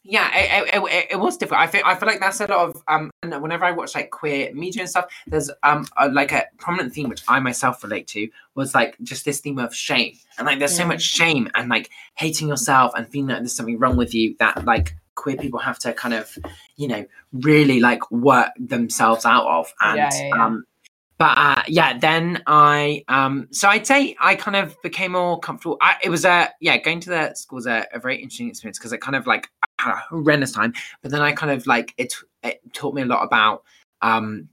yeah, 0.05 0.29
it, 0.33 0.69
it, 0.73 1.07
it, 1.11 1.15
was 1.19 1.37
different. 1.37 1.63
I 1.63 1.67
feel 1.67 1.81
I 1.85 1.95
feel 1.95 2.07
like 2.07 2.19
that's 2.19 2.41
a 2.41 2.47
lot 2.47 2.69
of 2.69 2.83
um. 2.87 3.09
and 3.21 3.41
Whenever 3.41 3.63
I 3.65 3.71
watch 3.71 3.95
like 3.95 4.09
queer 4.09 4.53
media 4.53 4.81
and 4.81 4.89
stuff, 4.89 5.05
there's 5.27 5.49
um 5.63 5.87
a, 5.97 6.09
like 6.09 6.31
a 6.31 6.45
prominent 6.57 6.93
theme 6.93 7.07
which 7.07 7.23
I 7.27 7.39
myself 7.39 7.83
relate 7.83 8.07
to 8.07 8.27
was 8.55 8.73
like 8.75 8.97
just 9.03 9.25
this 9.25 9.39
theme 9.39 9.59
of 9.59 9.73
shame 9.73 10.17
and 10.37 10.45
like 10.47 10.59
there's 10.59 10.75
so 10.75 10.85
much 10.85 11.03
shame 11.03 11.49
and 11.55 11.69
like 11.69 11.89
hating 12.15 12.47
yourself 12.47 12.93
and 12.95 13.07
feeling 13.07 13.29
like 13.29 13.39
there's 13.39 13.55
something 13.55 13.79
wrong 13.79 13.95
with 13.95 14.13
you 14.13 14.35
that 14.39 14.65
like 14.65 14.95
queer 15.15 15.35
people 15.37 15.59
have 15.59 15.79
to 15.79 15.93
kind 15.93 16.13
of 16.13 16.37
you 16.75 16.87
know 16.87 17.05
really 17.33 17.79
like 17.79 18.09
work 18.11 18.49
themselves 18.59 19.25
out 19.25 19.45
of 19.47 19.73
and 19.81 19.97
Yeah, 19.97 20.09
yeah, 20.13 20.27
yeah. 20.35 20.45
um 20.45 20.65
but 21.19 21.37
uh, 21.37 21.63
yeah, 21.67 21.97
then 21.97 22.41
I 22.47 23.05
um 23.07 23.47
so 23.51 23.69
I'd 23.69 23.85
say 23.87 24.15
I 24.19 24.35
kind 24.35 24.57
of 24.57 24.75
became 24.81 25.11
more 25.13 25.39
comfortable. 25.39 25.77
I, 25.79 25.95
it 26.03 26.09
was 26.09 26.25
a 26.25 26.49
yeah 26.59 26.77
going 26.77 26.99
to 27.01 27.09
the 27.09 27.33
school 27.35 27.57
was 27.57 27.67
a, 27.67 27.85
a 27.93 27.99
very 27.99 28.15
interesting 28.17 28.49
experience 28.49 28.79
because 28.79 28.93
it 28.93 28.99
kind 28.99 29.15
of 29.15 29.27
like 29.27 29.47
I 29.79 29.83
had 29.83 29.93
a 29.93 29.97
horrendous 30.09 30.51
time, 30.51 30.73
but 31.01 31.11
then 31.11 31.21
I 31.21 31.31
kind 31.31 31.51
of 31.51 31.67
like 31.67 31.93
it 31.97 32.13
it 32.41 32.59
taught 32.73 32.95
me 32.95 33.03
a 33.03 33.05
lot 33.05 33.23
about 33.23 33.63
um 34.01 34.49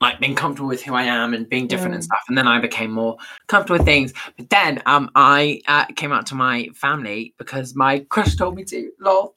like 0.00 0.20
being 0.20 0.34
comfortable 0.36 0.68
with 0.68 0.82
who 0.82 0.94
I 0.94 1.04
am 1.04 1.34
and 1.34 1.48
being 1.48 1.66
different 1.66 1.94
and 1.94 2.02
Mm. 2.02 2.06
stuff. 2.06 2.24
And 2.28 2.38
then 2.38 2.46
I 2.46 2.60
became 2.60 2.92
more 2.92 3.16
comfortable 3.48 3.78
with 3.78 3.86
things. 3.86 4.12
But 4.36 4.50
then 4.50 4.82
um 4.86 5.10
I 5.14 5.62
uh, 5.66 5.86
came 5.96 6.12
out 6.12 6.26
to 6.26 6.34
my 6.34 6.68
family 6.74 7.34
because 7.38 7.74
my 7.74 8.00
crush 8.10 8.36
told 8.36 8.56
me 8.56 8.64
to. 8.64 8.92
Lol. 9.00 9.34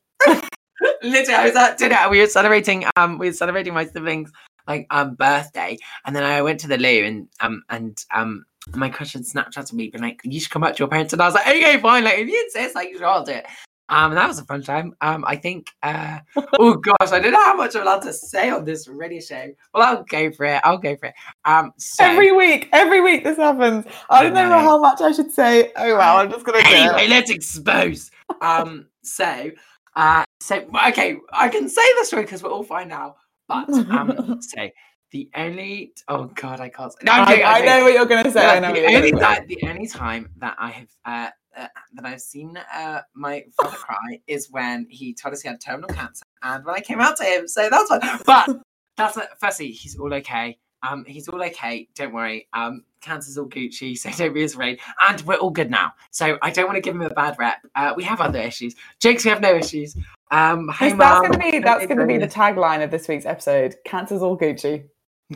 Literally, 1.03 1.33
I 1.39 1.45
was 1.45 1.55
at 1.55 1.77
dinner. 1.77 1.97
We 2.09 2.19
were 2.19 2.27
celebrating. 2.27 2.85
Um, 2.95 3.17
we 3.17 3.27
were 3.27 3.33
celebrating 3.33 3.73
my 3.73 3.85
siblings' 3.85 4.31
like 4.67 4.87
um 4.89 5.15
birthday, 5.15 5.77
and 6.05 6.15
then 6.15 6.23
I 6.23 6.41
went 6.41 6.59
to 6.61 6.67
the 6.67 6.77
loo 6.77 7.03
and 7.03 7.27
um 7.39 7.63
and 7.69 8.03
um 8.13 8.45
my 8.75 8.89
crush 8.89 9.13
had 9.13 9.23
Snapchatted 9.23 9.73
me, 9.73 9.89
been 9.89 10.01
like, 10.01 10.21
"You 10.23 10.39
should 10.39 10.51
come 10.51 10.61
back 10.61 10.75
to 10.75 10.79
your 10.79 10.87
parents," 10.87 11.13
and 11.13 11.21
I 11.21 11.25
was 11.25 11.33
like, 11.35 11.47
"Okay, 11.47 11.79
fine. 11.79 12.03
Like 12.03 12.19
if 12.19 12.27
you 12.27 12.41
insist, 12.45 12.75
like 12.75 12.89
sure, 12.95 13.05
I'll 13.05 13.23
do 13.23 13.33
it." 13.33 13.45
Um, 13.89 14.11
and 14.11 14.17
that 14.17 14.27
was 14.27 14.39
a 14.39 14.45
fun 14.45 14.63
time. 14.63 14.95
Um, 15.01 15.25
I 15.27 15.35
think. 15.35 15.67
Uh, 15.83 16.19
oh 16.59 16.75
gosh, 16.75 17.11
I 17.11 17.19
don't 17.19 17.33
know 17.33 17.43
how 17.43 17.55
much 17.55 17.75
I'm 17.75 17.81
allowed 17.81 18.03
to 18.03 18.13
say 18.13 18.49
on 18.49 18.63
this 18.63 18.87
radio 18.87 19.19
show. 19.19 19.51
Well, 19.73 19.83
I'll 19.83 20.03
go 20.03 20.31
for 20.31 20.45
it. 20.45 20.61
I'll 20.63 20.77
go 20.77 20.95
for 20.95 21.07
it. 21.07 21.13
Um, 21.43 21.73
so 21.77 22.05
Every 22.05 22.31
week, 22.31 22.69
every 22.71 23.01
week 23.01 23.23
this 23.25 23.37
happens. 23.37 23.85
I 24.09 24.23
don't 24.23 24.33
know 24.33 24.47
know. 24.47 24.59
how 24.59 24.79
much 24.79 25.01
I 25.01 25.11
should 25.11 25.31
say. 25.31 25.71
Oh 25.75 25.97
wow, 25.97 26.17
I'm 26.17 26.31
just 26.31 26.45
gonna 26.45 26.59
anyway, 26.65 27.05
it. 27.05 27.09
let's 27.09 27.29
expose. 27.29 28.11
Um, 28.41 28.87
so, 29.01 29.51
uh, 29.95 30.23
so 30.39 30.57
okay, 30.89 31.17
I 31.31 31.49
can 31.49 31.69
say 31.69 31.81
the 31.99 32.05
story 32.05 32.23
because 32.23 32.43
we're 32.43 32.51
all 32.51 32.63
fine 32.63 32.87
now. 32.87 33.15
But 33.47 33.67
I'm 33.73 34.07
going 34.07 34.37
to 34.37 34.41
say 34.41 34.73
the 35.11 35.29
only 35.35 35.93
oh 36.07 36.25
god, 36.25 36.59
I 36.59 36.69
can't. 36.69 36.93
No, 37.03 37.11
I'm 37.11 37.27
I, 37.27 37.31
joking, 37.31 37.45
I'm 37.45 37.55
I 37.55 37.65
know 37.65 37.83
what 37.83 37.93
you're 37.93 38.05
gonna 38.05 38.31
say. 38.31 38.41
Yeah, 38.41 38.51
I 38.51 38.59
know 38.59 38.73
the 38.73 38.85
only 38.85 39.11
gonna 39.11 39.23
say. 39.23 39.35
time, 39.35 39.47
the 39.47 39.69
only 39.69 39.87
time 39.87 40.29
that 40.37 40.55
I 40.57 40.69
have 40.69 40.87
uh, 41.05 41.29
uh, 41.57 41.67
that 41.93 42.05
I've 42.05 42.21
seen 42.21 42.57
uh, 42.57 43.01
my 43.13 43.43
father 43.61 43.77
cry 43.77 44.21
is 44.27 44.49
when 44.49 44.87
he 44.89 45.13
told 45.13 45.33
us 45.33 45.41
he 45.41 45.49
had 45.49 45.59
terminal 45.59 45.89
cancer, 45.89 46.23
and 46.41 46.65
when 46.65 46.75
I 46.75 46.79
came 46.79 47.01
out 47.01 47.17
to 47.17 47.23
him. 47.23 47.47
So 47.47 47.69
that's 47.69 47.89
fine. 47.89 48.19
But 48.25 48.61
that's 48.97 49.17
not, 49.17 49.27
firstly, 49.39 49.71
he's 49.71 49.97
all 49.99 50.13
okay. 50.15 50.57
Um, 50.83 51.05
he's 51.05 51.27
all 51.27 51.41
okay. 51.43 51.87
Don't 51.95 52.13
worry. 52.13 52.47
Um, 52.53 52.83
cancer's 53.01 53.37
all 53.37 53.47
Gucci, 53.47 53.97
so 53.97 54.09
don't 54.11 54.33
be 54.33 54.43
as 54.43 54.53
afraid. 54.53 54.79
And 55.07 55.21
we're 55.21 55.35
all 55.35 55.49
good 55.49 55.71
now. 55.71 55.93
So 56.11 56.37
I 56.41 56.51
don't 56.51 56.65
want 56.65 56.77
to 56.77 56.81
give 56.81 56.95
him 56.95 57.01
a 57.01 57.09
bad 57.09 57.35
rep. 57.39 57.65
Uh, 57.75 57.93
we 57.95 58.03
have 58.03 58.21
other 58.21 58.39
issues. 58.39 58.75
Jakes, 58.99 59.25
we 59.25 59.29
have 59.29 59.41
no 59.41 59.55
issues. 59.55 59.95
Um, 60.31 60.69
hey, 60.69 60.93
that's 60.93 61.27
gonna 61.27 61.37
be 61.37 61.59
that's 61.59 61.85
gonna 61.87 62.07
be 62.07 62.17
the 62.17 62.27
tagline 62.27 62.83
of 62.83 62.91
this 62.91 63.07
week's 63.07 63.25
episode. 63.25 63.75
Cancer's 63.85 64.21
all 64.21 64.37
Gucci. 64.37 64.85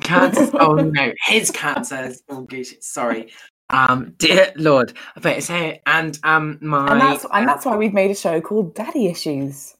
Cancer. 0.02 0.50
oh 0.60 0.76
no, 0.76 1.14
his 1.26 1.52
cancer's 1.52 2.24
all 2.30 2.46
Gucci. 2.46 2.82
Sorry. 2.82 3.32
Um, 3.72 4.14
dear 4.20 4.54
Lord, 4.56 4.94
but 5.22 5.38
it's 5.38 5.48
here, 5.48 5.80
and 5.86 6.20
um, 6.24 6.60
my 6.62 6.92
And 6.92 7.02
that's 7.02 7.26
and 7.34 7.48
that's 7.48 7.66
why 7.66 7.76
we've 7.76 7.94
made 7.94 8.12
a 8.12 8.16
show 8.16 8.40
called 8.40 8.76
Daddy 8.76 9.08
Issues. 9.08 9.76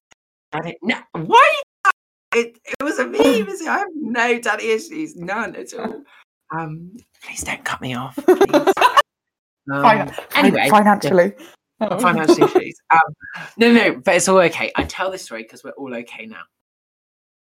Daddy, 0.52 0.76
no, 0.82 0.98
why? 1.14 1.62
It, 2.36 2.60
it 2.66 2.84
was 2.84 3.00
a 3.00 3.08
meme. 3.08 3.48
is 3.48 3.62
it? 3.62 3.68
I 3.68 3.78
have 3.78 3.88
no 3.96 4.38
daddy 4.40 4.72
issues, 4.72 5.16
none 5.16 5.56
at 5.56 5.74
all. 5.80 6.04
Um, 6.56 6.92
please 7.24 7.44
don't 7.44 7.64
cut 7.64 7.82
me 7.82 7.96
off. 7.96 8.18
Um, 9.74 10.12
anyway, 10.36 10.70
financially. 10.70 11.34
financial 11.80 12.44
issues. 12.44 12.80
Um, 12.94 13.16
no, 13.58 13.74
no, 13.74 13.96
but 13.96 14.16
it's 14.18 14.28
all 14.28 14.38
okay. 14.38 14.72
I 14.76 14.84
tell 14.84 15.10
this 15.10 15.24
story 15.24 15.42
because 15.42 15.64
we're 15.64 15.72
all 15.72 15.92
okay 15.96 16.28
now. 16.28 16.44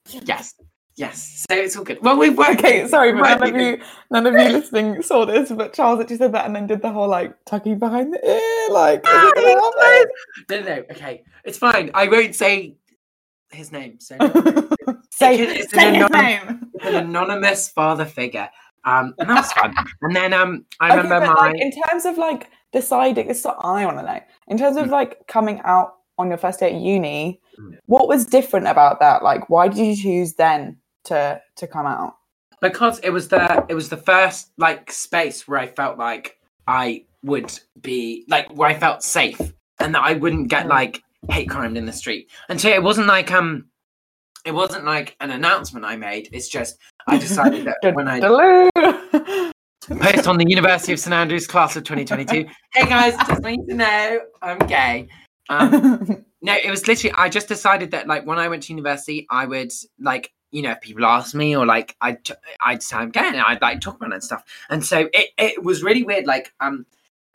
Yes, 0.09 0.55
yes. 0.97 1.45
So 1.51 1.55
it's 1.55 1.77
all 1.77 1.85
good. 1.85 1.99
Well, 2.01 2.17
we've 2.17 2.35
worked. 2.35 2.61
Okay, 2.61 2.89
sorry, 2.89 3.13
but 3.13 3.41
none 3.41 3.55
of 3.55 3.61
you, 3.61 3.83
none 4.11 4.27
of 4.27 4.33
you 4.33 4.49
listening 4.59 5.03
saw 5.03 5.27
this. 5.27 5.53
But 5.53 5.75
Charles 5.75 6.01
actually 6.01 6.17
said 6.17 6.33
that, 6.33 6.47
and 6.47 6.57
then 6.57 6.67
did 6.67 6.81
the 6.81 6.91
whole 6.91 7.09
like 7.09 7.35
tucking 7.45 7.79
behind 7.79 8.15
the 8.15 8.27
ear, 8.27 8.73
like. 8.73 9.01
is 9.01 9.33
it 9.35 9.35
gonna 9.35 10.63
happen? 10.63 10.67
No, 10.67 10.77
no, 10.77 10.83
okay, 10.93 11.25
it's 11.45 11.59
fine. 11.59 11.91
I 11.93 12.09
won't 12.09 12.35
say 12.35 12.75
his 13.51 13.73
name. 13.73 13.99
So 14.01 14.17
say 15.11 15.39
It's 15.39 15.73
an 15.73 15.79
say 15.81 15.95
his 15.95 16.05
anon- 16.05 16.13
name. 16.13 16.71
an 16.83 16.95
anonymous 16.95 17.69
father 17.69 18.05
figure. 18.05 18.49
Um, 18.85 19.15
and 19.19 19.29
that 19.29 19.37
was 19.37 19.53
fun. 19.53 19.75
And 20.03 20.15
then 20.17 20.33
um, 20.33 20.65
I 20.81 20.91
Okay, 20.93 21.03
remember 21.03 21.27
my 21.27 21.35
like, 21.35 21.61
in 21.61 21.73
terms 21.73 22.05
of 22.07 22.17
like 22.17 22.51
deciding, 22.73 23.27
this 23.29 23.41
is 23.41 23.45
what 23.45 23.59
I 23.63 23.85
want 23.85 23.99
to 23.99 24.03
know. 24.05 24.21
In 24.47 24.57
terms 24.57 24.77
of 24.77 24.87
Mm. 24.87 24.91
like 24.91 25.27
coming 25.27 25.61
out 25.65 25.95
on 26.17 26.29
your 26.29 26.39
first 26.39 26.61
day 26.61 26.73
at 26.75 26.81
uni, 26.81 27.41
Mm. 27.59 27.77
what 27.87 28.07
was 28.09 28.25
different 28.25 28.69
about 28.69 29.01
that? 29.01 29.23
Like, 29.25 29.51
why 29.51 29.67
did 29.69 29.79
you 29.79 29.97
choose 29.97 30.35
then 30.35 30.77
to 31.05 31.41
to 31.57 31.67
come 31.67 31.87
out? 31.87 32.15
because 32.61 32.99
it 33.01 33.11
was 33.11 33.29
the 33.29 33.65
it 33.69 33.75
was 33.75 33.89
the 33.89 33.97
first 33.97 34.51
like 34.59 34.91
space 34.91 35.47
where 35.47 35.61
I 35.61 35.67
felt 35.69 35.97
like 35.99 36.39
I 36.67 37.05
would 37.23 37.53
be 37.81 38.25
like 38.29 38.49
where 38.57 38.69
I 38.69 38.75
felt 38.75 39.03
safe 39.05 39.41
and 39.81 39.95
that 39.95 40.03
I 40.05 40.15
wouldn't 40.15 40.49
get 40.49 40.67
Mm. 40.67 40.71
like 40.71 41.03
hate 41.31 41.49
crime 41.51 41.77
in 41.77 41.87
the 41.87 41.93
street. 41.93 42.31
And 42.49 42.61
so 42.61 42.69
it 42.69 42.83
wasn't 42.83 43.07
like 43.07 43.31
um 43.33 43.67
it 44.45 44.53
wasn't 44.53 44.85
like 44.85 45.17
an 45.21 45.31
announcement 45.31 45.85
I 45.85 45.97
made. 45.97 46.29
It's 46.33 46.49
just 46.49 46.79
I 47.07 47.19
decided 47.19 47.67
that 47.67 47.77
when 47.95 48.09
I 48.09 48.21
post 49.89 50.27
on 50.27 50.39
the 50.39 50.49
University 50.49 50.93
of 50.93 51.01
St 51.01 51.13
Andrews 51.13 51.47
class 51.47 51.77
of 51.77 51.85
2022, 51.85 52.49
hey 52.75 52.89
guys, 52.89 53.17
just 53.27 53.43
need 53.43 53.67
to 53.69 53.75
know 53.75 54.21
I'm 54.43 54.59
gay. 54.59 55.09
Um, 55.49 56.25
no, 56.43 56.55
it 56.55 56.71
was 56.71 56.87
literally 56.87 57.15
I 57.17 57.29
just 57.29 57.49
decided 57.49 57.91
that 57.91 58.07
like 58.07 58.27
when 58.27 58.39
I 58.39 58.49
went 58.49 58.63
to 58.65 58.73
university, 58.73 59.27
I 59.31 59.47
would 59.47 59.73
like 59.99 60.33
you 60.51 60.63
know 60.63 60.71
if 60.71 60.81
people 60.81 61.05
asked 61.05 61.35
me 61.35 61.55
or 61.57 61.67
like 61.67 61.97
I'd 62.01 62.25
t- 62.25 62.35
I'd 62.61 62.83
say 62.83 62.97
I'm 62.97 63.11
gay 63.11 63.27
and 63.27 63.37
I'd 63.37 63.61
like 63.61 63.81
talk 63.81 63.97
about 63.97 64.11
it 64.11 64.15
and 64.15 64.25
stuff. 64.25 64.45
And 64.71 64.85
so 64.85 65.09
it 65.13 65.31
it 65.37 65.63
was 65.63 65.83
really 65.83 66.05
weird. 66.05 66.27
Like 66.27 66.53
um, 66.61 66.87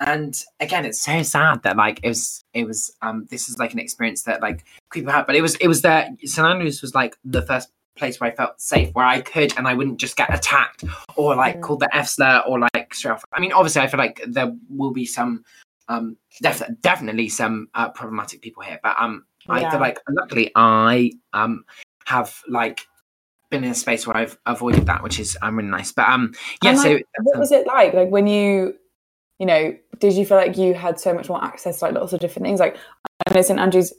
and 0.05 0.41
again, 0.59 0.85
it's 0.85 1.01
so 1.01 1.23
sad 1.23 1.63
that 1.63 1.77
like 1.77 1.99
it 2.03 2.09
was 2.09 2.43
it 2.53 2.65
was 2.65 2.95
um 3.01 3.27
this 3.29 3.49
is 3.49 3.57
like 3.57 3.73
an 3.73 3.79
experience 3.79 4.23
that 4.23 4.41
like 4.41 4.63
people 4.91 5.11
had, 5.11 5.25
but 5.25 5.35
it 5.35 5.41
was 5.41 5.55
it 5.55 5.67
was 5.67 5.81
that 5.81 6.09
St 6.23 6.47
Andrews 6.47 6.81
was 6.81 6.93
like 6.93 7.15
the 7.23 7.41
first 7.41 7.69
place 7.95 8.19
where 8.19 8.31
I 8.31 8.35
felt 8.35 8.59
safe, 8.59 8.89
where 8.93 9.05
I 9.05 9.21
could 9.21 9.55
and 9.57 9.67
I 9.67 9.73
wouldn't 9.75 9.99
just 9.99 10.15
get 10.15 10.33
attacked 10.33 10.83
or 11.15 11.35
like 11.35 11.57
Mm. 11.57 11.61
called 11.61 11.79
the 11.79 11.95
F 11.95 12.07
slur 12.09 12.43
or 12.47 12.59
like 12.59 12.93
straight 12.93 13.11
off. 13.11 13.23
I 13.31 13.39
mean, 13.39 13.51
obviously, 13.53 13.81
I 13.81 13.87
feel 13.87 13.99
like 13.99 14.21
there 14.27 14.51
will 14.69 14.91
be 14.91 15.05
some 15.05 15.43
um 15.89 16.15
def- 16.41 16.63
definitely 16.81 17.29
some 17.29 17.67
uh, 17.75 17.89
problematic 17.89 18.41
people 18.41 18.63
here 18.63 18.79
but 18.81 18.95
um 18.97 19.25
i 19.49 19.69
feel 19.69 19.81
like 19.81 19.99
luckily 20.09 20.49
i 20.55 21.11
um 21.33 21.65
have 22.05 22.41
like 22.47 22.87
been 23.49 23.65
in 23.65 23.71
a 23.71 23.75
space 23.75 24.07
where 24.07 24.15
i've 24.15 24.37
avoided 24.45 24.85
that 24.85 25.03
which 25.03 25.19
is 25.19 25.37
um 25.41 25.57
really 25.57 25.67
nice 25.67 25.91
but 25.91 26.07
um 26.07 26.33
yeah 26.61 26.69
And, 26.69 26.79
so 26.79 26.89
like, 26.89 27.05
what 27.23 27.37
was 27.37 27.51
it 27.51 27.67
like? 27.67 27.93
Like 27.93 28.09
when 28.09 28.27
you, 28.27 28.75
you 29.39 29.45
know, 29.45 29.75
did 29.99 30.13
you 30.13 30.25
feel 30.25 30.37
like 30.37 30.57
you 30.57 30.73
had 30.73 30.99
so 30.99 31.13
much 31.13 31.29
more 31.29 31.43
access 31.43 31.79
to 31.79 31.85
like 31.85 31.93
lots 31.95 32.13
of 32.13 32.19
different 32.19 32.45
things? 32.45 32.59
Like 32.59 32.77
I 33.27 33.33
know 33.33 33.41
St 33.41 33.59
Andrews 33.59 33.93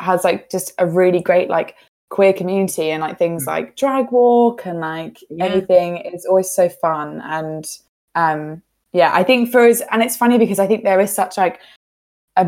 has 0.00 0.24
like 0.24 0.50
just 0.50 0.72
a 0.78 0.86
really 0.86 1.20
great 1.20 1.48
like 1.50 1.74
queer 2.10 2.32
community 2.32 2.90
and 2.90 3.02
like 3.02 3.18
things 3.18 3.44
Mm. 3.44 3.48
like 3.48 3.76
drag 3.76 4.10
walk 4.12 4.64
and 4.64 4.80
like 4.80 5.18
Yeah. 5.28 5.44
everything 5.44 5.98
is 5.98 6.24
always 6.24 6.50
so 6.50 6.68
fun 6.68 7.20
and 7.22 7.66
um 8.14 8.62
yeah 8.92 9.10
I 9.12 9.24
think 9.24 9.50
for 9.52 9.60
us 9.60 9.82
and 9.90 10.02
it's 10.02 10.16
funny 10.16 10.38
because 10.38 10.58
I 10.58 10.66
think 10.66 10.84
there 10.84 11.00
is 11.00 11.12
such 11.12 11.36
like 11.36 11.60
a 12.36 12.46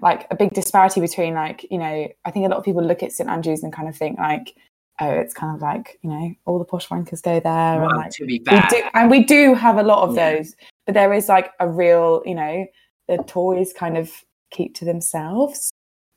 like 0.00 0.26
a 0.30 0.36
big 0.36 0.52
disparity 0.54 1.00
between 1.00 1.34
like 1.34 1.66
you 1.70 1.78
know 1.78 2.08
I 2.24 2.30
think 2.30 2.46
a 2.46 2.48
lot 2.48 2.58
of 2.58 2.64
people 2.64 2.82
look 2.84 3.02
at 3.02 3.12
St 3.12 3.28
Andrews 3.28 3.62
and 3.62 3.72
kind 3.72 3.88
of 3.88 3.96
think 3.96 4.18
like 4.18 4.54
oh 5.02 5.10
it's 5.20 5.34
kind 5.34 5.54
of 5.54 5.60
like 5.62 5.98
you 6.02 6.10
know 6.10 6.34
all 6.46 6.58
the 6.58 6.64
posh 6.64 6.88
wankers 6.88 7.22
go 7.22 7.40
there 7.40 7.82
and 7.82 7.96
like 7.96 8.10
to 8.12 8.26
be 8.26 8.38
we 8.50 8.60
do, 8.70 8.82
and 8.94 9.10
we 9.10 9.24
do 9.24 9.54
have 9.54 9.78
a 9.78 9.82
lot 9.82 10.08
of 10.08 10.14
Yeah. 10.16 10.36
those, 10.36 10.54
but 10.86 10.94
there 10.94 11.12
is 11.12 11.28
like 11.28 11.50
a 11.60 11.68
real, 11.68 12.22
you 12.24 12.34
know, 12.34 12.66
the 13.08 13.18
toys 13.26 13.72
kind 13.72 13.96
of 13.96 14.10
keep 14.50 14.74
to 14.76 14.84
themselves, 14.84 15.70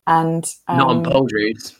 and 0.08 0.46
um, 0.68 0.78
not 0.78 0.90
on 0.90 1.04
Poldrews. 1.04 1.76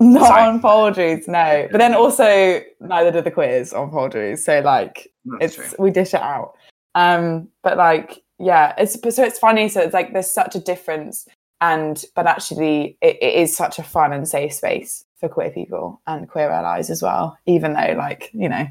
not 0.00 0.26
Sorry. 0.26 0.42
on 0.42 0.60
Folgers, 0.60 1.28
no. 1.28 1.68
But 1.70 1.78
then 1.78 1.94
also 1.94 2.60
neither 2.80 3.12
do 3.12 3.20
the 3.22 3.30
queers 3.30 3.72
on 3.72 3.90
Folgers, 3.90 4.38
so 4.40 4.60
like 4.60 5.08
That's 5.24 5.56
it's 5.58 5.68
true. 5.74 5.84
we 5.84 5.90
dish 5.90 6.14
it 6.14 6.20
out. 6.20 6.54
Um, 6.94 7.48
but 7.62 7.76
like 7.76 8.22
yeah, 8.38 8.74
it's 8.78 8.94
so 9.14 9.22
it's 9.24 9.38
funny. 9.38 9.68
So 9.68 9.80
it's 9.80 9.94
like 9.94 10.12
there's 10.12 10.30
such 10.32 10.54
a 10.56 10.60
difference, 10.60 11.28
and 11.62 12.04
but 12.14 12.26
actually 12.26 12.98
it, 13.00 13.16
it 13.22 13.34
is 13.34 13.56
such 13.56 13.78
a 13.78 13.82
fun 13.84 14.12
and 14.12 14.28
safe 14.28 14.52
space 14.52 15.04
for 15.18 15.28
queer 15.28 15.50
people 15.50 16.02
and 16.06 16.28
queer 16.28 16.50
allies 16.50 16.90
as 16.90 17.00
well. 17.02 17.38
Even 17.46 17.72
though 17.72 17.94
like 17.96 18.30
you 18.34 18.48
know 18.48 18.66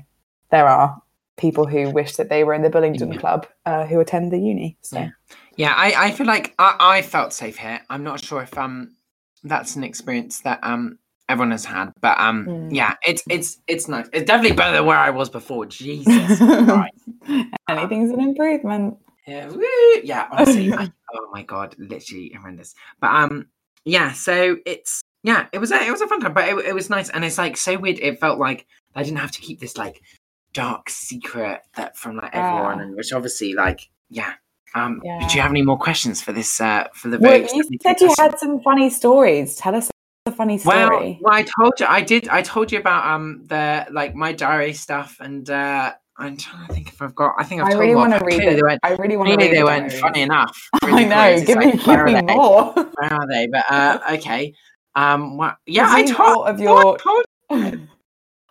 there 0.51 0.67
are 0.67 1.01
people 1.37 1.65
who 1.65 1.89
wish 1.89 2.17
that 2.17 2.29
they 2.29 2.43
were 2.43 2.53
in 2.53 2.61
the 2.61 2.69
Bullingdon 2.69 3.13
Yeah. 3.13 3.19
Club 3.19 3.47
uh, 3.65 3.85
who 3.87 3.99
attend 3.99 4.31
the 4.31 4.37
uni. 4.39 4.77
So 4.81 4.99
Yeah. 4.99 5.09
Yeah, 5.55 5.73
I, 5.75 6.07
I 6.07 6.11
feel 6.11 6.27
like 6.27 6.53
I, 6.59 6.75
I 6.79 7.01
felt 7.01 7.33
safe 7.33 7.57
here. 7.57 7.81
I'm 7.89 8.03
not 8.03 8.23
sure 8.23 8.41
if 8.43 8.55
um 8.57 8.95
that's 9.43 9.75
an 9.75 9.83
experience 9.83 10.41
that 10.41 10.59
um 10.61 10.99
everyone 11.29 11.51
has 11.51 11.63
had. 11.65 11.93
But 12.01 12.19
um 12.19 12.45
Mm. 12.45 12.75
yeah, 12.75 12.95
it's 13.07 13.23
it's 13.29 13.57
it's 13.67 13.87
nice. 13.87 14.07
It's 14.11 14.25
definitely 14.25 14.57
better 14.57 14.75
than 14.75 14.85
where 14.85 14.97
I 14.97 15.11
was 15.11 15.29
before. 15.29 15.65
Jesus 15.65 16.37
Christ. 16.39 17.47
Anything's 17.69 18.11
an 18.11 18.19
improvement. 18.19 18.97
Yeah, 19.27 19.47
woo, 19.49 20.01
yeah, 20.03 20.27
honestly, 20.31 20.73
I, 20.77 20.91
oh 21.13 21.29
my 21.31 21.43
god, 21.43 21.75
literally 21.77 22.31
horrendous. 22.37 22.73
But 22.99 23.11
um, 23.13 23.47
yeah, 23.85 24.11
so 24.13 24.57
it's 24.65 25.01
yeah, 25.23 25.47
it 25.51 25.59
was 25.59 25.71
a 25.71 25.81
it 25.81 25.91
was 25.91 26.01
a 26.01 26.07
fun 26.07 26.19
time, 26.21 26.33
but 26.33 26.47
it, 26.49 26.65
it 26.65 26.75
was 26.75 26.89
nice, 26.89 27.09
and 27.09 27.23
it's 27.23 27.37
like 27.37 27.57
so 27.57 27.77
weird. 27.77 27.99
It 27.99 28.19
felt 28.19 28.39
like 28.39 28.65
I 28.95 29.03
didn't 29.03 29.19
have 29.19 29.31
to 29.31 29.41
keep 29.41 29.59
this 29.59 29.77
like 29.77 30.01
dark 30.53 30.89
secret 30.89 31.61
that 31.75 31.97
from 31.97 32.17
like 32.17 32.33
everyone, 32.33 32.77
Yeah. 32.77 32.83
and 32.85 32.95
which 32.95 33.13
obviously 33.13 33.53
like 33.53 33.89
yeah. 34.09 34.33
Um, 34.73 35.01
do 35.03 35.35
you 35.35 35.41
have 35.41 35.51
any 35.51 35.63
more 35.63 35.77
questions 35.77 36.21
for 36.21 36.31
this? 36.31 36.61
Uh, 36.61 36.87
for 36.93 37.09
the 37.09 37.19
Well, 37.19 37.37
you 37.41 37.63
said 37.81 37.99
you 37.99 38.13
had 38.17 38.39
some 38.39 38.61
funny 38.61 38.89
stories. 38.89 39.57
Tell 39.57 39.75
us 39.75 39.89
a 40.25 40.31
funny 40.31 40.59
Well, 40.63 40.87
story. 40.87 41.19
well, 41.21 41.33
I 41.33 41.43
told 41.59 41.73
you, 41.79 41.85
I 41.87 42.01
did. 42.01 42.29
I 42.29 42.41
told 42.41 42.71
you 42.71 42.79
about 42.79 43.05
um 43.05 43.43
the 43.47 43.85
like 43.91 44.15
my 44.15 44.31
diary 44.31 44.71
stuff, 44.73 45.17
and 45.19 45.49
uh 45.49 45.93
I'm 46.21 46.37
trying 46.37 46.67
to 46.67 46.73
think 46.73 46.89
if 46.89 47.01
I've 47.01 47.15
got. 47.15 47.35
I 47.37 47.43
think 47.43 47.61
I've 47.61 47.67
I 47.67 47.71
told 47.71 47.79
really 47.81 47.91
you 47.91 47.97
want 47.97 48.13
to 48.13 48.23
read 48.23 48.41
it. 48.41 48.55
They 48.55 48.61
weren't, 48.61 48.79
I 48.83 48.93
really 48.95 49.17
want 49.17 49.29
to 49.31 49.35
read 49.37 49.51
they 49.51 49.57
the 49.57 49.63
weren't 49.65 49.91
funny 49.93 50.21
enough. 50.21 50.69
I 50.83 51.03
know. 51.03 51.15
crazy. 51.15 51.45
Give 51.45 51.55
like, 51.57 51.65
me, 51.65 51.71
give 51.73 51.85
where 51.87 52.05
me 52.05 52.21
more. 52.21 52.73
Where 52.73 53.13
are 53.13 53.27
they? 53.27 53.47
But 53.47 53.65
uh, 53.69 53.99
okay. 54.13 54.53
Um. 54.95 55.37
What? 55.37 55.57
Yeah, 55.65 55.87
I 55.89 56.03
told. 56.03 56.35
more 56.35 56.49
of 56.49 56.59
I 56.59 56.63
your. 56.63 56.97
told- 56.97 57.25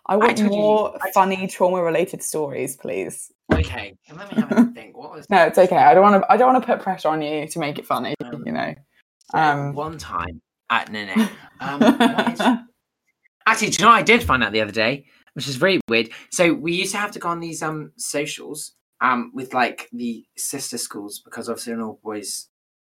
I 0.07 0.17
want 0.17 0.37
told 0.37 0.51
you- 0.51 0.57
more 0.57 0.95
I 1.01 1.07
t- 1.07 1.11
funny 1.13 1.47
trauma-related 1.47 2.21
stories, 2.21 2.75
please. 2.75 3.31
Okay. 3.53 3.95
Let 4.13 4.35
me 4.35 4.41
have 4.41 4.51
a 4.51 4.65
think. 4.73 4.97
What 4.97 5.11
was? 5.11 5.29
No, 5.29 5.45
it's 5.45 5.57
okay. 5.57 5.77
I 5.77 5.93
don't 5.93 6.03
want 6.03 6.21
to. 6.23 6.31
I 6.31 6.37
don't 6.37 6.51
want 6.53 6.63
to 6.65 6.67
put 6.75 6.81
pressure 6.83 7.07
on 7.09 7.21
you 7.21 7.47
to 7.47 7.59
make 7.59 7.79
it 7.79 7.85
funny. 7.85 8.15
Um, 8.23 8.43
You 8.45 8.51
know. 8.51 8.75
Um, 9.33 9.73
one 9.73 9.97
time. 9.97 10.41
at 10.69 10.91
no. 10.91 11.07
Um, 11.61 11.81
is- 11.83 12.41
Actually, 13.47 13.69
do 13.71 13.77
you 13.79 13.85
know 13.85 13.91
what 13.91 13.99
I 13.99 14.03
did 14.03 14.23
find 14.23 14.43
out 14.43 14.51
the 14.51 14.61
other 14.61 14.71
day, 14.71 15.05
which 15.33 15.47
is 15.47 15.55
very 15.55 15.79
weird. 15.87 16.09
So 16.31 16.53
we 16.53 16.73
used 16.73 16.91
to 16.91 16.97
have 16.97 17.11
to 17.11 17.19
go 17.19 17.29
on 17.29 17.39
these 17.39 17.61
um 17.61 17.91
socials 17.97 18.73
um 19.01 19.31
with 19.33 19.53
like 19.53 19.89
the 19.91 20.25
sister 20.37 20.77
schools 20.77 21.19
because 21.19 21.49
obviously 21.49 21.73
an 21.73 21.81
all 21.81 21.99
boys 22.03 22.49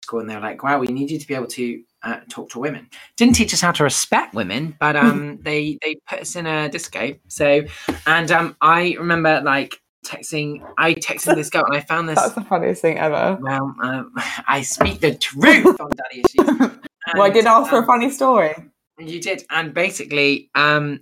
school, 0.03 0.19
and 0.19 0.29
they're 0.29 0.39
like, 0.39 0.63
"Wow, 0.63 0.79
we 0.79 0.87
need 0.87 1.11
you 1.11 1.19
to 1.19 1.27
be 1.27 1.35
able 1.35 1.47
to 1.47 1.83
uh, 2.03 2.19
talk 2.29 2.49
to 2.51 2.59
women." 2.59 2.89
Didn't 3.17 3.35
teach 3.35 3.53
us 3.53 3.61
how 3.61 3.71
to 3.71 3.83
respect 3.83 4.33
women, 4.33 4.75
but 4.79 4.95
um 4.95 5.39
they 5.41 5.77
they 5.81 5.95
put 6.07 6.19
us 6.19 6.35
in 6.35 6.45
a 6.45 6.69
disco. 6.69 7.15
So, 7.27 7.63
and 8.05 8.31
um 8.31 8.55
I 8.61 8.95
remember 8.99 9.41
like 9.41 9.79
texting, 10.05 10.67
I 10.77 10.93
texted 10.95 11.35
this 11.35 11.49
girl, 11.49 11.65
and 11.65 11.75
I 11.75 11.81
found 11.81 12.09
this. 12.09 12.15
That's 12.19 12.33
the 12.33 12.41
funniest 12.41 12.81
thing 12.81 12.97
ever. 12.97 13.37
Well, 13.41 13.75
um, 13.81 14.13
I 14.47 14.61
speak 14.61 14.99
the 14.99 15.15
truth 15.15 15.79
on 15.79 15.91
daddy 15.91 16.23
issues. 16.25 16.69
well, 17.13 17.23
I 17.23 17.29
did 17.29 17.45
ask 17.45 17.69
for 17.69 17.77
a 17.77 17.79
um, 17.79 17.85
funny 17.85 18.09
story. 18.09 18.55
you 18.99 19.21
did, 19.21 19.43
and 19.49 19.73
basically, 19.73 20.49
um, 20.55 20.99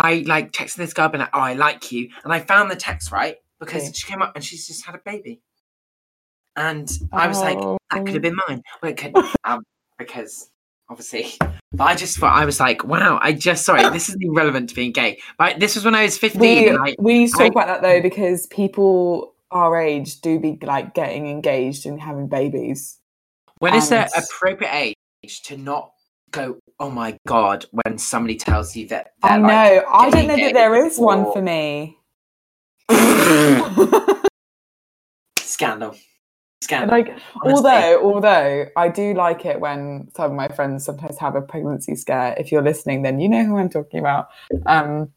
I 0.00 0.22
like 0.26 0.52
texted 0.52 0.76
this 0.76 0.92
girl, 0.92 1.08
being 1.08 1.20
like, 1.20 1.30
"Oh, 1.34 1.40
I 1.40 1.54
like 1.54 1.90
you," 1.90 2.10
and 2.24 2.32
I 2.32 2.38
found 2.40 2.70
the 2.70 2.76
text 2.76 3.10
right 3.10 3.36
because 3.58 3.82
Okay. 3.82 3.92
she 3.92 4.06
came 4.06 4.22
up 4.22 4.32
and 4.36 4.44
she's 4.44 4.66
just 4.66 4.86
had 4.86 4.94
a 4.94 4.98
baby, 5.04 5.40
and 6.56 6.88
I 7.12 7.26
was 7.26 7.40
like, 7.42 7.58
"That 7.90 8.04
could 8.04 8.14
have 8.14 8.22
been 8.22 8.36
mine." 8.48 8.62
Well, 8.82 8.92
it 8.92 8.96
could, 8.96 9.14
um, 9.44 9.64
because 9.98 10.50
obviously, 10.88 11.32
but 11.72 11.84
I 11.84 11.94
just 11.96 12.18
thought 12.18 12.36
I 12.36 12.44
was 12.44 12.60
like, 12.60 12.84
"Wow!" 12.84 13.18
I 13.20 13.32
just 13.32 13.64
sorry, 13.64 13.82
this 13.88 14.08
is 14.08 14.16
irrelevant 14.20 14.68
to 14.70 14.74
being 14.74 14.92
gay, 14.92 15.18
but 15.36 15.58
this 15.58 15.74
was 15.74 15.84
when 15.84 15.94
I 15.94 16.04
was 16.04 16.16
fifteen. 16.16 16.40
we 16.40 16.68
and 16.68 16.78
I, 16.80 16.94
we 16.98 17.20
used 17.20 17.36
to 17.36 17.42
talk 17.44 17.52
about 17.52 17.66
that 17.66 17.82
though 17.82 18.00
because 18.00 18.46
people 18.46 19.34
our 19.50 19.80
age 19.80 20.20
do 20.20 20.38
be 20.38 20.58
like 20.62 20.94
getting 20.94 21.26
engaged 21.26 21.86
and 21.86 22.00
having 22.00 22.28
babies. 22.28 22.98
when 23.58 23.74
is 23.74 23.88
the 23.88 24.08
appropriate 24.16 24.94
age 25.24 25.42
to 25.42 25.56
not 25.56 25.92
go? 26.30 26.58
Oh 26.80 26.90
my 26.90 27.16
god! 27.26 27.64
When 27.72 27.98
somebody 27.98 28.36
tells 28.36 28.76
you 28.76 28.86
that, 28.88 29.12
I 29.22 29.38
know. 29.38 29.46
like, 29.48 29.84
I 29.90 30.10
don't 30.10 30.26
know 30.28 30.36
that 30.36 30.54
there 30.54 30.86
is 30.86 30.98
one 30.98 31.32
for 31.32 31.42
me. 31.42 31.98
Scandal. 35.38 35.94
Scandal. 36.60 36.90
like 36.96 37.08
honestly. 37.42 37.52
although 37.52 38.02
although 38.02 38.66
I 38.76 38.88
do 38.88 39.14
like 39.14 39.44
it 39.46 39.60
when 39.60 40.08
some 40.16 40.30
of 40.32 40.36
my 40.36 40.48
friends 40.48 40.84
sometimes 40.84 41.16
have 41.18 41.34
a 41.36 41.40
pregnancy 41.42 41.94
scare. 41.94 42.34
If 42.38 42.50
you're 42.52 42.62
listening, 42.62 43.02
then 43.02 43.20
you 43.20 43.28
know 43.28 43.44
who 43.44 43.56
I'm 43.58 43.68
talking 43.68 44.00
about. 44.00 44.28
Um, 44.66 45.12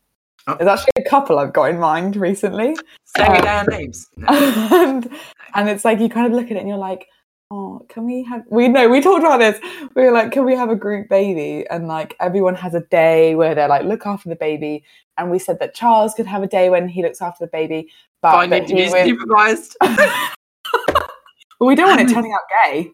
Oh. 0.48 0.56
there's 0.56 0.68
actually 0.68 0.90
a 0.98 1.08
couple 1.08 1.38
I've 1.38 1.54
got 1.54 1.66
in 1.70 1.80
mind 1.80 2.16
recently. 2.16 2.76
Say 3.16 3.24
um, 3.24 3.44
their 3.44 3.64
names. 3.66 4.08
No. 4.18 4.28
and 4.28 5.08
and 5.54 5.70
it's 5.70 5.86
like 5.86 6.00
you 6.00 6.10
kind 6.10 6.26
of 6.26 6.34
look 6.34 6.46
at 6.46 6.54
it 6.58 6.62
and 6.62 6.68
you're 6.68 6.80
like, 6.80 7.08
oh, 7.52 7.86
can 7.90 8.06
we 8.06 8.24
have? 8.24 8.44
We 8.50 8.68
know 8.68 8.90
we 8.90 9.02
talked 9.02 9.20
about 9.20 9.38
this. 9.38 9.60
We 9.94 10.04
were 10.04 10.12
like, 10.12 10.32
can 10.32 10.46
we 10.46 10.56
have 10.56 10.70
a 10.70 10.76
group 10.76 11.10
baby? 11.10 11.68
And 11.70 11.88
like 11.88 12.16
everyone 12.20 12.56
has 12.56 12.74
a 12.74 12.80
day 12.82 13.36
where 13.36 13.54
they're 13.54 13.68
like 13.68 13.84
look 13.84 14.06
after 14.06 14.30
the 14.30 14.36
baby. 14.36 14.84
And 15.18 15.30
we 15.30 15.38
said 15.38 15.60
that 15.60 15.76
Charles 15.76 16.14
could 16.14 16.26
have 16.26 16.42
a 16.42 16.48
day 16.48 16.70
when 16.70 16.88
he 16.88 17.04
looks 17.04 17.22
after 17.22 17.46
the 17.46 17.52
baby, 17.52 17.90
but 18.22 18.32
Fine, 18.32 18.50
that 18.52 18.62
need 18.62 18.68
to 18.70 18.76
be 18.76 18.90
would- 18.90 19.06
supervised. 19.06 19.76
well, 19.82 21.68
we 21.68 21.76
don't 21.76 21.90
want 21.90 22.02
it 22.02 22.08
um, 22.08 22.14
turning 22.14 22.34
out 22.34 22.42
gay. 22.64 22.92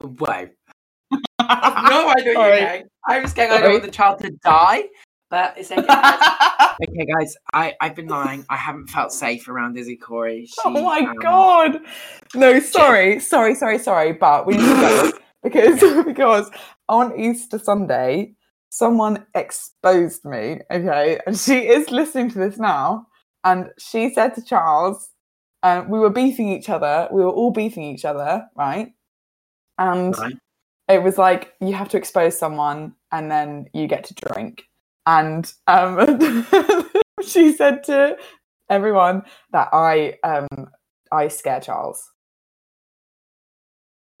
Whoa. 0.00 0.48
No, 1.40 1.46
I 1.48 2.14
know 2.24 2.32
Sorry. 2.34 2.60
you're 2.60 2.68
gay. 2.68 2.84
I 3.08 3.18
was 3.18 3.32
going, 3.32 3.50
I 3.50 3.60
don't 3.60 3.72
want 3.72 3.82
the 3.82 3.90
child 3.90 4.20
to 4.20 4.30
die, 4.44 4.84
but 5.30 5.54
it's 5.56 5.70
okay. 5.70 5.86
guys. 5.86 6.20
okay, 6.88 7.06
guys, 7.06 7.36
I, 7.54 7.74
I've 7.80 7.94
been 7.94 8.08
lying. 8.08 8.44
I 8.50 8.56
haven't 8.56 8.88
felt 8.88 9.12
safe 9.12 9.48
around 9.48 9.78
Izzy 9.78 9.96
Corey. 9.96 10.46
She, 10.50 10.60
oh 10.64 10.70
my 10.70 11.00
um, 11.00 11.16
god! 11.16 11.80
No, 12.34 12.60
sorry, 12.60 13.20
sorry, 13.20 13.54
sorry, 13.54 13.78
sorry. 13.78 14.12
But 14.12 14.46
we 14.46 14.54
need 14.56 14.66
to 14.66 14.74
go 14.74 15.12
because 15.42 16.04
because 16.04 16.50
on 16.88 17.18
Easter 17.18 17.58
Sunday, 17.58 18.34
someone 18.68 19.24
exposed 19.34 20.24
me. 20.24 20.60
Okay, 20.70 21.20
and 21.26 21.38
she 21.38 21.68
is 21.68 21.90
listening 21.90 22.30
to 22.32 22.38
this 22.38 22.58
now, 22.58 23.06
and 23.44 23.70
she 23.78 24.12
said 24.12 24.34
to 24.34 24.42
Charles, 24.42 25.10
um, 25.62 25.88
we 25.88 25.98
were 25.98 26.10
beefing 26.10 26.48
each 26.48 26.68
other. 26.68 27.08
We 27.12 27.22
were 27.22 27.30
all 27.30 27.52
beefing 27.52 27.84
each 27.84 28.04
other, 28.04 28.48
right? 28.56 28.92
And 29.78 30.16
Right. 30.18 30.34
it 30.88 31.02
was 31.02 31.16
like 31.18 31.54
you 31.60 31.72
have 31.74 31.88
to 31.90 31.96
expose 31.96 32.36
someone, 32.36 32.94
and 33.12 33.30
then 33.30 33.66
you 33.72 33.86
get 33.86 34.04
to 34.04 34.14
drink. 34.14 34.64
And 35.06 35.52
um, 35.66 36.46
she 37.26 37.52
said 37.52 37.84
to 37.84 38.16
everyone 38.68 39.22
that 39.52 39.68
I 39.72 40.14
um 40.22 40.48
I 41.12 41.28
scare 41.28 41.60
Charles. 41.60 42.08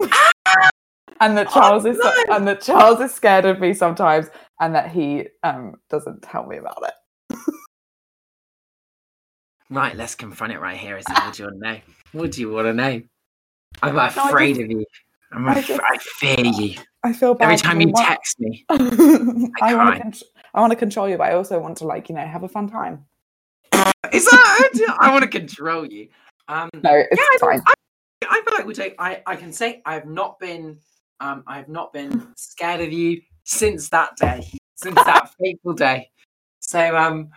and 1.20 1.36
that 1.36 1.50
Charles 1.50 1.84
is 1.84 1.98
no. 1.98 2.12
and 2.30 2.48
that 2.48 2.62
Charles 2.62 3.00
is 3.00 3.14
scared 3.14 3.44
of 3.44 3.60
me 3.60 3.74
sometimes 3.74 4.26
and 4.60 4.74
that 4.74 4.90
he 4.90 5.26
um 5.42 5.74
doesn't 5.88 6.22
tell 6.22 6.46
me 6.46 6.56
about 6.56 6.82
it. 6.82 6.94
Right, 9.72 9.96
let's 9.96 10.16
confront 10.16 10.52
it 10.52 10.58
right 10.58 10.76
here. 10.76 10.96
Is 10.96 11.06
Izzy. 11.08 11.20
What 11.22 11.32
do 11.32 11.42
you 11.42 11.46
want 11.46 11.54
to 11.54 11.62
know? 11.62 11.80
What 12.12 12.30
do 12.32 12.40
you 12.40 12.50
want 12.50 12.66
to 12.66 12.74
know? 12.74 13.02
I'm 13.82 13.96
afraid 13.96 14.56
just- 14.56 14.62
of 14.62 14.70
you. 14.70 14.84
I'm 15.32 15.48
I 15.48 15.60
just- 15.60 15.80
I 15.82 15.96
fear 15.98 16.44
you. 16.44 16.74
I 17.02 17.12
feel 17.12 17.34
bad 17.34 17.46
Every 17.46 17.56
time 17.56 17.80
you 17.80 17.88
want- 17.88 18.06
text 18.06 18.38
me. 18.40 18.64
I 18.70 19.50
I 19.62 19.74
want 19.74 20.14
to 20.14 20.26
I 20.54 20.60
want 20.60 20.72
to 20.72 20.76
control 20.76 21.08
you, 21.08 21.16
but 21.16 21.30
I 21.30 21.34
also 21.34 21.58
want 21.60 21.78
to 21.78 21.86
like, 21.86 22.08
you 22.08 22.14
know, 22.14 22.26
have 22.26 22.42
a 22.42 22.48
fun 22.48 22.68
time. 22.68 23.06
Is 24.12 24.26
that? 24.26 24.96
I 25.00 25.10
want 25.12 25.22
to 25.22 25.28
control 25.30 25.86
you. 25.86 26.08
Um, 26.48 26.68
No, 26.82 26.90
it's 26.94 27.08
Yeah, 27.12 27.24
I 27.32 27.38
fine. 27.40 27.62
I 28.28 28.42
feel 28.44 28.54
like 28.58 28.66
we 28.66 28.74
take. 28.74 28.94
I 28.98 29.22
I 29.26 29.36
can 29.36 29.52
say 29.52 29.80
I 29.86 29.94
have 29.94 30.06
not 30.06 30.38
been. 30.38 30.78
Um, 31.20 31.44
I 31.46 31.56
have 31.58 31.68
not 31.68 31.92
been 31.92 32.28
scared 32.36 32.80
of 32.80 32.92
you 32.92 33.20
since 33.44 33.88
that 33.90 34.16
day, 34.16 34.42
since 34.74 34.94
that 34.96 35.30
fateful 35.38 35.74
day. 35.74 36.10
So 36.60 36.96
um, 36.96 37.30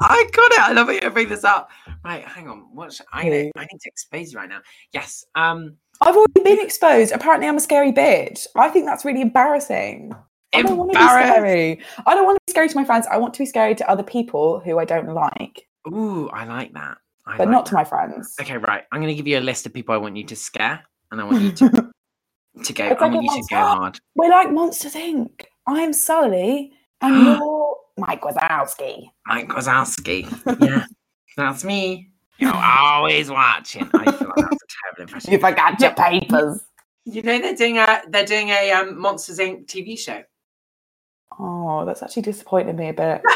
I 0.00 0.28
got 0.32 0.52
it. 0.52 0.60
I 0.60 0.72
love 0.72 0.88
it. 0.90 1.02
You 1.02 1.10
bring 1.10 1.28
this 1.28 1.44
up. 1.44 1.70
Right, 2.04 2.24
hang 2.24 2.48
on. 2.48 2.74
What? 2.74 2.98
I 3.12 3.24
need, 3.28 3.52
I 3.56 3.60
need 3.62 3.80
to 3.80 3.88
expose 3.88 4.32
you 4.32 4.38
right 4.38 4.48
now. 4.48 4.60
Yes. 4.92 5.24
Um, 5.34 5.76
I've 6.00 6.16
already 6.16 6.42
been 6.44 6.60
exposed. 6.60 7.12
Apparently, 7.12 7.48
I'm 7.48 7.56
a 7.56 7.60
scary 7.60 7.92
bitch. 7.92 8.46
I 8.56 8.68
think 8.68 8.86
that's 8.86 9.04
really 9.04 9.20
embarrassing. 9.20 10.14
I 10.54 10.62
don't 10.62 10.76
want 10.76 10.92
to 10.92 10.98
be 10.98 11.04
scary. 11.04 11.80
I 12.06 12.14
don't 12.14 12.24
want 12.24 12.36
to 12.36 12.40
be 12.46 12.52
scary 12.52 12.68
to 12.68 12.76
my 12.76 12.84
friends. 12.84 13.06
I 13.10 13.18
want 13.18 13.34
to 13.34 13.38
be 13.38 13.46
scary 13.46 13.74
to 13.74 13.90
other 13.90 14.02
people 14.02 14.60
who 14.60 14.78
I 14.78 14.84
don't 14.84 15.12
like, 15.12 15.66
Ooh, 15.88 16.28
I 16.30 16.44
like 16.44 16.72
that. 16.74 16.98
I 17.26 17.36
but 17.36 17.48
like 17.48 17.52
not 17.52 17.66
to 17.66 17.74
my 17.74 17.84
friends. 17.84 18.34
Okay, 18.40 18.56
right. 18.56 18.84
I'm 18.90 19.00
going 19.00 19.12
to 19.12 19.14
give 19.14 19.26
you 19.26 19.38
a 19.38 19.40
list 19.40 19.66
of 19.66 19.74
people 19.74 19.94
I 19.94 19.98
want 19.98 20.16
you 20.16 20.24
to 20.24 20.36
scare, 20.36 20.82
and 21.10 21.20
I 21.20 21.24
want 21.24 21.42
you 21.42 21.52
to 21.52 21.90
to 22.64 22.72
go. 22.72 22.84
I 22.84 23.08
want 23.08 23.22
you 23.24 23.42
to 23.42 23.46
go 23.50 23.56
hard. 23.56 24.00
We're 24.14 24.30
like 24.30 24.50
Monsters 24.50 24.94
Inc. 24.94 25.44
I'm 25.66 25.92
Sully, 25.92 26.72
and 27.02 27.24
you're 27.26 27.76
Mike 27.98 28.22
Wazowski. 28.22 29.10
Mike 29.26 29.48
Wazowski. 29.48 30.26
Yeah, 30.66 30.86
that's 31.36 31.64
me. 31.64 32.10
You're 32.38 32.54
always 32.54 33.30
watching. 33.30 33.90
I 33.94 34.12
feel 34.12 34.27
that's 34.42 34.62
a 34.62 34.66
terrible 34.82 35.02
impression. 35.02 35.32
You 35.32 35.38
forgot 35.38 35.80
your 35.80 35.94
papers. 35.94 36.62
You 37.04 37.22
know 37.22 37.38
they're 37.40 37.54
doing 37.54 37.78
a 37.78 38.02
they're 38.08 38.26
doing 38.26 38.50
a 38.50 38.72
um, 38.72 39.00
Monsters 39.00 39.38
Inc. 39.38 39.66
TV 39.66 39.98
show. 39.98 40.22
Oh, 41.38 41.84
that's 41.86 42.02
actually 42.02 42.22
disappointed 42.22 42.76
me 42.76 42.88
a 42.88 42.92
bit. 42.92 43.22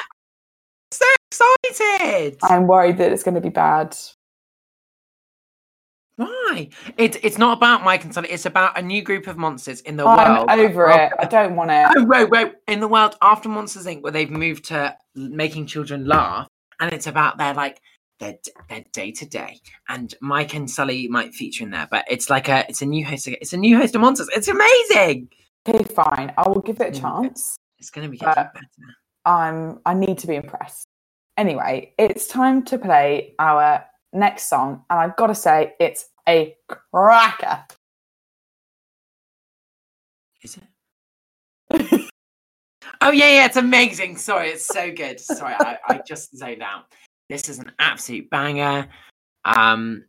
So 1.32 1.46
excited! 1.64 2.36
I'm 2.42 2.66
worried 2.66 2.98
that 2.98 3.11
it's 3.11 3.22
going 3.22 3.36
to 3.36 3.40
be 3.40 3.48
bad. 3.48 3.96
Why? 6.16 6.68
It's 6.98 7.16
it's 7.22 7.38
not 7.38 7.57
about 7.57 7.82
Mike 7.84 8.05
and 8.05 8.12
Sully. 8.12 8.28
It's 8.28 8.44
about 8.44 8.78
a 8.78 8.82
new 8.82 9.00
group 9.00 9.26
of 9.26 9.38
monsters 9.38 9.80
in 9.80 9.96
the 9.96 10.05
world. 10.05 10.20
I'm 10.20 10.46
world. 10.46 10.50
over 10.50 10.90
it. 10.90 11.12
I 11.18 11.24
don't 11.24 11.57
want 11.57 11.70
it. 11.70 11.86
Oh, 11.96 12.05
wait, 12.05 12.28
wait. 12.28 12.53
In 12.68 12.80
the 12.80 12.88
world 12.88 13.16
after 13.22 13.48
Monsters 13.48 13.86
Inc., 13.86 14.03
where 14.03 14.12
they've 14.12 14.30
moved 14.30 14.66
to 14.66 14.94
making 15.14 15.66
children 15.66 16.07
laugh, 16.07 16.48
and 16.80 16.92
it's 16.92 17.07
about 17.07 17.38
their 17.38 17.55
like 17.55 17.80
their 18.23 18.39
their 18.68 18.85
day 18.93 19.11
to 19.12 19.27
day. 19.27 19.61
And 19.89 20.14
Mike 20.20 20.55
and 20.55 20.70
Sully 20.70 21.09
might 21.09 21.35
feature 21.35 21.64
in 21.64 21.70
there, 21.70 21.89
but 21.91 22.05
it's 22.09 22.31
like 22.31 22.49
a 22.49 22.64
it's 22.68 22.81
a 22.83 22.87
new 22.87 23.05
host. 23.05 23.29
It's 23.29 23.53
a 23.53 23.57
new 23.57 23.77
host 23.77 23.95
of 23.95 24.01
Monsters. 24.01 24.29
It's 24.35 24.49
amazing. 24.49 25.29
Okay, 25.68 25.85
fine. 25.85 26.33
I 26.39 26.49
will 26.49 26.62
give 26.62 26.81
it 26.81 26.97
a 26.97 26.99
Mm. 26.99 27.01
chance. 27.01 27.57
It's 27.79 27.91
gonna 27.91 28.09
be 28.09 28.16
getting 28.16 28.35
better. 28.35 28.66
I'm 29.25 29.81
I 29.85 29.95
need 29.95 30.18
to 30.18 30.27
be 30.27 30.37
impressed. 30.37 30.87
Anyway, 31.37 31.95
it's 31.99 32.27
time 32.27 32.62
to 32.64 32.79
play 32.79 33.35
our 33.39 33.85
next 34.12 34.49
song, 34.49 34.85
and 34.91 34.99
I've 35.01 35.16
got 35.16 35.29
to 35.29 35.35
say 35.35 35.75
it's 35.81 36.09
a 36.29 36.57
cracker. 36.68 37.64
Is 40.43 40.59
it? 40.59 40.62
oh 43.01 43.11
yeah, 43.11 43.29
yeah, 43.29 43.47
it's 43.47 43.57
amazing. 43.57 44.16
Sorry, 44.18 44.51
it's 44.51 44.66
so 44.66 44.93
good. 44.93 45.18
Sorry, 45.20 45.55
I, 45.55 45.79
I 45.89 46.01
just 46.07 46.37
zoned 46.37 46.62
out. 46.62 46.85
This 47.33 47.49
is 47.49 47.59
an 47.61 47.72
absolute 47.78 48.28
banger. 48.28 48.87
Um, 49.47 50.05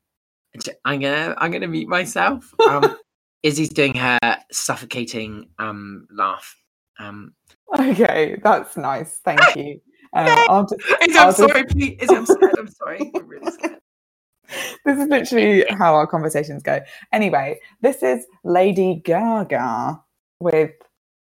I'm 0.83 0.99
gonna 0.99 1.33
I'm 1.37 1.51
gonna 1.51 1.69
mute 1.69 1.87
myself. 1.87 2.53
Um, 2.69 2.97
Izzy's 3.43 3.69
doing 3.69 3.95
her 3.95 4.19
suffocating 4.51 5.47
um 5.57 6.05
laugh. 6.11 6.53
Um, 6.99 7.33
Okay, 7.79 8.37
that's 8.43 8.75
nice. 8.75 9.19
Thank 9.23 9.39
you. 9.55 9.79
Um, 10.13 10.27
I'll 10.49 10.65
just, 10.67 10.81
Izzy, 11.01 11.17
I'll 11.17 11.27
I'm 11.27 11.33
just- 11.33 11.37
sorry, 11.37 11.63
please. 11.63 11.97
Izzy, 12.01 12.13
I'm 12.13 12.25
scared. 12.25 12.55
I'm 12.59 12.67
sorry. 12.67 13.11
I'm 13.15 13.25
really 13.27 13.51
scared. 13.53 13.79
this 14.85 14.99
is 14.99 15.07
literally 15.07 15.65
how 15.69 15.95
our 15.95 16.05
conversations 16.05 16.61
go. 16.61 16.81
Anyway, 17.13 17.57
this 17.79 18.03
is 18.03 18.25
Lady 18.43 19.01
Gaga 19.05 19.97
with 20.41 20.71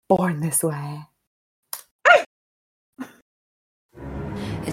Born 0.09 0.41
This 0.41 0.63
Way. 0.63 1.03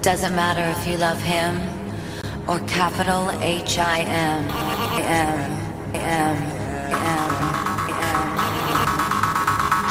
It 0.01 0.05
doesn't 0.05 0.35
matter 0.35 0.65
if 0.81 0.87
you 0.89 0.97
love 0.97 1.21
him 1.21 1.61
or 2.49 2.59
capital 2.61 3.31
H 3.43 3.77
I 3.79 4.01
M 4.01 4.49
M 4.97 5.41
M 5.95 6.37
M 7.05 7.37
M. 7.85 8.29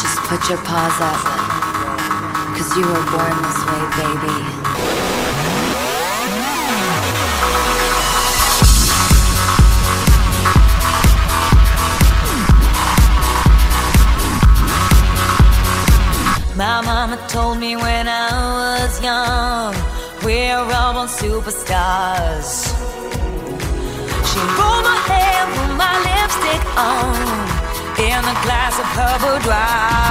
Just 0.02 0.18
put 0.26 0.50
your 0.50 0.58
paws 0.66 1.00
up. 1.00 1.22
Cause 2.58 2.76
you 2.76 2.88
were 2.88 3.06
born 3.14 3.38
this 3.46 3.62
way, 3.70 3.84
baby. 4.02 4.38
My 16.56 16.82
mama 16.82 17.18
told 17.30 17.60
me 17.60 17.76
when 17.78 18.08
I 18.10 18.32
was 18.84 19.02
young, 19.02 19.74
we're 20.50 20.74
all 20.74 20.94
born 20.94 21.08
superstars. 21.08 22.50
She 24.30 24.40
rolled 24.58 24.84
my 24.84 24.98
hair, 25.10 25.46
put 25.54 25.72
my 25.78 25.96
lipstick 26.08 26.64
on, 26.74 27.14
in 28.02 28.18
a 28.18 28.38
glass 28.46 28.74
of 28.82 28.90
her 28.98 29.16
boudoir. 29.22 30.10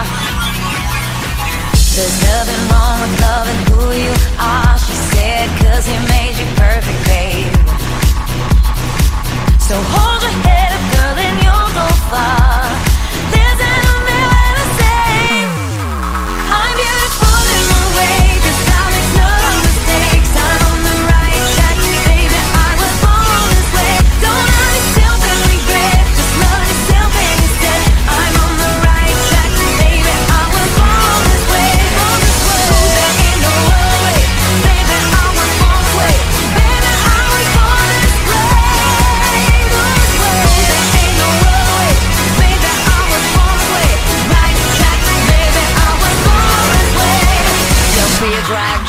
There's 1.95 2.19
nothing 2.23 2.63
wrong 2.71 2.97
with 3.03 3.15
loving 3.21 3.63
who 3.71 3.85
you 4.07 4.15
are, 4.39 4.79
she 4.79 4.95
said, 5.11 5.47
cause 5.59 5.85
he 5.91 5.97
made 6.07 6.35
you 6.39 6.47
perfect, 6.55 7.01
babe. 7.11 7.55
So 9.67 9.75
hold 9.75 10.23
your 10.23 10.37
head 10.47 10.71
up, 10.77 10.85
girl, 10.95 11.19
and 11.27 11.37
you'll 11.43 11.73
go 11.75 11.87
far. 12.11 12.88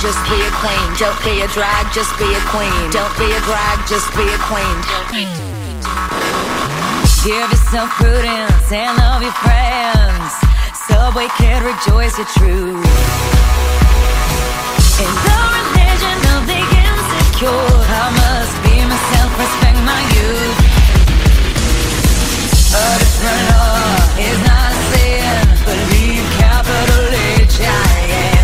Just 0.09 0.25
be 0.25 0.41
a 0.41 0.49
queen. 0.57 0.89
Don't 0.97 1.21
be 1.21 1.41
a 1.45 1.47
drag, 1.53 1.85
just 1.93 2.17
be 2.17 2.25
a 2.25 2.41
queen. 2.49 2.81
Don't 2.89 3.13
be 3.21 3.29
a 3.29 3.41
drag, 3.45 3.77
just 3.85 4.09
be 4.17 4.25
a 4.25 4.39
queen. 4.49 4.77
Give 7.21 7.45
yourself 7.53 7.89
prudence 8.01 8.71
and 8.73 8.97
love 8.97 9.21
your 9.21 9.37
friends. 9.45 10.33
Subway 10.89 11.29
kid, 11.37 11.61
rejoice 11.61 12.17
your 12.17 12.25
truth. 12.25 12.89
In 14.97 15.13
the 15.29 15.41
religion 15.53 16.19
of 16.33 16.41
the 16.49 16.57
insecure, 16.57 17.69
I 18.01 18.09
must 18.17 18.55
be 18.65 18.81
myself, 18.89 19.29
respect 19.37 19.77
my 19.85 20.01
youth. 20.17 20.57
A 22.73 22.89
different 22.97 23.43
law 23.53 23.93
is 24.17 24.39
not 24.49 24.73
sin. 24.89 25.37
Believe 25.69 26.25
capital 26.41 27.05
H 27.45 27.61
I 27.61 28.33
M. 28.33 28.38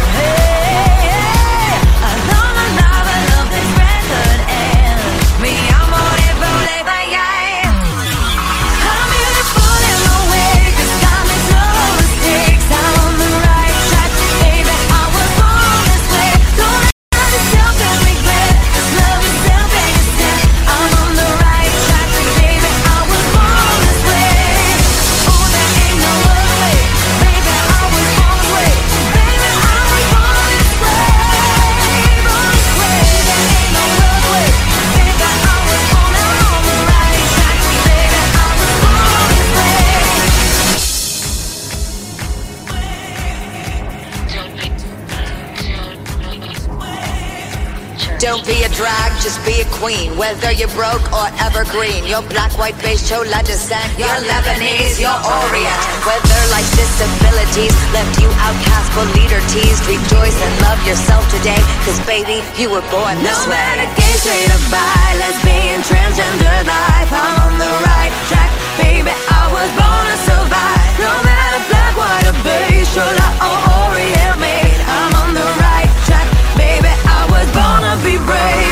just 49.26 49.42
be 49.42 49.58
a 49.58 49.66
queen. 49.82 50.14
Whether 50.22 50.54
you're 50.54 50.70
broke 50.78 51.02
or 51.10 51.26
evergreen, 51.42 52.06
you're 52.06 52.22
black, 52.30 52.54
white, 52.62 52.78
beige, 52.86 53.02
chola 53.10 53.42
descent, 53.42 53.82
you're 53.98 54.22
Lebanese, 54.30 55.02
you're 55.02 55.10
Orient. 55.42 55.82
Whether 56.06 56.42
life's 56.54 56.70
disabilities 56.78 57.74
left 57.90 58.22
you 58.22 58.30
outcast 58.46 58.88
but 58.94 59.10
leader 59.18 59.42
teased, 59.50 59.82
rejoice 59.90 60.38
and 60.46 60.54
love 60.62 60.78
yourself 60.86 61.26
today. 61.34 61.58
Cause 61.90 61.98
baby, 62.06 62.46
you 62.62 62.70
were 62.70 62.86
born 62.94 63.18
this 63.26 63.34
No 63.34 63.50
way. 63.50 63.58
matter 63.58 63.90
gay, 63.98 64.14
straight 64.22 64.54
or 64.54 64.62
bi, 64.70 65.10
lesbian, 65.18 65.82
transgender 65.90 66.60
life, 66.70 67.10
I'm 67.10 67.50
on 67.50 67.54
the 67.58 67.72
right 67.82 68.14
track, 68.30 68.52
baby. 68.78 69.10
I 69.10 69.44
was 69.50 69.70
born 69.74 70.06
to 70.06 70.18
survive. 70.22 70.92
No 71.02 71.14
matter 71.26 71.62
black, 71.74 71.94
white 71.98 72.28
or 72.30 72.38
beige, 72.46 72.94
chola 72.94 73.28
or 73.42 73.58
Orient 73.90 74.38
made, 74.38 74.82
I'm 74.86 75.12
on 75.18 75.30
the 75.34 75.50
right 75.66 75.90
track, 76.06 76.30
baby. 76.62 76.94
I 77.10 77.26
was 77.34 77.48
born 77.58 77.82
to 77.90 77.94
be 78.06 78.22
brave. 78.22 78.64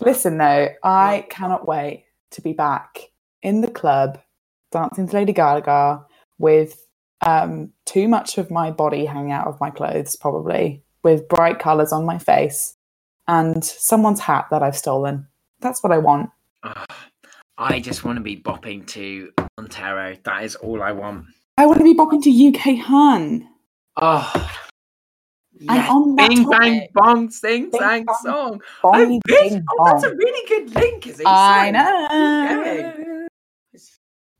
Listen 0.00 0.38
though, 0.38 0.68
I 0.82 1.26
cannot 1.28 1.68
wait 1.68 2.06
to 2.32 2.40
be 2.40 2.52
back 2.52 3.10
in 3.42 3.60
the 3.60 3.70
club 3.70 4.18
dancing 4.72 5.08
to 5.08 5.14
Lady 5.14 5.32
Gaga 5.32 6.04
with 6.38 6.86
um, 7.26 7.72
too 7.84 8.08
much 8.08 8.38
of 8.38 8.50
my 8.50 8.70
body 8.70 9.04
hanging 9.04 9.32
out 9.32 9.46
of 9.46 9.60
my 9.60 9.70
clothes, 9.70 10.16
probably 10.16 10.82
with 11.02 11.28
bright 11.28 11.58
colours 11.58 11.92
on 11.92 12.06
my 12.06 12.18
face 12.18 12.76
and 13.28 13.64
someone's 13.64 14.20
hat 14.20 14.46
that 14.50 14.62
I've 14.62 14.76
stolen. 14.76 15.26
That's 15.60 15.82
what 15.82 15.92
I 15.92 15.98
want. 15.98 16.30
I 17.58 17.80
just 17.80 18.04
want 18.04 18.16
to 18.16 18.22
be 18.22 18.36
bopping 18.36 18.86
to 18.88 19.30
Montero. 19.58 20.16
That 20.24 20.44
is 20.44 20.56
all 20.56 20.82
I 20.82 20.92
want. 20.92 21.26
I 21.58 21.66
want 21.66 21.78
to 21.78 21.84
be 21.84 21.94
bopping 21.94 22.22
to 22.22 22.48
UK 22.48 22.78
Hun. 22.78 23.46
Oh, 24.00 24.50
And 25.60 25.68
yes. 25.76 25.90
on 25.90 26.16
that 26.16 26.28
Bing 26.30 26.48
bang 26.48 26.88
bong 26.94 27.30
sing 27.30 27.70
Bing 27.70 27.80
sang 27.80 28.04
bong 28.06 28.16
song. 28.22 28.60
Bong, 28.82 29.14
oh, 29.16 29.20
bing, 29.26 29.62
oh, 29.78 29.84
that's 29.84 30.04
a 30.04 30.14
really 30.14 30.48
good 30.48 30.74
link, 30.74 31.06
is 31.06 31.20
it? 31.20 31.26
I 31.26 31.70
know. 31.70 33.26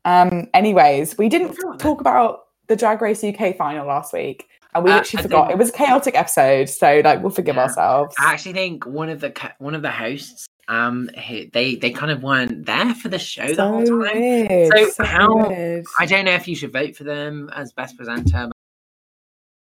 Um. 0.06 0.48
Anyways, 0.54 1.18
we 1.18 1.28
didn't 1.28 1.56
talk 1.78 2.00
about 2.00 2.44
the 2.68 2.76
Drag 2.76 3.02
Race 3.02 3.22
UK 3.22 3.54
final 3.56 3.86
last 3.86 4.14
week, 4.14 4.48
and 4.74 4.82
we 4.82 4.90
Uh, 4.90 4.96
literally 4.96 5.18
I 5.20 5.22
forgot. 5.22 5.42
think- 5.48 5.52
It 5.52 5.58
was 5.58 5.68
a 5.68 5.72
chaotic 5.72 6.14
episode, 6.16 6.68
so 6.70 7.02
like 7.04 7.20
we'll 7.20 7.30
forgive 7.30 7.56
Yeah. 7.56 7.64
ourselves. 7.64 8.14
I 8.18 8.32
actually 8.32 8.54
think 8.54 8.86
one 8.86 9.10
of 9.10 9.20
the 9.20 9.34
one 9.58 9.74
of 9.74 9.82
the 9.82 9.90
hosts, 9.90 10.46
um, 10.68 11.10
they 11.52 11.74
they 11.74 11.90
kind 11.90 12.10
of 12.10 12.22
weren't 12.22 12.64
there 12.64 12.94
for 12.94 13.10
the 13.10 13.18
show 13.18 13.52
the 13.52 13.62
whole 13.68 13.84
time. 13.84 13.98
weird. 13.98 14.72
So 14.74 14.88
so 14.88 15.04
how- 15.04 15.48
weird. 15.48 15.84
I 15.98 16.06
don't 16.06 16.24
know 16.24 16.32
if 16.32 16.48
you 16.48 16.56
should 16.56 16.72
vote 16.72 16.96
for 16.96 17.04
them 17.04 17.50
as 17.54 17.72
best 17.74 17.98
presenter. 17.98 18.48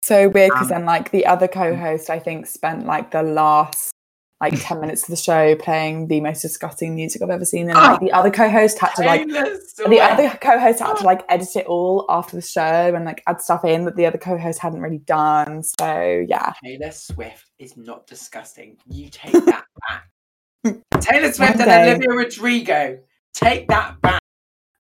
So 0.09 0.27
weird 0.27 0.49
because 0.51 0.71
um, 0.71 0.79
then 0.79 0.85
like 0.85 1.11
the 1.11 1.25
other 1.25 1.47
mm. 1.47 1.53
co-host, 1.53 2.09
I 2.09 2.19
think, 2.19 2.47
spent 2.47 2.85
like 2.85 3.11
the 3.11 3.21
last 3.23 3.93
like 4.41 4.53
ten 4.61 4.81
minutes 4.81 5.03
of 5.03 5.09
the 5.09 5.15
show 5.15 5.55
playing 5.55 6.07
the 6.07 6.19
most 6.19 6.41
disgusting 6.41 6.95
music 6.95 7.21
I've 7.21 7.29
ever 7.29 7.45
seen, 7.45 7.69
and 7.69 7.77
ah, 7.77 7.91
like 7.91 8.01
Oh. 8.01 8.05
the 8.05 8.11
other 8.11 8.31
co-host 8.31 8.79
had 8.79 8.93
to 8.95 9.03
like 9.03 9.27
the 9.27 9.99
other 10.01 10.29
co-host 10.41 10.79
had 10.79 10.97
to 10.97 11.03
ah. 11.03 11.05
like 11.05 11.23
edit 11.29 11.55
it 11.55 11.67
all 11.67 12.05
after 12.09 12.35
the 12.35 12.41
show 12.41 12.61
and 12.95 13.05
like 13.05 13.21
add 13.27 13.39
stuff 13.39 13.63
in 13.63 13.85
that 13.85 13.95
the 13.95 14.05
other 14.05 14.17
co-host 14.17 14.59
hadn't 14.59 14.81
really 14.81 14.99
done. 14.99 15.61
So 15.63 16.25
yeah, 16.27 16.53
Taylor 16.63 16.91
Swift 16.91 17.45
is 17.59 17.77
not 17.77 18.07
disgusting. 18.07 18.77
You 18.87 19.09
take 19.09 19.33
that 19.33 19.65
back. 19.87 20.81
Taylor 20.99 21.31
Swift 21.31 21.59
One 21.59 21.61
and 21.61 21.69
day. 21.69 21.91
Olivia 21.91 22.09
Rodrigo. 22.09 22.99
Take 23.33 23.67
that 23.67 24.01
back. 24.01 24.21